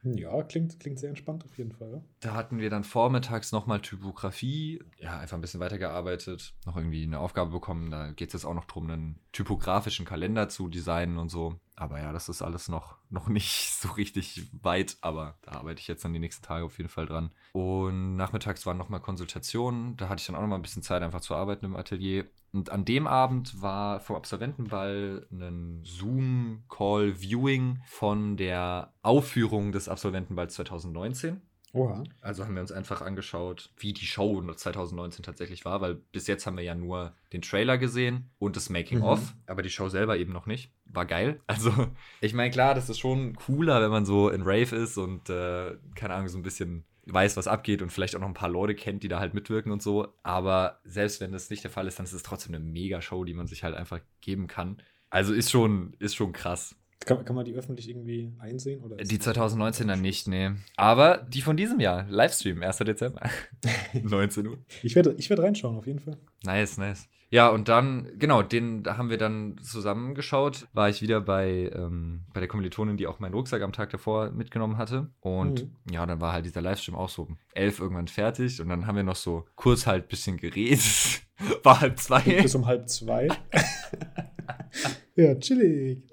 Ja, 0.05 0.43
klingt, 0.43 0.79
klingt 0.79 0.99
sehr 0.99 1.09
entspannt 1.09 1.45
auf 1.45 1.57
jeden 1.59 1.73
Fall. 1.73 2.05
Da 2.21 2.35
hatten 2.35 2.59
wir 2.59 2.71
dann 2.71 2.85
vormittags 2.85 3.53
nochmal 3.53 3.81
Typografie. 3.81 4.83
Ja, 4.99 5.19
einfach 5.19 5.37
ein 5.37 5.41
bisschen 5.41 5.61
weitergearbeitet. 5.61 6.55
Noch 6.67 6.77
irgendwie 6.77 7.03
eine 7.03 7.19
Aufgabe 7.19 7.51
bekommen. 7.51 7.91
Da 7.91 8.13
geht 8.13 8.29
es 8.29 8.35
jetzt 8.35 8.45
auch 8.45 8.55
noch 8.55 8.67
darum, 8.67 8.89
einen 8.91 9.19
typografischen 9.33 10.05
Kalender 10.05 10.49
zu 10.49 10.69
designen 10.69 11.19
und 11.19 11.31
so. 11.31 11.59
Aber 11.77 12.01
ja, 12.01 12.13
das 12.13 12.29
ist 12.29 12.41
alles 12.41 12.69
noch, 12.69 12.97
noch 13.11 13.29
nicht 13.29 13.73
so 13.81 13.93
richtig 13.93 14.49
weit, 14.63 14.97
aber 15.01 15.37
da 15.43 15.53
arbeite 15.53 15.81
ich 15.81 15.89
jetzt 15.89 16.05
dann 16.05 16.13
die 16.13 16.19
nächsten 16.19 16.45
Tage 16.45 16.65
auf 16.65 16.79
jeden 16.79 16.91
Fall 16.91 17.07
dran. 17.07 17.31
Und 17.53 18.17
nachmittags 18.17 18.65
waren 18.67 18.79
nochmal 18.79 19.01
Konsultationen, 19.01 19.97
da 19.97 20.09
hatte 20.09 20.21
ich 20.21 20.27
dann 20.27 20.37
auch 20.37 20.41
nochmal 20.41 20.59
ein 20.59 20.63
bisschen 20.63 20.83
Zeit 20.83 21.03
einfach 21.03 21.21
zu 21.21 21.35
arbeiten 21.35 21.65
im 21.65 21.77
Atelier. 21.77 22.27
Und 22.53 22.71
an 22.71 22.85
dem 22.85 23.09
Abend 23.09 23.61
war 23.61 23.99
vom 23.99 24.15
Absolventenball 24.15 25.27
ein 25.33 25.81
Zoom-Call-Viewing 25.83 27.81
von 27.85 28.37
der 28.37 28.93
Aufführung 29.03 29.73
des 29.73 29.89
Absolventenballs 29.89 30.55
2019. 30.55 31.43
Oha. 31.75 32.05
Also 32.21 32.45
haben 32.45 32.55
wir 32.55 32.63
uns 32.63 32.71
einfach 32.71 33.03
angeschaut, 33.03 33.71
wie 33.77 33.93
die 33.93 34.07
Show 34.07 34.41
2019 34.41 35.25
tatsächlich 35.25 35.65
war, 35.65 35.81
weil 35.81 35.97
bis 35.97 36.29
jetzt 36.29 36.47
haben 36.47 36.57
wir 36.57 36.63
ja 36.63 36.77
nur 36.77 37.15
den 37.33 37.43
Trailer 37.43 37.79
gesehen 37.79 38.31
und 38.39 38.55
das 38.55 38.71
Making-of, 38.71 39.21
mhm. 39.21 39.41
aber 39.49 39.63
die 39.63 39.71
Show 39.71 39.89
selber 39.89 40.17
eben 40.17 40.33
noch 40.33 40.47
nicht. 40.47 40.71
War 40.87 41.05
geil. 41.05 41.41
Also, 41.47 41.73
ich 42.21 42.35
meine, 42.35 42.51
klar, 42.51 42.75
das 42.75 42.89
ist 42.89 42.99
schon 42.99 43.35
cooler, 43.35 43.81
wenn 43.83 43.91
man 43.91 44.07
so 44.07 44.29
in 44.29 44.43
Rave 44.43 44.77
ist 44.77 44.99
und, 44.99 45.29
äh, 45.31 45.77
keine 45.95 46.15
Ahnung, 46.15 46.29
so 46.29 46.39
ein 46.39 46.43
bisschen 46.43 46.85
weiß, 47.07 47.37
was 47.37 47.49
abgeht 47.49 47.83
und 47.83 47.91
vielleicht 47.91 48.17
auch 48.17 48.21
noch 48.21 48.29
ein 48.29 48.35
paar 48.35 48.49
Leute 48.49 48.75
kennt, 48.75 49.03
die 49.03 49.09
da 49.09 49.19
halt 49.19 49.35
mitwirken 49.35 49.73
und 49.73 49.83
so. 49.83 50.15
Aber 50.23 50.81
selbst 50.85 51.21
wenn 51.21 51.33
das 51.33 51.51
nicht 51.51 51.65
der 51.65 51.71
Fall 51.71 51.87
ist, 51.87 51.99
dann 51.99 52.07
ist 52.07 52.13
es 52.13 52.23
trotzdem 52.23 52.55
eine 52.55 52.65
Mega-Show, 52.65 53.25
die 53.25 53.35
man 53.35 53.47
sich 53.47 53.65
halt 53.65 53.75
einfach 53.75 54.01
geben 54.21 54.47
kann. 54.47 54.79
Also 55.11 55.33
ist 55.33 55.51
schon, 55.51 55.95
ist 55.99 56.15
schon 56.15 56.33
krass. 56.33 56.77
Kann, 57.01 57.25
kann 57.25 57.37
man 57.37 57.45
die 57.45 57.55
öffentlich 57.55 57.89
irgendwie 57.89 58.33
einsehen? 58.39 58.83
Oder 58.83 58.97
die 58.97 59.19
2019er 59.19 59.97
nicht, 59.97 60.27
nee. 60.27 60.53
Aber 60.77 61.19
die 61.29 61.43
von 61.43 61.57
diesem 61.57 61.81
Jahr, 61.81 62.07
Livestream, 62.09 62.63
1. 62.63 62.79
Dezember, 62.79 63.29
19 64.03 64.47
Uhr. 64.47 64.59
Ich 64.83 64.95
werde 64.95 65.15
ich 65.19 65.29
werd 65.29 65.41
reinschauen, 65.41 65.77
auf 65.77 65.87
jeden 65.87 66.01
Fall. 66.01 66.17
Nice, 66.45 66.79
nice. 66.79 67.09
Ja, 67.31 67.49
und 67.49 67.69
dann, 67.69 68.09
genau, 68.19 68.43
den 68.43 68.83
da 68.83 68.97
haben 68.97 69.11
wir 69.11 69.19
dann 69.19 69.57
zusammengeschaut. 69.59 70.69
War 70.73 70.89
ich 70.89 71.03
wieder 71.03 71.21
bei, 71.21 71.71
ähm, 71.75 72.23
bei 72.33 72.41
der 72.41 72.49
Kommilitonin, 72.49 72.97
die 72.97 73.07
auch 73.07 73.19
meinen 73.19 73.35
Rucksack 73.35 73.63
am 73.63 73.73
Tag 73.73 73.91
davor 73.91 74.31
mitgenommen 74.31 74.79
hatte. 74.79 75.09
Und 75.21 75.65
mhm. 75.65 75.93
ja, 75.93 76.07
dann 76.07 76.21
war 76.21 76.33
halt 76.33 76.47
dieser 76.47 76.61
Livestream 76.61 76.95
auch 76.95 77.09
so 77.09 77.23
um 77.23 77.39
elf 77.55 77.81
irgendwann 77.81 78.09
fertig. 78.09 78.61
Und 78.61 78.69
dann 78.69 78.87
haben 78.87 78.97
wir 78.97 79.03
noch 79.03 79.17
so 79.17 79.47
kurz 79.57 79.87
halt 79.87 80.05
ein 80.05 80.09
bisschen 80.09 80.37
geredet. 80.37 81.23
war 81.63 81.81
halb 81.81 81.99
zwei. 81.99 82.21
Bis 82.21 82.55
um 82.55 82.67
halb 82.67 82.89
zwei. 82.89 83.29
ja, 85.17 85.35
chillig. 85.37 86.07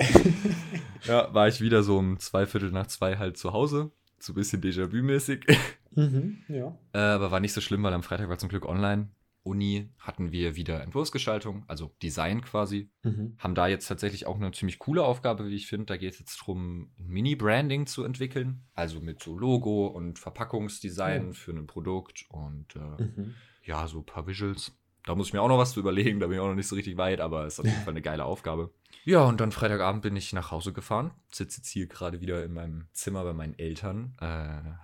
ja, 1.05 1.33
war 1.33 1.47
ich 1.47 1.61
wieder 1.61 1.83
so 1.83 1.97
um 1.97 2.19
zwei 2.19 2.45
Viertel 2.45 2.71
nach 2.71 2.87
zwei 2.87 3.17
halt 3.17 3.37
zu 3.37 3.53
Hause. 3.53 3.91
So 4.19 4.33
ein 4.33 4.35
bisschen 4.35 4.61
Déjà-vu-mäßig. 4.61 5.45
Mhm, 5.95 6.43
ja. 6.47 6.77
Äh, 6.93 6.99
aber 6.99 7.31
war 7.31 7.39
nicht 7.39 7.53
so 7.53 7.61
schlimm, 7.61 7.83
weil 7.83 7.93
am 7.93 8.03
Freitag 8.03 8.29
war 8.29 8.37
zum 8.37 8.49
Glück 8.49 8.65
online. 8.65 9.09
Uni 9.43 9.89
hatten 9.97 10.31
wir 10.31 10.55
wieder 10.55 10.81
Entwurfsgestaltung, 10.81 11.63
also 11.67 11.91
Design 12.01 12.41
quasi. 12.41 12.89
Mhm. 13.03 13.35
Haben 13.39 13.55
da 13.55 13.67
jetzt 13.67 13.87
tatsächlich 13.87 14.27
auch 14.27 14.35
eine 14.35 14.51
ziemlich 14.51 14.79
coole 14.79 15.03
Aufgabe, 15.03 15.47
wie 15.47 15.55
ich 15.55 15.67
finde. 15.67 15.85
Da 15.85 15.97
geht 15.97 16.13
es 16.13 16.19
jetzt 16.19 16.41
darum, 16.41 16.91
Mini-Branding 16.97 17.87
zu 17.87 18.03
entwickeln. 18.03 18.63
Also 18.73 18.99
mit 18.99 19.21
so 19.21 19.37
Logo 19.37 19.87
und 19.87 20.19
Verpackungsdesign 20.19 21.27
mhm. 21.27 21.33
für 21.33 21.51
ein 21.51 21.67
Produkt 21.67 22.25
und 22.29 22.75
äh, 22.75 23.03
mhm. 23.03 23.35
ja, 23.63 23.87
so 23.87 23.99
ein 23.99 24.05
paar 24.05 24.27
Visuals. 24.27 24.73
Da 25.05 25.15
muss 25.15 25.27
ich 25.27 25.33
mir 25.33 25.41
auch 25.41 25.47
noch 25.47 25.57
was 25.57 25.71
zu 25.71 25.79
überlegen, 25.79 26.19
da 26.19 26.27
bin 26.27 26.35
ich 26.35 26.41
auch 26.41 26.47
noch 26.47 26.55
nicht 26.55 26.67
so 26.67 26.75
richtig 26.75 26.97
weit, 26.97 27.19
aber 27.19 27.47
ist 27.47 27.59
auf 27.59 27.65
jeden 27.67 27.81
Fall 27.81 27.93
eine 27.93 28.03
geile 28.03 28.25
Aufgabe. 28.25 28.71
Ja, 29.03 29.23
und 29.23 29.41
dann 29.41 29.51
Freitagabend 29.51 30.03
bin 30.03 30.15
ich 30.15 30.31
nach 30.33 30.51
Hause 30.51 30.73
gefahren, 30.73 31.11
sitze 31.31 31.57
jetzt 31.57 31.69
hier 31.69 31.87
gerade 31.87 32.21
wieder 32.21 32.43
in 32.43 32.53
meinem 32.53 32.87
Zimmer 32.93 33.23
bei 33.23 33.33
meinen 33.33 33.57
Eltern, 33.57 34.13
äh, 34.21 34.25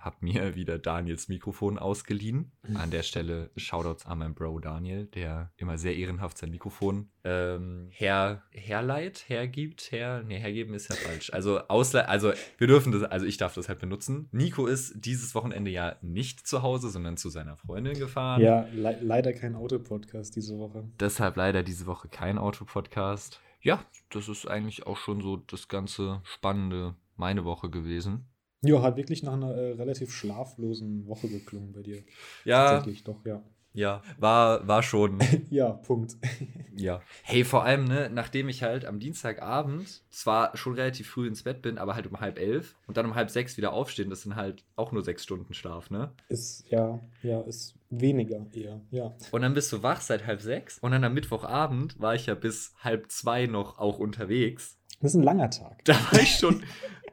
hab 0.00 0.22
mir 0.22 0.54
wieder 0.56 0.78
Daniels 0.78 1.28
Mikrofon 1.28 1.78
ausgeliehen. 1.78 2.52
An 2.74 2.90
der 2.90 3.02
Stelle 3.02 3.50
Shoutouts 3.56 4.06
an 4.06 4.18
meinen 4.18 4.34
Bro 4.34 4.58
Daniel, 4.58 5.06
der 5.06 5.52
immer 5.56 5.78
sehr 5.78 5.96
ehrenhaft 5.96 6.36
sein 6.36 6.50
Mikrofon 6.50 7.08
ähm, 7.24 7.88
her, 7.90 8.42
herleiht, 8.50 9.24
hergibt, 9.28 9.92
her, 9.92 10.22
nee, 10.26 10.38
hergeben 10.38 10.74
ist 10.74 10.90
ja 10.90 10.96
falsch. 10.96 11.32
Also 11.32 11.60
ausle 11.68 12.08
also 12.08 12.32
wir 12.56 12.66
dürfen 12.66 12.92
das, 12.92 13.04
also 13.04 13.26
ich 13.26 13.36
darf 13.36 13.54
das 13.54 13.68
halt 13.68 13.78
benutzen. 13.78 14.28
Nico 14.32 14.66
ist 14.66 14.94
dieses 14.96 15.34
Wochenende 15.34 15.70
ja 15.70 15.96
nicht 16.02 16.46
zu 16.46 16.62
Hause, 16.62 16.90
sondern 16.90 17.16
zu 17.16 17.28
seiner 17.28 17.56
Freundin 17.56 17.98
gefahren. 17.98 18.42
Ja, 18.42 18.66
le 18.72 18.98
leider 19.00 19.32
kein 19.32 19.54
Autopodcast 19.54 20.34
diese 20.36 20.58
Woche. 20.58 20.84
Deshalb 21.00 21.36
leider 21.36 21.62
diese 21.62 21.86
Woche 21.86 22.08
kein 22.08 22.38
Autopodcast 22.38 23.40
ja, 23.60 23.84
das 24.10 24.28
ist 24.28 24.46
eigentlich 24.46 24.86
auch 24.86 24.96
schon 24.96 25.20
so 25.20 25.36
das 25.36 25.68
ganze 25.68 26.20
Spannende 26.24 26.94
meine 27.16 27.44
Woche 27.44 27.70
gewesen. 27.70 28.26
Ja, 28.62 28.82
hat 28.82 28.96
wirklich 28.96 29.22
nach 29.22 29.34
einer 29.34 29.54
äh, 29.54 29.72
relativ 29.72 30.12
schlaflosen 30.12 31.06
Woche 31.06 31.28
geklungen 31.28 31.72
bei 31.72 31.82
dir. 31.82 32.02
Ja. 32.44 32.70
Tatsächlich, 32.70 33.04
doch, 33.04 33.24
ja. 33.24 33.42
Ja, 33.74 34.02
war, 34.18 34.66
war 34.66 34.82
schon. 34.82 35.18
ja, 35.50 35.70
Punkt. 35.72 36.16
ja. 36.76 37.00
Hey, 37.22 37.44
vor 37.44 37.64
allem, 37.64 37.84
ne, 37.84 38.10
nachdem 38.12 38.48
ich 38.48 38.62
halt 38.62 38.84
am 38.84 38.98
Dienstagabend 38.98 40.02
zwar 40.10 40.56
schon 40.56 40.74
relativ 40.74 41.08
früh 41.08 41.28
ins 41.28 41.42
Bett 41.42 41.62
bin, 41.62 41.78
aber 41.78 41.94
halt 41.94 42.06
um 42.06 42.18
halb 42.20 42.38
elf 42.38 42.74
und 42.86 42.96
dann 42.96 43.06
um 43.06 43.14
halb 43.14 43.30
sechs 43.30 43.56
wieder 43.56 43.72
aufstehen, 43.72 44.10
das 44.10 44.22
sind 44.22 44.36
halt 44.36 44.64
auch 44.74 44.90
nur 44.92 45.04
sechs 45.04 45.22
Stunden 45.22 45.54
Schlaf, 45.54 45.90
ne? 45.90 46.12
Ist, 46.28 46.64
ja, 46.70 46.98
ja, 47.22 47.40
ist 47.42 47.74
weniger 47.90 48.46
eher, 48.52 48.80
ja. 48.90 49.14
Und 49.30 49.42
dann 49.42 49.54
bist 49.54 49.72
du 49.72 49.82
wach 49.82 50.00
seit 50.00 50.26
halb 50.26 50.40
sechs 50.40 50.78
und 50.78 50.90
dann 50.90 51.04
am 51.04 51.14
Mittwochabend 51.14 52.00
war 52.00 52.14
ich 52.14 52.26
ja 52.26 52.34
bis 52.34 52.74
halb 52.82 53.10
zwei 53.10 53.46
noch 53.46 53.78
auch 53.78 53.98
unterwegs. 53.98 54.78
Das 55.00 55.12
ist 55.12 55.20
ein 55.20 55.22
langer 55.22 55.50
Tag. 55.50 55.84
Da 55.84 55.94
war 55.94 56.20
ich 56.20 56.30
schon, 56.38 56.64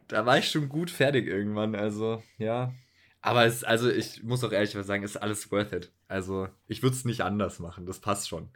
da 0.08 0.26
war 0.26 0.38
ich 0.38 0.50
schon 0.50 0.70
gut 0.70 0.90
fertig 0.90 1.28
irgendwann, 1.28 1.76
also, 1.76 2.24
ja. 2.38 2.74
Aber 3.22 3.46
es, 3.46 3.64
also 3.64 3.90
ich 3.90 4.24
muss 4.24 4.44
auch 4.44 4.52
ehrlich 4.52 4.72
sagen, 4.72 5.04
ist 5.04 5.18
alles 5.18 5.52
worth 5.52 5.74
it. 5.74 5.92
Also 6.08 6.48
ich 6.68 6.84
würde 6.84 6.96
es 6.96 7.06
nicht 7.06 7.22
anders 7.22 7.60
machen, 7.60 7.86
das 7.86 8.00
passt 8.00 8.28
schon. 8.28 8.50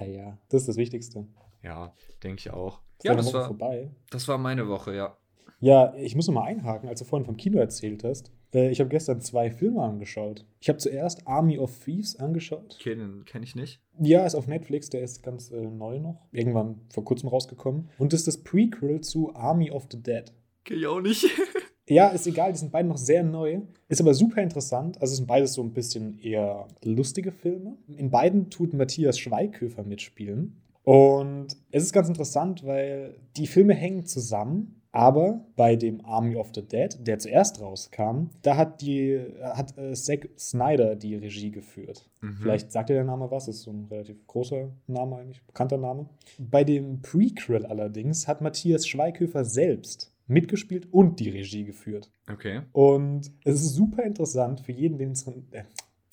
Ja, 0.00 0.06
ja, 0.06 0.38
das 0.48 0.62
ist 0.62 0.68
das 0.68 0.76
Wichtigste. 0.76 1.26
Ja, 1.62 1.94
denke 2.22 2.40
ich 2.40 2.50
auch. 2.50 2.80
Ist 2.98 3.04
ja, 3.04 3.14
das 3.14 3.26
Woche 3.26 3.34
war, 3.34 3.46
vorbei. 3.46 3.90
das 4.10 4.28
war 4.28 4.38
meine 4.38 4.68
Woche, 4.68 4.94
ja. 4.94 5.16
Ja, 5.60 5.94
ich 5.96 6.14
muss 6.16 6.26
noch 6.26 6.34
mal 6.34 6.44
einhaken, 6.44 6.88
als 6.88 7.00
du 7.00 7.04
vorhin 7.04 7.26
vom 7.26 7.36
Kino 7.36 7.58
erzählt 7.58 8.02
hast. 8.04 8.32
Äh, 8.54 8.70
ich 8.70 8.80
habe 8.80 8.88
gestern 8.88 9.20
zwei 9.20 9.50
Filme 9.50 9.82
angeschaut. 9.82 10.46
Ich 10.60 10.68
habe 10.68 10.78
zuerst 10.78 11.26
Army 11.26 11.58
of 11.58 11.78
Thieves 11.84 12.16
angeschaut. 12.16 12.78
Kennen 12.80 13.24
kenne 13.24 13.44
ich 13.44 13.54
nicht. 13.54 13.80
Ja, 13.98 14.24
ist 14.24 14.34
auf 14.34 14.46
Netflix, 14.46 14.88
der 14.88 15.02
ist 15.02 15.22
ganz 15.22 15.50
äh, 15.50 15.60
neu 15.60 15.98
noch. 16.00 16.26
Irgendwann 16.32 16.80
vor 16.92 17.04
kurzem 17.04 17.28
rausgekommen. 17.28 17.90
Und 17.98 18.12
das 18.12 18.20
ist 18.20 18.28
das 18.28 18.42
Prequel 18.42 19.00
zu 19.02 19.34
Army 19.34 19.70
of 19.70 19.86
the 19.90 20.02
Dead. 20.02 20.32
Kenn 20.64 20.78
ich 20.78 20.86
auch 20.86 21.00
nicht. 21.00 21.24
Ja, 21.90 22.08
ist 22.08 22.26
egal, 22.26 22.52
die 22.52 22.58
sind 22.58 22.72
beide 22.72 22.88
noch 22.88 22.96
sehr 22.96 23.22
neu. 23.22 23.60
Ist 23.88 24.00
aber 24.00 24.14
super 24.14 24.40
interessant. 24.42 25.00
Also 25.00 25.12
es 25.12 25.16
sind 25.18 25.26
beides 25.26 25.54
so 25.54 25.62
ein 25.62 25.72
bisschen 25.72 26.18
eher 26.18 26.68
lustige 26.84 27.32
Filme. 27.32 27.76
In 27.96 28.10
beiden 28.10 28.48
tut 28.48 28.72
Matthias 28.72 29.18
Schweighöfer 29.18 29.82
mitspielen. 29.82 30.60
Und 30.84 31.56
es 31.70 31.82
ist 31.82 31.92
ganz 31.92 32.08
interessant, 32.08 32.64
weil 32.64 33.16
die 33.36 33.46
Filme 33.46 33.74
hängen 33.74 34.06
zusammen. 34.06 34.76
Aber 34.92 35.44
bei 35.54 35.76
dem 35.76 36.04
Army 36.04 36.34
of 36.34 36.50
the 36.52 36.66
Dead, 36.66 36.96
der 37.06 37.20
zuerst 37.20 37.60
rauskam, 37.60 38.30
da 38.42 38.56
hat 38.56 38.80
die 38.80 39.20
hat 39.40 39.78
äh, 39.78 39.92
Zack 39.92 40.28
Snyder 40.36 40.96
die 40.96 41.14
Regie 41.14 41.52
geführt. 41.52 42.10
Mhm. 42.20 42.38
Vielleicht 42.42 42.72
sagt 42.72 42.88
dir 42.88 42.94
der 42.94 43.04
Name 43.04 43.30
was, 43.30 43.46
ist 43.46 43.62
so 43.62 43.70
ein 43.70 43.86
relativ 43.88 44.26
großer 44.26 44.68
Name 44.88 45.16
eigentlich, 45.16 45.44
bekannter 45.46 45.76
Name. 45.76 46.08
Bei 46.38 46.64
dem 46.64 47.02
Prequel 47.02 47.66
allerdings 47.66 48.26
hat 48.26 48.40
Matthias 48.40 48.88
Schweighöfer 48.88 49.44
selbst 49.44 50.12
mitgespielt 50.30 50.88
und 50.92 51.20
die 51.20 51.28
Regie 51.28 51.64
geführt. 51.64 52.10
Okay. 52.30 52.62
Und 52.72 53.30
es 53.44 53.62
ist 53.62 53.74
super 53.74 54.02
interessant 54.04 54.60
für 54.60 54.72
jeden, 54.72 54.98
den 54.98 55.12
es. 55.12 55.26
Äh, 55.26 55.64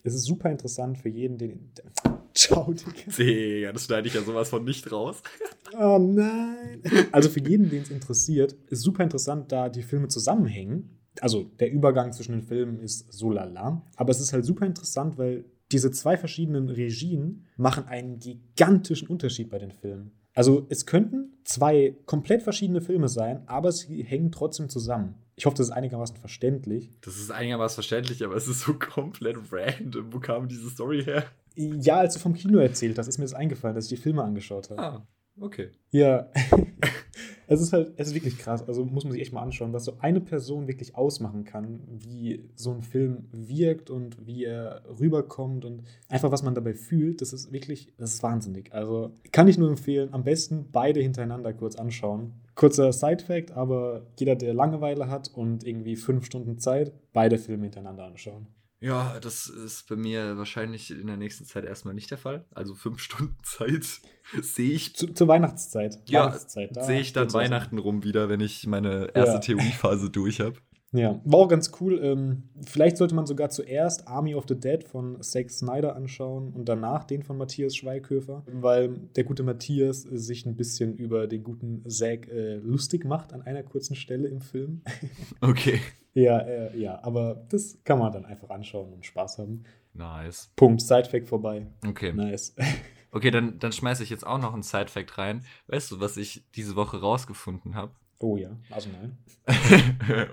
es 0.03 0.13
ist 0.13 0.23
super 0.23 0.49
interessant 0.49 0.97
für 0.97 1.09
jeden, 1.09 1.37
den. 1.37 1.71
Äh, 2.03 2.09
ciao, 2.33 2.73
Digga. 2.73 3.11
Digga, 3.17 3.71
das 3.71 3.85
schneide 3.85 4.07
ich 4.07 4.13
ja 4.13 4.21
sowas 4.21 4.49
von 4.49 4.63
nicht 4.63 4.91
raus. 4.91 5.21
Oh 5.77 5.99
nein. 5.99 6.81
Also 7.11 7.27
für 7.27 7.41
jeden, 7.41 7.69
den 7.69 7.81
es 7.81 7.91
interessiert, 7.91 8.53
ist 8.69 8.83
super 8.83 9.03
interessant, 9.03 9.51
da 9.51 9.67
die 9.67 9.83
Filme 9.83 10.07
zusammenhängen. 10.07 10.97
Also 11.19 11.43
der 11.59 11.73
Übergang 11.73 12.13
zwischen 12.13 12.31
den 12.31 12.41
Filmen 12.41 12.79
ist 12.79 13.11
so 13.11 13.31
lala. 13.31 13.81
Aber 13.97 14.11
es 14.11 14.21
ist 14.21 14.31
halt 14.31 14.45
super 14.45 14.65
interessant, 14.65 15.17
weil 15.17 15.43
diese 15.71 15.91
zwei 15.91 16.15
verschiedenen 16.15 16.69
Regien 16.69 17.45
machen 17.57 17.85
einen 17.85 18.19
gigantischen 18.19 19.09
Unterschied 19.09 19.49
bei 19.49 19.59
den 19.59 19.71
Filmen. 19.71 20.11
Also 20.37 20.67
es 20.69 20.85
könnten 20.85 21.31
zwei 21.45 21.95
komplett 22.05 22.43
verschiedene 22.43 22.79
Filme 22.79 23.07
sein, 23.07 23.41
aber 23.47 23.71
sie 23.71 24.03
hängen 24.03 24.31
trotzdem 24.31 24.69
zusammen. 24.69 25.15
Ich 25.35 25.47
hoffe, 25.47 25.57
das 25.57 25.69
ist 25.69 25.73
einigermaßen 25.73 26.15
verständlich. 26.15 26.91
Das 27.01 27.17
ist 27.17 27.31
einigermaßen 27.31 27.73
verständlich, 27.73 28.23
aber 28.23 28.35
es 28.35 28.47
ist 28.47 28.59
so 28.59 28.73
komplett 28.79 29.37
random. 29.51 30.13
Wo 30.13 30.19
kam 30.19 30.47
diese 30.47 30.69
Story 30.69 31.03
her? 31.03 31.23
Ja, 31.55 31.97
als 31.97 32.13
du 32.13 32.19
vom 32.19 32.35
Kino 32.35 32.59
erzählt 32.59 32.99
hast, 32.99 33.07
ist 33.07 33.17
mir 33.17 33.23
das 33.25 33.33
eingefallen, 33.33 33.73
dass 33.73 33.85
ich 33.85 33.97
die 33.97 33.97
Filme 33.97 34.23
angeschaut 34.23 34.69
habe. 34.69 34.79
Ah, 34.79 35.07
okay. 35.39 35.71
Ja. 35.89 36.29
es 37.47 37.61
ist 37.61 37.73
halt, 37.73 37.93
es 37.95 38.09
ist 38.09 38.13
wirklich 38.13 38.37
krass. 38.37 38.67
Also 38.67 38.85
muss 38.85 39.05
man 39.05 39.13
sich 39.13 39.21
echt 39.21 39.33
mal 39.33 39.41
anschauen, 39.41 39.73
was 39.73 39.85
so 39.85 39.93
eine 39.99 40.19
Person 40.19 40.67
wirklich 40.67 40.95
ausmachen 40.95 41.45
kann, 41.45 41.79
wie 41.87 42.43
so 42.55 42.71
ein 42.71 42.81
Film 42.81 43.25
wirkt 43.31 43.89
und 43.89 44.27
wie 44.27 44.43
er 44.43 44.83
rüberkommt 44.99 45.63
und 45.63 45.83
einfach, 46.09 46.31
was 46.31 46.43
man 46.43 46.55
dabei 46.55 46.73
fühlt. 46.73 47.21
Das 47.21 47.31
ist 47.31 47.51
wirklich, 47.51 47.93
das 47.97 48.13
ist 48.13 48.23
wahnsinnig. 48.23 48.73
Also 48.73 49.11
kann 49.31 49.47
ich 49.47 49.57
nur 49.57 49.69
empfehlen, 49.69 50.09
am 50.11 50.25
besten 50.25 50.67
beide 50.71 50.99
hintereinander 51.01 51.53
kurz 51.53 51.77
anschauen. 51.77 52.33
Kurzer 52.55 52.91
Side-Fact, 52.91 53.51
aber 53.51 54.07
jeder, 54.19 54.35
der 54.35 54.53
Langeweile 54.53 55.09
hat 55.09 55.31
und 55.33 55.65
irgendwie 55.65 55.95
fünf 55.95 56.25
Stunden 56.25 56.57
Zeit, 56.57 56.91
beide 57.13 57.37
Filme 57.37 57.63
hintereinander 57.63 58.05
anschauen. 58.05 58.47
Ja, 58.79 59.19
das 59.19 59.47
ist 59.47 59.89
bei 59.89 59.95
mir 59.95 60.37
wahrscheinlich 60.37 60.91
in 60.91 61.07
der 61.07 61.17
nächsten 61.17 61.45
Zeit 61.45 61.65
erstmal 61.65 61.93
nicht 61.95 62.11
der 62.11 62.17
Fall. 62.17 62.45
Also 62.53 62.75
fünf 62.75 62.99
Stunden 63.01 63.37
Zeit 63.43 63.85
sehe 64.41 64.71
ich. 64.71 64.95
Zu, 64.95 65.07
zur 65.13 65.27
Weihnachtszeit. 65.27 65.99
Ja, 66.07 66.25
Weihnachtszeit, 66.25 66.83
Sehe 66.83 66.99
ich 66.99 67.13
dann. 67.13 67.33
Weihnachten 67.33 67.77
rum 67.79 68.03
wieder, 68.03 68.29
wenn 68.29 68.39
ich 68.39 68.67
meine 68.67 69.09
erste 69.13 69.35
Ja. 69.35 69.39
Theoriephase 69.39 70.09
durch 70.09 70.39
habe. 70.39 70.57
Ja, 70.93 71.19
war 71.25 71.39
auch 71.41 71.47
ganz 71.49 71.71
cool. 71.81 71.99
Ähm, 72.01 72.43
vielleicht 72.65 72.95
sollte 72.95 73.13
man 73.13 73.25
sogar 73.25 73.49
zuerst 73.49 74.07
Army 74.07 74.35
of 74.35 74.45
the 74.47 74.57
Dead 74.57 74.83
von 74.85 75.21
Zack 75.21 75.51
Snyder 75.51 75.95
anschauen 75.97 76.53
und 76.53 76.69
danach 76.69 77.03
den 77.03 77.23
von 77.23 77.37
Matthias 77.37 77.75
Schweighöfer, 77.75 78.45
weil 78.49 78.97
der 79.15 79.25
gute 79.25 79.43
Matthias 79.43 80.03
sich 80.03 80.45
ein 80.45 80.55
bisschen 80.55 80.95
über 80.95 81.27
den 81.27 81.43
guten 81.43 81.83
Zack 81.89 82.29
äh, 82.29 82.55
lustig 82.55 83.03
macht 83.03 83.33
an 83.33 83.41
einer 83.41 83.63
kurzen 83.63 83.95
Stelle 83.95 84.29
im 84.29 84.39
Film. 84.39 84.81
Okay. 85.41 85.81
ja, 86.21 86.39
äh, 86.39 86.77
ja, 86.77 86.99
aber 87.03 87.45
das 87.49 87.77
kann 87.83 87.99
man 87.99 88.11
dann 88.11 88.25
einfach 88.25 88.49
anschauen 88.49 88.93
und 88.93 89.05
Spaß 89.05 89.37
haben. 89.39 89.63
Nice. 89.93 90.51
Punkt, 90.55 90.81
Sidefact 90.81 91.27
vorbei. 91.27 91.67
Okay. 91.85 92.13
Nice. 92.13 92.55
Okay, 93.09 93.31
dann, 93.31 93.57
dann 93.57 93.71
schmeiße 93.71 94.03
ich 94.03 94.09
jetzt 94.09 94.27
auch 94.27 94.37
noch 94.37 94.53
einen 94.53 94.63
Side-Fact 94.63 95.17
rein. 95.17 95.45
Weißt 95.67 95.89
du, 95.89 96.01
was 96.01 96.17
ich 96.17 96.43
diese 96.55 96.75
Woche 96.75 96.99
rausgefunden 96.99 97.73
habe? 97.73 97.93
Oh 98.19 98.35
ja, 98.35 98.49
also 98.69 98.89
nein. 98.89 99.17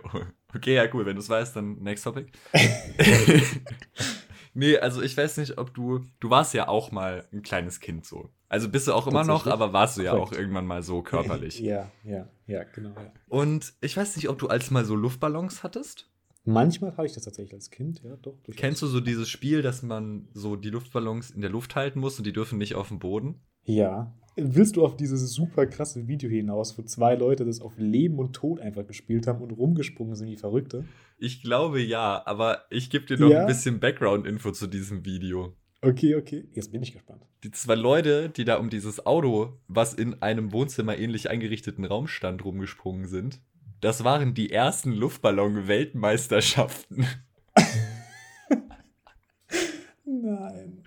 okay, 0.54 0.74
ja, 0.74 0.84
cool. 0.92 1.06
Wenn 1.06 1.14
du 1.14 1.22
es 1.22 1.28
weißt, 1.28 1.54
dann 1.54 1.76
next 1.76 2.02
topic. 2.02 2.32
nee, 4.54 4.78
also 4.78 5.02
ich 5.02 5.16
weiß 5.16 5.36
nicht, 5.36 5.58
ob 5.58 5.74
du. 5.74 6.00
Du 6.20 6.30
warst 6.30 6.54
ja 6.54 6.68
auch 6.68 6.90
mal 6.90 7.26
ein 7.32 7.42
kleines 7.42 7.80
Kind 7.80 8.06
so. 8.06 8.30
Also 8.48 8.68
bist 8.68 8.86
du 8.86 8.92
auch 8.92 9.06
immer 9.06 9.24
noch, 9.24 9.46
aber 9.46 9.72
warst 9.72 9.98
du 9.98 10.02
ja 10.02 10.12
auch 10.12 10.32
irgendwann 10.32 10.66
mal 10.66 10.82
so 10.82 11.02
körperlich. 11.02 11.58
ja, 11.60 11.90
ja, 12.04 12.28
ja, 12.46 12.62
genau. 12.64 12.90
Ja. 12.90 13.12
Und 13.28 13.74
ich 13.80 13.96
weiß 13.96 14.16
nicht, 14.16 14.28
ob 14.28 14.38
du 14.38 14.48
als 14.48 14.70
mal 14.70 14.84
so 14.84 14.94
Luftballons 14.94 15.62
hattest. 15.62 16.08
Manchmal 16.44 16.92
hatte 16.92 17.06
ich 17.06 17.14
das 17.14 17.24
tatsächlich 17.24 17.54
als 17.54 17.70
Kind, 17.70 18.02
ja, 18.04 18.16
doch. 18.16 18.38
durchaus. 18.42 18.60
Kennst 18.60 18.82
du 18.82 18.86
so 18.86 19.00
dieses 19.00 19.28
Spiel, 19.28 19.62
dass 19.62 19.82
man 19.82 20.28
so 20.34 20.56
die 20.56 20.70
Luftballons 20.70 21.30
in 21.30 21.40
der 21.40 21.50
Luft 21.50 21.74
halten 21.74 22.00
muss 22.00 22.18
und 22.18 22.24
die 22.24 22.32
dürfen 22.32 22.58
nicht 22.58 22.74
auf 22.74 22.88
dem 22.88 22.98
Boden? 22.98 23.40
Ja. 23.64 24.12
Willst 24.36 24.74
du 24.76 24.84
auf 24.84 24.96
dieses 24.96 25.32
super 25.32 25.64
krasse 25.66 26.08
Video 26.08 26.28
hinaus, 26.28 26.76
wo 26.76 26.82
zwei 26.82 27.14
Leute 27.14 27.44
das 27.44 27.60
auf 27.60 27.74
Leben 27.78 28.18
und 28.18 28.32
Tod 28.32 28.58
einfach 28.60 28.84
gespielt 28.84 29.28
haben 29.28 29.40
und 29.40 29.52
rumgesprungen 29.52 30.16
sind 30.16 30.26
wie 30.28 30.36
Verrückte? 30.36 30.84
Ich 31.18 31.40
glaube 31.42 31.80
ja, 31.80 32.20
aber 32.26 32.62
ich 32.68 32.90
gebe 32.90 33.06
dir 33.06 33.16
noch 33.16 33.30
Ja? 33.30 33.42
ein 33.42 33.46
bisschen 33.46 33.78
Background-Info 33.78 34.50
zu 34.50 34.66
diesem 34.66 35.04
Video. 35.04 35.52
Okay, 35.82 36.16
okay. 36.16 36.48
Jetzt 36.52 36.72
bin 36.72 36.82
ich 36.82 36.92
gespannt. 36.92 37.24
Die 37.44 37.52
zwei 37.52 37.76
Leute, 37.76 38.28
die 38.30 38.44
da 38.44 38.56
um 38.56 38.70
dieses 38.70 39.06
Auto, 39.06 39.52
was 39.68 39.94
in 39.94 40.20
einem 40.22 40.50
Wohnzimmer 40.52 40.98
ähnlich 40.98 41.30
eingerichteten 41.30 41.84
Raum 41.84 42.08
stand, 42.08 42.44
rumgesprungen 42.44 43.06
sind, 43.06 43.40
das 43.80 44.02
waren 44.02 44.34
die 44.34 44.50
ersten 44.50 44.90
Luftballon-Weltmeisterschaften. 44.92 47.06
Nein. 50.04 50.82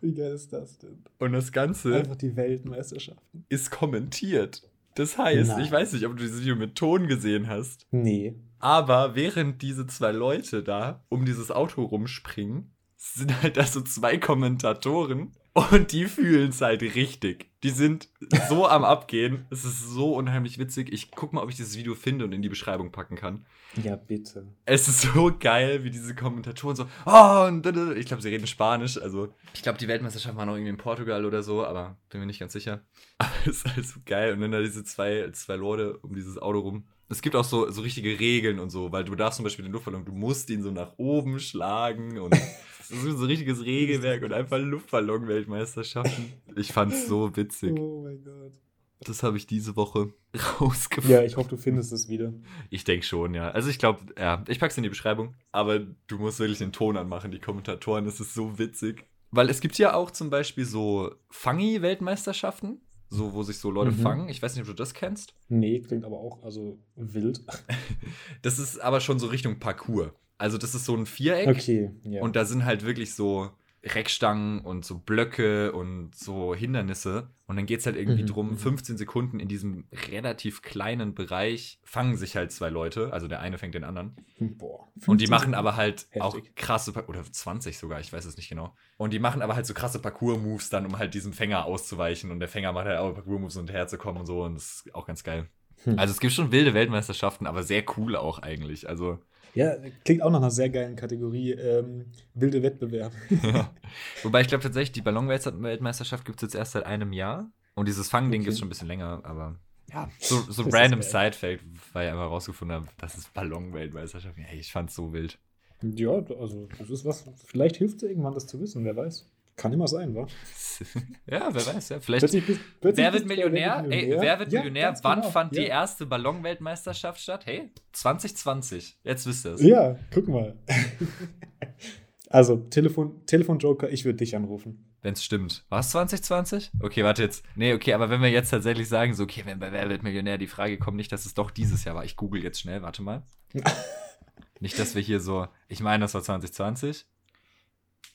Wie 0.00 0.14
geil 0.14 0.32
ist 0.32 0.52
das 0.52 0.78
denn? 0.78 1.02
Und 1.18 1.32
das 1.32 1.52
Ganze 1.52 1.94
Einfach 1.96 2.16
die 2.16 2.34
Weltmeisterschaften. 2.36 3.44
ist 3.48 3.70
kommentiert. 3.70 4.62
Das 4.94 5.16
heißt, 5.18 5.50
Nein. 5.50 5.64
ich 5.64 5.70
weiß 5.70 5.92
nicht, 5.92 6.06
ob 6.06 6.16
du 6.16 6.22
dieses 6.22 6.40
Video 6.40 6.56
mit 6.56 6.74
Ton 6.74 7.06
gesehen 7.06 7.46
hast, 7.48 7.86
Nee. 7.90 8.34
aber 8.58 9.14
während 9.14 9.62
diese 9.62 9.86
zwei 9.86 10.10
Leute 10.12 10.62
da 10.64 11.04
um 11.08 11.24
dieses 11.24 11.50
Auto 11.50 11.82
rumspringen, 11.84 12.70
sind 12.98 13.42
halt 13.42 13.56
da 13.56 13.64
so 13.64 13.80
zwei 13.80 14.18
Kommentatoren 14.18 15.32
und 15.54 15.92
die 15.92 16.06
fühlen 16.06 16.50
es 16.50 16.60
halt 16.60 16.82
richtig. 16.82 17.46
Die 17.62 17.70
sind 17.70 18.08
so 18.48 18.66
am 18.68 18.84
Abgehen. 18.84 19.46
Es 19.50 19.64
ist 19.64 19.88
so 19.88 20.14
unheimlich 20.14 20.58
witzig. 20.58 20.92
Ich 20.92 21.10
guck 21.10 21.32
mal, 21.32 21.42
ob 21.42 21.50
ich 21.50 21.56
dieses 21.56 21.76
Video 21.76 21.94
finde 21.94 22.24
und 22.24 22.32
in 22.32 22.42
die 22.42 22.48
Beschreibung 22.48 22.92
packen 22.92 23.16
kann. 23.16 23.46
Ja, 23.82 23.96
bitte. 23.96 24.46
Es 24.64 24.88
ist 24.88 25.02
so 25.02 25.32
geil, 25.38 25.84
wie 25.84 25.90
diese 25.90 26.14
Kommentatoren 26.14 26.76
so, 26.76 26.86
oh, 27.06 27.46
und 27.46 27.66
ich 27.96 28.06
glaube, 28.06 28.22
sie 28.22 28.28
reden 28.28 28.46
Spanisch. 28.46 29.00
Also, 29.00 29.34
ich 29.54 29.62
glaube, 29.62 29.78
die 29.78 29.88
Weltmeisterschaft 29.88 30.36
war 30.36 30.46
noch 30.46 30.54
irgendwie 30.54 30.70
in 30.70 30.76
Portugal 30.76 31.24
oder 31.24 31.42
so, 31.42 31.64
aber 31.64 31.96
bin 32.10 32.20
mir 32.20 32.26
nicht 32.26 32.40
ganz 32.40 32.52
sicher. 32.52 32.82
Aber 33.18 33.32
es 33.46 33.64
ist 33.64 33.74
halt 33.74 33.86
so 33.86 34.00
geil. 34.04 34.32
Und 34.32 34.40
dann 34.40 34.52
da 34.52 34.60
diese 34.60 34.84
zwei, 34.84 35.28
zwei 35.32 35.56
Leute 35.56 35.98
um 35.98 36.14
dieses 36.14 36.38
Auto 36.38 36.60
rum. 36.60 36.84
Es 37.08 37.20
gibt 37.20 37.34
auch 37.34 37.44
so, 37.44 37.68
so 37.70 37.82
richtige 37.82 38.20
Regeln 38.20 38.60
und 38.60 38.70
so, 38.70 38.92
weil 38.92 39.02
du 39.02 39.16
darfst 39.16 39.38
zum 39.38 39.44
Beispiel 39.44 39.64
den 39.64 39.72
Luftballon, 39.72 40.04
du 40.04 40.12
musst 40.12 40.50
ihn 40.50 40.62
so 40.62 40.70
nach 40.70 40.92
oben 40.98 41.40
schlagen 41.40 42.18
und 42.18 42.36
es 42.90 43.04
ist 43.04 43.18
so 43.18 43.24
ein 43.24 43.28
richtiges 43.30 43.64
Regelwerk 43.64 44.22
und 44.22 44.32
einfach 44.32 44.58
Luftballon-Weltmeisterschaften. 44.58 46.32
Ich 46.56 46.72
fand's 46.72 47.06
so 47.06 47.34
witzig. 47.36 47.78
Oh 47.78 48.02
mein 48.02 48.22
Gott. 48.24 48.52
Das 49.00 49.22
habe 49.22 49.36
ich 49.36 49.46
diese 49.46 49.76
Woche 49.76 50.12
rausgefunden. 50.60 51.12
Ja, 51.12 51.22
ich 51.22 51.36
hoffe, 51.36 51.50
du 51.50 51.56
findest 51.56 51.92
es 51.92 52.08
wieder. 52.08 52.32
Ich 52.70 52.82
denke 52.84 53.06
schon, 53.06 53.32
ja. 53.34 53.50
Also 53.50 53.68
ich 53.70 53.78
glaube, 53.78 54.00
ja, 54.18 54.42
ich 54.48 54.58
pack's 54.58 54.76
in 54.76 54.82
die 54.82 54.88
Beschreibung, 54.88 55.34
aber 55.52 55.78
du 55.78 56.18
musst 56.18 56.40
wirklich 56.40 56.58
den 56.58 56.72
Ton 56.72 56.96
anmachen, 56.96 57.30
die 57.30 57.38
Kommentatoren, 57.38 58.04
das 58.04 58.18
ist 58.20 58.34
so 58.34 58.58
witzig. 58.58 59.04
Weil 59.30 59.50
es 59.50 59.60
gibt 59.60 59.78
ja 59.78 59.94
auch 59.94 60.10
zum 60.10 60.30
Beispiel 60.30 60.64
so 60.64 61.12
Fangi-Weltmeisterschaften, 61.30 62.80
so 63.10 63.32
wo 63.34 63.42
sich 63.42 63.58
so 63.58 63.70
Leute 63.70 63.92
Mhm. 63.92 63.96
fangen. 64.00 64.28
Ich 64.28 64.42
weiß 64.42 64.54
nicht, 64.54 64.62
ob 64.62 64.68
du 64.68 64.74
das 64.74 64.94
kennst. 64.94 65.34
Nee, 65.48 65.80
klingt 65.80 66.04
aber 66.04 66.18
auch 66.18 66.42
also 66.42 66.78
wild. 66.96 67.40
Das 68.42 68.58
ist 68.58 68.78
aber 68.80 69.00
schon 69.00 69.18
so 69.18 69.26
Richtung 69.28 69.58
Parcours. 69.58 70.10
Also 70.38 70.56
das 70.58 70.74
ist 70.74 70.84
so 70.84 70.96
ein 70.96 71.06
Viereck 71.06 71.48
Okay, 71.48 71.90
ja. 72.04 72.22
und 72.22 72.36
da 72.36 72.44
sind 72.44 72.64
halt 72.64 72.84
wirklich 72.84 73.14
so 73.14 73.50
Reckstangen 73.84 74.60
und 74.60 74.84
so 74.84 74.98
Blöcke 74.98 75.72
und 75.72 76.14
so 76.14 76.54
Hindernisse. 76.54 77.30
Und 77.46 77.56
dann 77.56 77.64
geht 77.64 77.80
es 77.80 77.86
halt 77.86 77.96
irgendwie 77.96 78.22
Mhm, 78.22 78.26
drum, 78.26 78.50
mhm. 78.50 78.58
15 78.58 78.96
Sekunden 78.98 79.38
in 79.40 79.48
diesem 79.48 79.86
relativ 80.10 80.62
kleinen 80.62 81.14
Bereich 81.14 81.78
fangen 81.84 82.16
sich 82.16 82.36
halt 82.36 82.50
zwei 82.52 82.70
Leute. 82.70 83.12
Also 83.12 83.28
der 83.28 83.40
eine 83.40 83.56
fängt 83.56 83.74
den 83.76 83.84
anderen. 83.84 84.16
Boah. 84.40 84.88
Und 85.06 85.20
die 85.20 85.26
15 85.26 85.30
machen 85.30 85.54
aber 85.54 85.76
halt 85.76 86.08
Heftig. 86.10 86.22
auch 86.22 86.38
krasse, 86.56 86.92
oder 87.06 87.22
20 87.22 87.78
sogar, 87.78 88.00
ich 88.00 88.12
weiß 88.12 88.24
es 88.24 88.36
nicht 88.36 88.48
genau. 88.48 88.74
Und 88.96 89.12
die 89.12 89.20
machen 89.20 89.42
aber 89.42 89.54
halt 89.54 89.64
so 89.66 89.74
krasse 89.74 90.00
Parcours-Moves 90.00 90.70
dann, 90.70 90.84
um 90.84 90.98
halt 90.98 91.14
diesem 91.14 91.32
Fänger 91.32 91.64
auszuweichen. 91.64 92.30
Und 92.32 92.40
der 92.40 92.48
Fänger 92.48 92.72
macht 92.72 92.86
halt 92.86 92.98
auch 92.98 93.14
Parcours-Moves, 93.14 93.56
um 93.56 93.60
hinterherzukommen 93.60 94.20
und 94.20 94.26
so. 94.26 94.42
Und 94.42 94.56
das 94.56 94.82
ist 94.86 94.94
auch 94.94 95.06
ganz 95.06 95.22
geil. 95.22 95.48
Hm. 95.84 95.98
Also 95.98 96.12
es 96.12 96.20
gibt 96.20 96.32
schon 96.32 96.52
wilde 96.52 96.74
Weltmeisterschaften, 96.74 97.46
aber 97.46 97.62
sehr 97.62 97.84
cool 97.96 98.16
auch 98.16 98.38
eigentlich. 98.40 98.88
Also, 98.88 99.18
Ja, 99.54 99.74
klingt 100.04 100.22
auch 100.22 100.30
nach 100.30 100.38
einer 100.40 100.50
sehr 100.50 100.70
geilen 100.70 100.96
Kategorie. 100.96 101.52
Ähm, 101.52 102.06
wilde 102.34 102.62
Wettbewerb. 102.62 103.12
ja. 103.42 103.70
Wobei 104.22 104.40
ich 104.42 104.48
glaube 104.48 104.62
tatsächlich, 104.62 104.92
die 104.92 105.02
Ballon-Weltmeisterschaft 105.02 106.24
gibt 106.24 106.38
es 106.38 106.42
jetzt 106.48 106.54
erst 106.54 106.72
seit 106.72 106.84
einem 106.86 107.12
Jahr. 107.12 107.50
Und 107.74 107.86
dieses 107.88 108.08
Fangding 108.08 108.40
Okay. 108.40 108.44
gibt 108.46 108.52
es 108.54 108.58
schon 108.58 108.66
ein 108.66 108.70
bisschen 108.70 108.88
länger, 108.88 109.20
aber 109.22 109.56
ja, 109.92 110.10
so, 110.18 110.40
so 110.40 110.64
random. 110.64 111.00
Side-Fact, 111.00 111.62
weil 111.92 112.06
ich 112.06 112.12
einfach 112.12 112.28
rausgefunden 112.30 112.76
habe, 112.76 112.88
das 112.98 113.16
ist 113.16 113.32
Ballon-Weltmeisterschaft. 113.34 114.36
Hey, 114.36 114.58
ich 114.58 114.72
fand's 114.72 114.94
so 114.94 115.12
wild. 115.12 115.38
Ja, 115.82 116.10
also 116.10 116.68
das 116.78 116.90
ist 116.90 117.04
was. 117.04 117.24
Vielleicht 117.46 117.76
hilft 117.76 118.02
es 118.02 118.10
irgendwann, 118.10 118.34
das 118.34 118.46
zu 118.48 118.60
wissen, 118.60 118.84
wer 118.84 118.96
weiß. 118.96 119.26
Kann 119.58 119.72
immer 119.72 119.88
sein, 119.88 120.14
wa? 120.14 120.28
ja, 121.26 121.48
wer 121.52 121.66
weiß, 121.66 121.88
ja. 121.88 121.98
Vielleicht 122.00 122.20
Plötzlich 122.20 122.46
bist- 122.46 122.60
plötzlich 122.80 123.04
Wer 123.04 123.12
wird 123.12 123.22
ja 123.22 123.28
Millionär? 123.28 123.76
Ey, 123.78 123.88
Millionär. 123.88 124.20
wer 124.20 124.38
wird 124.38 124.52
Ja, 124.52 124.60
Millionär? 124.60 124.98
Wann 125.02 125.20
genau, 125.20 125.30
fand 125.32 125.56
die 125.56 125.62
ja. 125.62 125.66
erste 125.66 126.06
Ballon-Weltmeisterschaft 126.06 127.20
statt? 127.20 127.44
Hey, 127.44 127.68
2020. 127.92 128.98
Jetzt 129.02 129.26
wisst 129.26 129.44
ihr 129.46 129.54
es. 129.54 129.62
Ja, 129.62 129.98
guck 130.14 130.28
mal. 130.28 130.56
also, 132.30 132.56
Telefon, 132.56 133.26
Telefon-Joker, 133.26 133.90
ich 133.90 134.04
würde 134.04 134.18
dich 134.18 134.36
anrufen. 134.36 134.84
Wenn 135.02 135.14
es 135.14 135.24
stimmt. 135.24 135.64
War 135.70 135.80
es 135.80 135.90
2020? 135.90 136.70
Okay, 136.80 137.02
warte 137.02 137.22
jetzt. 137.24 137.44
Nee, 137.56 137.74
okay, 137.74 137.94
aber 137.94 138.10
wenn 138.10 138.22
wir 138.22 138.30
jetzt 138.30 138.50
tatsächlich 138.50 138.88
sagen, 138.88 139.14
so, 139.14 139.24
okay, 139.24 139.42
wenn 139.44 139.58
bei 139.58 139.72
Wer 139.72 139.88
wird 139.88 140.04
Millionär 140.04 140.38
die 140.38 140.46
Frage 140.46 140.78
kommt, 140.78 140.96
nicht, 140.96 141.10
dass 141.10 141.26
es 141.26 141.34
doch 141.34 141.50
dieses 141.50 141.84
Jahr 141.84 141.96
war. 141.96 142.04
Ich 142.04 142.14
google 142.14 142.44
jetzt 142.44 142.60
schnell, 142.60 142.82
warte 142.82 143.02
mal. 143.02 143.24
nicht, 144.60 144.78
dass 144.78 144.94
wir 144.94 145.02
hier 145.02 145.18
so. 145.18 145.48
Ich 145.66 145.80
meine, 145.80 146.02
das 146.02 146.14
war 146.14 146.22
2020. 146.22 147.06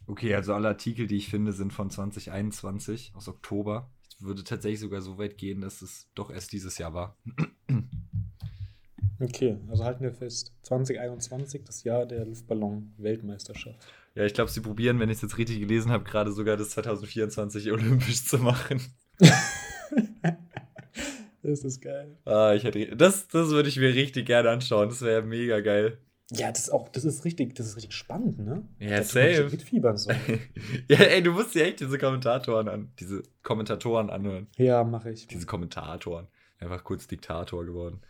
Okay, 0.07 0.35
also 0.35 0.53
alle 0.53 0.67
Artikel, 0.67 1.07
die 1.07 1.17
ich 1.17 1.29
finde, 1.29 1.53
sind 1.53 1.71
von 1.71 1.89
2021, 1.89 3.13
aus 3.15 3.27
Oktober. 3.27 3.89
Ich 4.09 4.21
würde 4.21 4.43
tatsächlich 4.43 4.79
sogar 4.79 5.01
so 5.01 5.17
weit 5.17 5.37
gehen, 5.37 5.61
dass 5.61 5.81
es 5.81 6.09
doch 6.15 6.29
erst 6.29 6.51
dieses 6.51 6.77
Jahr 6.77 6.93
war. 6.93 7.17
Okay, 9.19 9.57
also 9.69 9.85
halten 9.85 10.03
wir 10.03 10.11
fest. 10.11 10.51
2021, 10.63 11.63
das 11.63 11.83
Jahr 11.83 12.05
der 12.05 12.25
Luftballon-Weltmeisterschaft. 12.25 13.79
Ja, 14.15 14.25
ich 14.25 14.33
glaube, 14.33 14.51
sie 14.51 14.59
probieren, 14.59 14.99
wenn 14.99 15.09
ich 15.09 15.17
es 15.17 15.21
jetzt 15.21 15.37
richtig 15.37 15.59
gelesen 15.59 15.91
habe, 15.91 16.03
gerade 16.03 16.31
sogar 16.33 16.57
das 16.57 16.71
2024 16.71 17.71
olympisch 17.71 18.25
zu 18.25 18.39
machen. 18.39 18.81
Das 21.43 21.65
ist 21.65 21.81
geil. 21.81 22.15
Ah, 22.23 22.53
ich 22.55 22.63
hätte, 22.63 22.95
das, 22.95 23.27
das 23.27 23.49
würde 23.49 23.67
ich 23.67 23.77
mir 23.77 23.93
richtig 23.93 24.25
gerne 24.25 24.49
anschauen. 24.49 24.87
Das 24.87 25.01
wäre 25.01 25.21
mega 25.21 25.59
geil. 25.59 25.97
Ja, 26.35 26.49
das 26.51 26.61
ist 26.63 26.69
auch, 26.71 26.89
das 26.89 27.05
ist 27.05 27.25
richtig, 27.25 27.55
das 27.55 27.67
ist 27.67 27.75
richtig 27.77 27.93
spannend, 27.93 28.39
ne? 28.39 28.63
Ja, 28.79 28.97
Da 28.97 29.03
safe. 29.03 29.49
Mitfiebern 29.51 29.97
so. 29.97 30.11
ja, 30.89 30.97
ey, 30.97 31.21
du 31.21 31.31
musst 31.31 31.53
dir 31.55 31.65
echt 31.65 31.79
diese 31.79 31.97
Kommentatoren 31.97 32.67
an, 32.67 32.91
diese 32.99 33.23
Kommentatoren 33.43 34.09
anhören. 34.09 34.47
Ja, 34.57 34.83
mache 34.83 35.11
ich. 35.11 35.27
Diese 35.27 35.45
Kommentatoren. 35.45 36.27
Einfach 36.59 36.83
kurz 36.83 37.07
Diktator 37.07 37.65
geworden. 37.65 38.01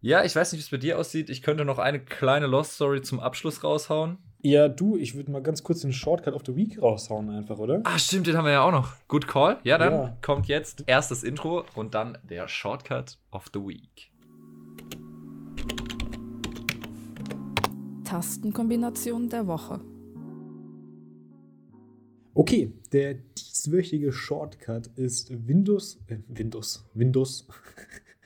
ja, 0.00 0.24
ich 0.24 0.34
weiß 0.34 0.52
nicht, 0.52 0.60
wie 0.60 0.64
es 0.64 0.70
bei 0.70 0.76
dir 0.78 0.98
aussieht. 0.98 1.30
Ich 1.30 1.42
könnte 1.42 1.64
noch 1.64 1.78
eine 1.78 2.00
kleine 2.00 2.46
Lost 2.46 2.72
Story 2.74 3.02
zum 3.02 3.20
Abschluss 3.20 3.62
raushauen. 3.64 4.18
Ja, 4.42 4.68
du, 4.68 4.96
ich 4.96 5.14
würde 5.16 5.30
mal 5.32 5.42
ganz 5.42 5.62
kurz 5.62 5.80
den 5.80 5.92
Shortcut 5.92 6.32
of 6.34 6.42
the 6.46 6.54
Week 6.54 6.80
raushauen, 6.80 7.30
einfach, 7.30 7.58
oder? 7.58 7.80
Ah, 7.84 7.98
stimmt, 7.98 8.26
den 8.28 8.36
haben 8.36 8.44
wir 8.44 8.52
ja 8.52 8.62
auch 8.62 8.70
noch. 8.72 8.92
Good 9.08 9.26
call. 9.26 9.58
Ja, 9.64 9.76
dann 9.78 9.92
Ja. 9.92 10.16
kommt 10.22 10.46
jetzt 10.46 10.84
erst 10.86 11.10
das 11.10 11.24
Intro 11.24 11.64
und 11.74 11.94
dann 11.94 12.16
der 12.22 12.46
Shortcut 12.46 13.18
of 13.32 13.46
the 13.52 13.60
Week. 13.60 14.10
Tastenkombination 18.06 19.28
der 19.28 19.48
Woche. 19.48 19.80
Okay, 22.34 22.72
der 22.92 23.14
dieswöchige 23.14 24.12
Shortcut 24.12 24.86
ist 24.94 25.48
Windows. 25.48 25.98
Äh, 26.06 26.18
Windows. 26.28 26.84
Windows. 26.94 27.48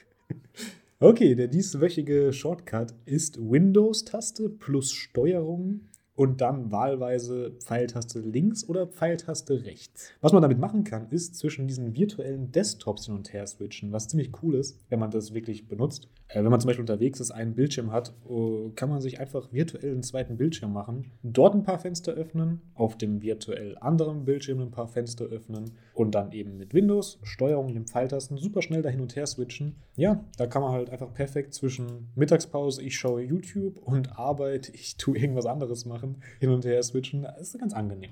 okay, 1.00 1.34
der 1.34 1.48
dieswöchige 1.48 2.32
Shortcut 2.32 2.92
ist 3.06 3.38
Windows-Taste 3.40 4.50
plus 4.50 4.92
Steuerung 4.92 5.80
und 6.20 6.42
dann 6.42 6.70
wahlweise 6.70 7.52
Pfeiltaste 7.60 8.18
links 8.20 8.68
oder 8.68 8.86
Pfeiltaste 8.86 9.64
rechts. 9.64 10.12
Was 10.20 10.34
man 10.34 10.42
damit 10.42 10.58
machen 10.58 10.84
kann, 10.84 11.08
ist 11.08 11.36
zwischen 11.36 11.66
diesen 11.66 11.96
virtuellen 11.96 12.52
Desktops 12.52 13.06
hin 13.06 13.14
und 13.14 13.32
her 13.32 13.46
switchen, 13.46 13.90
was 13.90 14.08
ziemlich 14.08 14.30
cool 14.42 14.56
ist, 14.56 14.78
wenn 14.90 14.98
man 14.98 15.10
das 15.10 15.32
wirklich 15.32 15.66
benutzt. 15.66 16.10
Äh, 16.28 16.44
wenn 16.44 16.50
man 16.50 16.60
zum 16.60 16.68
Beispiel 16.68 16.82
unterwegs 16.82 17.20
ist, 17.20 17.30
einen 17.30 17.54
Bildschirm 17.54 17.90
hat, 17.90 18.14
oh, 18.28 18.70
kann 18.74 18.88
man 18.88 19.00
sich 19.00 19.18
einfach 19.18 19.52
virtuell 19.52 19.92
einen 19.92 20.02
zweiten 20.02 20.36
Bildschirm 20.36 20.72
machen, 20.72 21.10
dort 21.22 21.54
ein 21.54 21.64
paar 21.64 21.78
Fenster 21.78 22.12
öffnen, 22.12 22.60
auf 22.74 22.96
dem 22.96 23.22
virtuell 23.22 23.76
anderen 23.78 24.24
Bildschirm 24.24 24.60
ein 24.60 24.70
paar 24.70 24.88
Fenster 24.88 25.24
öffnen 25.24 25.72
und 25.94 26.14
dann 26.14 26.32
eben 26.32 26.56
mit 26.56 26.72
Windows, 26.72 27.18
Steuerung 27.22 27.66
und 27.66 27.74
den 27.74 27.86
Pfeiltasten 27.86 28.36
super 28.36 28.62
schnell 28.62 28.82
da 28.82 28.88
hin 28.88 29.00
und 29.00 29.16
her 29.16 29.26
switchen. 29.26 29.76
Ja, 29.96 30.24
da 30.36 30.46
kann 30.46 30.62
man 30.62 30.72
halt 30.72 30.90
einfach 30.90 31.12
perfekt 31.12 31.54
zwischen 31.54 32.08
Mittagspause, 32.14 32.82
ich 32.82 32.96
schaue 32.96 33.22
YouTube 33.22 33.78
und 33.78 34.18
Arbeit, 34.18 34.68
ich 34.74 34.96
tue 34.96 35.18
irgendwas 35.18 35.46
anderes 35.46 35.84
machen, 35.84 36.09
hin 36.38 36.50
und 36.50 36.64
her 36.64 36.82
switchen. 36.82 37.22
Das 37.22 37.54
ist 37.54 37.58
ganz 37.58 37.72
angenehm. 37.72 38.10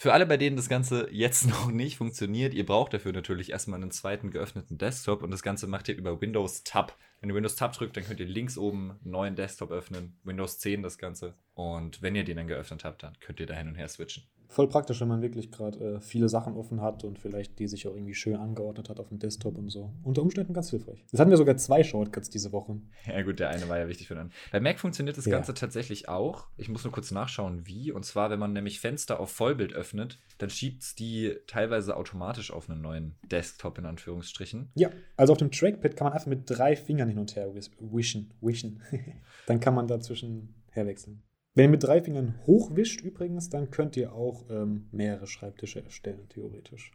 Für 0.00 0.12
alle, 0.12 0.26
bei 0.26 0.36
denen 0.36 0.56
das 0.56 0.68
Ganze 0.68 1.08
jetzt 1.10 1.46
noch 1.48 1.72
nicht 1.72 1.96
funktioniert, 1.96 2.54
ihr 2.54 2.64
braucht 2.64 2.94
dafür 2.94 3.12
natürlich 3.12 3.50
erstmal 3.50 3.80
einen 3.80 3.90
zweiten 3.90 4.30
geöffneten 4.30 4.78
Desktop 4.78 5.22
und 5.22 5.32
das 5.32 5.42
Ganze 5.42 5.66
macht 5.66 5.88
ihr 5.88 5.96
über 5.96 6.20
Windows 6.20 6.62
Tab. 6.62 6.96
Wenn 7.20 7.30
ihr 7.30 7.34
Windows 7.34 7.56
Tab 7.56 7.72
drückt, 7.72 7.96
dann 7.96 8.04
könnt 8.04 8.20
ihr 8.20 8.26
links 8.26 8.56
oben 8.56 8.92
einen 8.92 9.10
neuen 9.10 9.34
Desktop 9.34 9.72
öffnen, 9.72 10.16
Windows 10.22 10.60
10 10.60 10.84
das 10.84 10.98
Ganze. 10.98 11.34
Und 11.54 12.00
wenn 12.00 12.14
ihr 12.14 12.22
den 12.22 12.36
dann 12.36 12.46
geöffnet 12.46 12.84
habt, 12.84 13.02
dann 13.02 13.18
könnt 13.18 13.40
ihr 13.40 13.46
da 13.46 13.54
hin 13.54 13.66
und 13.66 13.74
her 13.74 13.88
switchen. 13.88 14.22
Voll 14.50 14.66
praktisch, 14.66 15.00
wenn 15.02 15.08
man 15.08 15.20
wirklich 15.20 15.50
gerade 15.52 15.78
äh, 15.78 16.00
viele 16.00 16.30
Sachen 16.30 16.54
offen 16.54 16.80
hat 16.80 17.04
und 17.04 17.18
vielleicht 17.18 17.58
die 17.58 17.68
sich 17.68 17.86
auch 17.86 17.94
irgendwie 17.94 18.14
schön 18.14 18.34
angeordnet 18.34 18.88
hat 18.88 18.98
auf 18.98 19.08
dem 19.08 19.18
Desktop 19.18 19.58
und 19.58 19.68
so. 19.68 19.92
Unter 20.02 20.22
Umständen 20.22 20.54
ganz 20.54 20.70
hilfreich. 20.70 21.04
Jetzt 21.12 21.20
hatten 21.20 21.30
wir 21.30 21.36
sogar 21.36 21.58
zwei 21.58 21.84
Shortcuts 21.84 22.30
diese 22.30 22.50
Woche. 22.50 22.80
Ja 23.06 23.20
gut, 23.22 23.40
der 23.40 23.50
eine 23.50 23.68
war 23.68 23.78
ja 23.78 23.88
wichtig 23.88 24.08
für 24.08 24.14
den. 24.14 24.30
Bei 24.50 24.58
Mac 24.58 24.80
funktioniert 24.80 25.18
das 25.18 25.26
Ja. 25.26 25.32
Ganze 25.32 25.52
tatsächlich 25.52 26.08
auch. 26.08 26.46
Ich 26.56 26.70
muss 26.70 26.82
nur 26.82 26.92
kurz 26.92 27.10
nachschauen, 27.10 27.66
wie. 27.66 27.92
Und 27.92 28.06
zwar, 28.06 28.30
wenn 28.30 28.38
man 28.38 28.54
nämlich 28.54 28.80
Fenster 28.80 29.20
auf 29.20 29.30
Vollbild 29.30 29.74
öffnet, 29.74 30.18
dann 30.38 30.48
schiebt 30.48 30.82
es 30.82 30.94
die 30.94 31.36
teilweise 31.46 31.94
automatisch 31.96 32.50
auf 32.50 32.70
einen 32.70 32.80
neuen 32.80 33.16
Desktop 33.30 33.76
in 33.76 33.84
Anführungsstrichen. 33.84 34.70
Ja, 34.74 34.88
also 35.18 35.32
auf 35.32 35.38
dem 35.38 35.50
Trackpad 35.50 35.94
kann 35.94 36.06
man 36.06 36.14
einfach 36.14 36.26
mit 36.26 36.48
drei 36.48 36.74
Fingern 36.74 37.08
hin 37.10 37.18
und 37.18 37.36
her 37.36 37.54
wischen. 37.54 38.32
wischen. 38.40 38.82
dann 39.46 39.60
kann 39.60 39.74
man 39.74 39.86
dazwischen 39.86 40.54
herwechseln. 40.70 41.22
Wenn 41.58 41.64
ihr 41.64 41.70
mit 41.70 41.82
drei 41.82 42.00
Fingern 42.00 42.36
hochwischt 42.46 43.00
übrigens, 43.00 43.50
dann 43.50 43.72
könnt 43.72 43.96
ihr 43.96 44.12
auch 44.12 44.44
ähm, 44.48 44.86
mehrere 44.92 45.26
Schreibtische 45.26 45.84
erstellen, 45.84 46.28
theoretisch. 46.28 46.92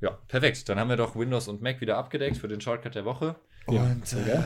Ja, 0.00 0.20
perfekt. 0.28 0.68
Dann 0.68 0.78
haben 0.78 0.88
wir 0.88 0.96
doch 0.96 1.16
Windows 1.16 1.48
und 1.48 1.62
Mac 1.62 1.80
wieder 1.80 1.98
abgedeckt 1.98 2.36
für 2.36 2.46
den 2.46 2.60
Shortcut 2.60 2.94
der 2.94 3.04
Woche. 3.04 3.34
Ja, 3.68 3.82
und 3.82 4.12
äh, 4.12 4.40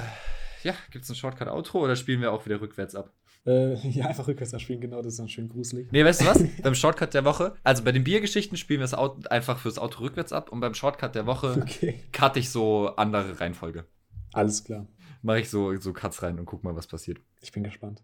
ja, 0.63 0.75
gibt 0.91 1.05
es 1.05 1.11
ein 1.11 1.17
Shortcut-Outro 1.17 1.81
oder 1.81 1.97
spielen 1.97 2.23
wir 2.23 2.33
auch 2.33 2.47
wieder 2.47 2.63
rückwärts 2.63 2.95
ab? 2.95 3.13
Äh, 3.45 3.75
ja, 3.91 4.07
einfach 4.07 4.27
rückwärts 4.27 4.59
spielen, 4.59 4.81
genau, 4.81 5.03
das 5.03 5.13
ist 5.13 5.19
dann 5.19 5.29
schön 5.29 5.51
gruselig. 5.51 5.93
Nee, 5.93 6.03
weißt 6.03 6.23
du 6.23 6.25
was? 6.25 6.43
beim 6.63 6.75
Shortcut 6.75 7.13
der 7.13 7.27
Woche, 7.27 7.55
also 7.63 7.85
bei 7.85 7.93
den 7.93 8.05
Biergeschichten 8.05 8.57
spielen 8.57 8.81
wir 8.81 8.87
es 8.87 8.95
einfach 8.95 9.59
fürs 9.59 9.77
Auto 9.77 10.01
rückwärts 10.01 10.33
ab 10.33 10.51
und 10.51 10.61
beim 10.61 10.73
Shortcut 10.73 11.15
der 11.15 11.27
Woche 11.27 11.59
Okay, 11.61 12.03
cutte 12.11 12.39
ich 12.39 12.49
so 12.49 12.87
andere 12.97 13.39
Reihenfolge. 13.39 13.85
alles 14.33 14.65
klar. 14.65 14.87
Mache 15.21 15.41
ich 15.41 15.51
so, 15.51 15.77
so 15.77 15.93
Cuts 15.93 16.23
rein 16.23 16.39
und 16.39 16.47
guck 16.47 16.65
mal, 16.65 16.75
was 16.75 16.87
passiert. 16.87 17.21
Ich 17.43 17.53
bin 17.53 17.63
gespannt. 17.65 18.03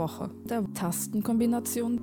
Woche 0.00 0.30
der 0.44 0.64
Tastenkombination 0.72 2.00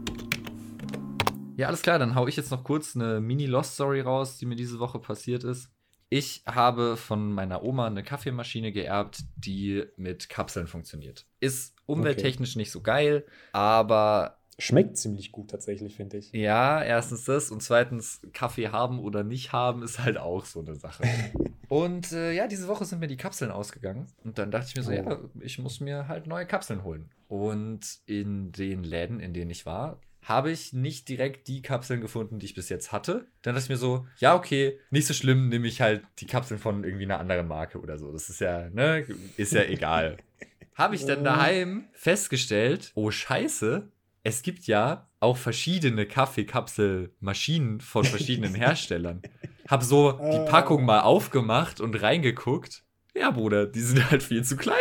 Ja, 1.57 1.65
alles 1.65 1.81
klar, 1.81 1.97
dann 1.97 2.13
hau 2.13 2.27
ich 2.27 2.35
jetzt 2.35 2.51
noch 2.51 2.63
kurz 2.63 2.95
eine 2.95 3.19
Mini-Lost-Story 3.19 4.01
raus, 4.01 4.37
die 4.37 4.45
mir 4.45 4.55
diese 4.55 4.77
Woche 4.77 4.99
passiert 4.99 5.43
ist. 5.43 5.71
Ich 6.09 6.43
habe 6.45 6.95
von 6.95 7.33
meiner 7.33 7.63
Oma 7.63 7.87
eine 7.87 8.03
Kaffeemaschine 8.03 8.71
geerbt, 8.71 9.23
die 9.35 9.83
mit 9.97 10.29
Kapseln 10.29 10.67
funktioniert. 10.67 11.25
Ist 11.39 11.75
umwelttechnisch 11.87 12.55
nicht 12.55 12.71
so 12.71 12.81
geil, 12.81 13.25
aber 13.51 14.37
Schmeckt 14.59 14.97
ziemlich 14.97 15.31
gut 15.31 15.51
tatsächlich, 15.51 15.95
finde 15.95 16.17
ich. 16.17 16.31
ja, 16.31 16.83
erstens 16.83 17.25
das 17.25 17.51
und 17.51 17.61
zweitens 17.61 18.21
Kaffee 18.33 18.69
haben 18.69 18.99
oder 18.99 19.23
nicht 19.23 19.51
haben 19.51 19.83
ist 19.83 19.99
halt 19.99 20.17
auch 20.17 20.45
so 20.45 20.61
eine 20.61 20.75
Sache. 20.75 21.03
und 21.67 22.11
äh, 22.11 22.31
ja, 22.33 22.47
diese 22.47 22.67
Woche 22.67 22.85
sind 22.85 22.99
mir 22.99 23.07
die 23.07 23.17
Kapseln 23.17 23.51
ausgegangen 23.51 24.07
und 24.23 24.37
dann 24.39 24.49
dachte 24.49 24.67
ich 24.69 24.75
mir 24.75 24.83
so, 24.83 24.91
Oh. 24.91 24.95
ja, 24.95 25.19
ich 25.41 25.59
muss 25.59 25.79
mir 25.79 26.07
halt 26.07 26.25
neue 26.25 26.45
Kapseln 26.47 26.83
holen. 26.83 27.09
Und 27.27 27.99
in 28.05 28.51
den 28.51 28.83
Läden, 28.83 29.19
in 29.19 29.33
denen 29.33 29.51
ich 29.51 29.65
war, 29.65 29.99
habe 30.23 30.49
ich 30.51 30.73
nicht 30.73 31.07
direkt 31.07 31.47
die 31.47 31.61
Kapseln 31.61 32.01
gefunden, 32.01 32.39
die 32.39 32.47
ich 32.47 32.55
bis 32.55 32.69
jetzt 32.69 32.91
hatte. 32.91 33.27
Dann 33.43 33.53
dachte 33.53 33.65
ich 33.65 33.69
mir 33.69 33.77
so, 33.77 34.07
ja, 34.17 34.35
okay, 34.35 34.79
nicht 34.89 35.07
so 35.07 35.13
schlimm, 35.13 35.49
nehme 35.49 35.67
ich 35.67 35.81
halt 35.81 36.03
die 36.19 36.25
Kapseln 36.25 36.59
von 36.59 36.83
irgendwie 36.83 37.05
einer 37.05 37.19
anderen 37.19 37.47
Marke 37.47 37.79
oder 37.79 37.97
so. 37.97 38.11
Das 38.11 38.29
ist 38.29 38.41
ja, 38.41 38.69
ne, 38.71 39.05
ist 39.37 39.53
ja 39.53 39.63
egal. 39.63 40.17
habe 40.73 40.95
ich 40.95 41.05
dann 41.05 41.23
daheim 41.23 41.85
festgestellt, 41.93 42.91
oh 42.95 43.09
Scheiße, 43.11 43.87
es 44.27 44.41
gibt 44.41 44.67
ja 44.67 45.07
auch 45.21 45.37
verschiedene 45.37 46.05
Kaffeekapselmaschinen 46.05 47.79
von 47.79 48.03
verschiedenen 48.03 48.55
Herstellern. 48.55 49.21
Hab 49.69 49.83
so 49.83 50.11
die 50.11 50.49
Packung 50.49 50.83
mal 50.83 50.99
aufgemacht 50.99 51.79
und 51.79 52.01
reingeguckt. 52.01 52.83
Ja, 53.15 53.31
Bruder, 53.31 53.67
die 53.67 53.79
sind 53.79 54.11
halt 54.11 54.21
viel 54.21 54.43
zu 54.43 54.57
klein. 54.57 54.75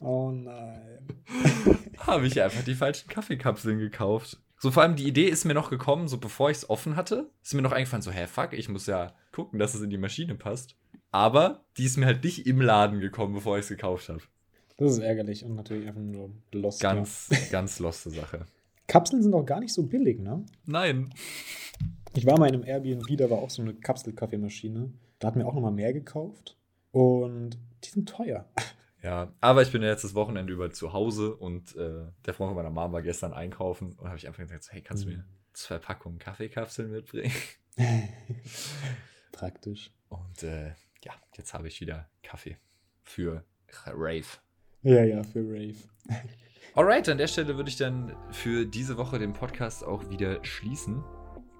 Oh 0.00 0.30
nein. 0.30 1.08
Habe 1.98 2.26
ich 2.26 2.42
einfach 2.42 2.62
die 2.62 2.74
falschen 2.74 3.08
Kaffeekapseln 3.08 3.78
gekauft. 3.78 4.38
So 4.58 4.70
vor 4.70 4.82
allem 4.82 4.96
die 4.96 5.08
Idee 5.08 5.28
ist 5.28 5.46
mir 5.46 5.54
noch 5.54 5.70
gekommen, 5.70 6.06
so 6.06 6.18
bevor 6.18 6.50
ich 6.50 6.58
es 6.58 6.68
offen 6.68 6.94
hatte, 6.94 7.30
ist 7.42 7.54
mir 7.54 7.62
noch 7.62 7.72
eingefallen, 7.72 8.02
so, 8.02 8.10
hä, 8.10 8.26
fuck, 8.26 8.52
ich 8.52 8.68
muss 8.68 8.84
ja 8.84 9.14
gucken, 9.32 9.58
dass 9.58 9.74
es 9.74 9.80
in 9.80 9.88
die 9.88 9.96
Maschine 9.96 10.34
passt. 10.34 10.76
Aber 11.10 11.64
die 11.78 11.86
ist 11.86 11.96
mir 11.96 12.04
halt 12.04 12.22
nicht 12.22 12.46
im 12.46 12.60
Laden 12.60 13.00
gekommen, 13.00 13.32
bevor 13.32 13.56
ich 13.56 13.62
es 13.62 13.68
gekauft 13.70 14.10
habe. 14.10 14.20
Das 14.76 14.92
ist 14.92 14.98
ärgerlich 14.98 15.42
und 15.42 15.54
natürlich 15.54 15.88
einfach 15.88 16.02
nur 16.02 16.32
lost. 16.52 16.80
Ganz, 16.80 17.30
ganz 17.50 17.78
loste 17.78 18.10
Sache. 18.10 18.44
Kapseln 18.90 19.22
sind 19.22 19.32
auch 19.34 19.46
gar 19.46 19.60
nicht 19.60 19.72
so 19.72 19.84
billig, 19.84 20.18
ne? 20.20 20.44
Nein. 20.66 21.10
Ich 22.14 22.26
war 22.26 22.38
mal 22.38 22.48
in 22.48 22.54
einem 22.56 22.64
Airbnb, 22.64 23.16
da 23.16 23.30
war 23.30 23.38
auch 23.38 23.50
so 23.50 23.62
eine 23.62 23.72
Kapselkaffeemaschine. 23.74 24.92
Da 25.20 25.28
hatten 25.28 25.38
wir 25.38 25.46
auch 25.46 25.54
nochmal 25.54 25.70
mehr 25.70 25.92
gekauft. 25.92 26.56
Und 26.90 27.56
die 27.84 27.88
sind 27.90 28.08
teuer. 28.08 28.48
Ja, 29.02 29.32
aber 29.40 29.62
ich 29.62 29.72
bin 29.72 29.80
ja 29.80 29.88
jetzt 29.88 30.04
das 30.04 30.14
Wochenende 30.14 30.52
über 30.52 30.70
zu 30.72 30.92
Hause 30.92 31.34
und 31.34 31.74
äh, 31.74 32.04
der 32.26 32.34
Freund 32.34 32.50
von 32.50 32.54
meiner 32.54 32.68
Mama 32.68 32.92
war 32.92 33.00
gestern 33.00 33.32
einkaufen 33.32 33.94
und 33.94 34.06
habe 34.08 34.18
ich 34.18 34.26
einfach 34.28 34.42
gesagt, 34.42 34.68
hey, 34.72 34.82
kannst 34.82 35.04
du 35.04 35.08
Mhm. 35.08 35.14
mir 35.16 35.24
zwei 35.54 35.78
Packungen 35.78 36.18
Kaffeekapseln 36.18 36.90
mitbringen? 36.90 37.32
Praktisch. 39.32 39.90
Und 40.10 40.42
äh, 40.42 40.74
ja, 41.02 41.14
jetzt 41.34 41.54
habe 41.54 41.68
ich 41.68 41.80
wieder 41.80 42.10
Kaffee 42.22 42.58
für 43.02 43.42
Rave. 43.86 44.26
Ja, 44.82 45.02
ja, 45.02 45.22
für 45.22 45.40
Rave. 45.48 45.76
Alright, 46.74 47.08
an 47.08 47.18
der 47.18 47.26
Stelle 47.26 47.56
würde 47.56 47.68
ich 47.68 47.76
dann 47.76 48.14
für 48.30 48.64
diese 48.64 48.96
Woche 48.96 49.18
den 49.18 49.32
Podcast 49.32 49.84
auch 49.84 50.08
wieder 50.08 50.42
schließen. 50.44 51.02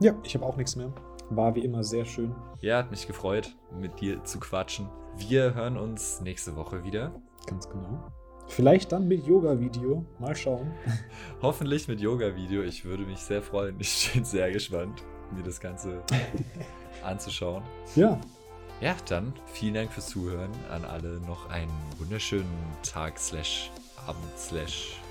Ja, 0.01 0.15
ich 0.23 0.35
habe 0.35 0.47
auch 0.47 0.57
nichts 0.57 0.77
mehr. 0.77 0.93
War 1.31 1.55
wie 1.55 1.61
immer 1.65 1.83
sehr 1.83 2.05
schön. 2.05 2.35
Ja, 2.61 2.79
hat 2.79 2.91
mich 2.91 3.07
gefreut, 3.07 3.57
mit 3.79 4.01
dir 4.01 4.23
zu 4.25 4.39
quatschen. 4.39 4.89
Wir 5.17 5.55
hören 5.55 5.77
uns 5.77 6.21
nächste 6.21 6.55
Woche 6.57 6.85
wieder. 6.85 7.13
Ganz 7.47 7.69
genau. 7.69 8.13
Vielleicht 8.47 8.93
dann 8.93 9.07
mit 9.09 9.27
Yoga-Video. 9.27 10.05
Mal 10.19 10.35
schauen. 10.35 10.73
Hoffentlich 11.43 11.89
mit 11.89 12.01
Yoga-Video. 12.01 12.63
Ich 12.63 12.85
würde 12.85 13.05
mich 13.05 13.19
sehr 13.19 13.43
freuen. 13.43 13.77
Ich 13.79 14.11
bin 14.13 14.25
sehr 14.25 14.51
gespannt, 14.51 15.03
mir 15.35 15.43
das 15.43 15.61
Ganze 15.61 16.03
anzuschauen. 17.05 17.63
Ja, 17.97 18.19
Ja, 18.81 18.95
dann 19.09 19.33
vielen 19.47 19.75
Dank 19.75 19.93
fürs 19.93 20.09
Zuhören. 20.09 20.51
An 20.71 20.85
alle 20.85 21.21
noch 21.27 21.51
einen 21.51 21.71
wunderschönen 21.99 22.47
Tag, 22.83 23.19
slash 23.19 23.71
Abend, 24.07 24.25
slash 24.39 25.00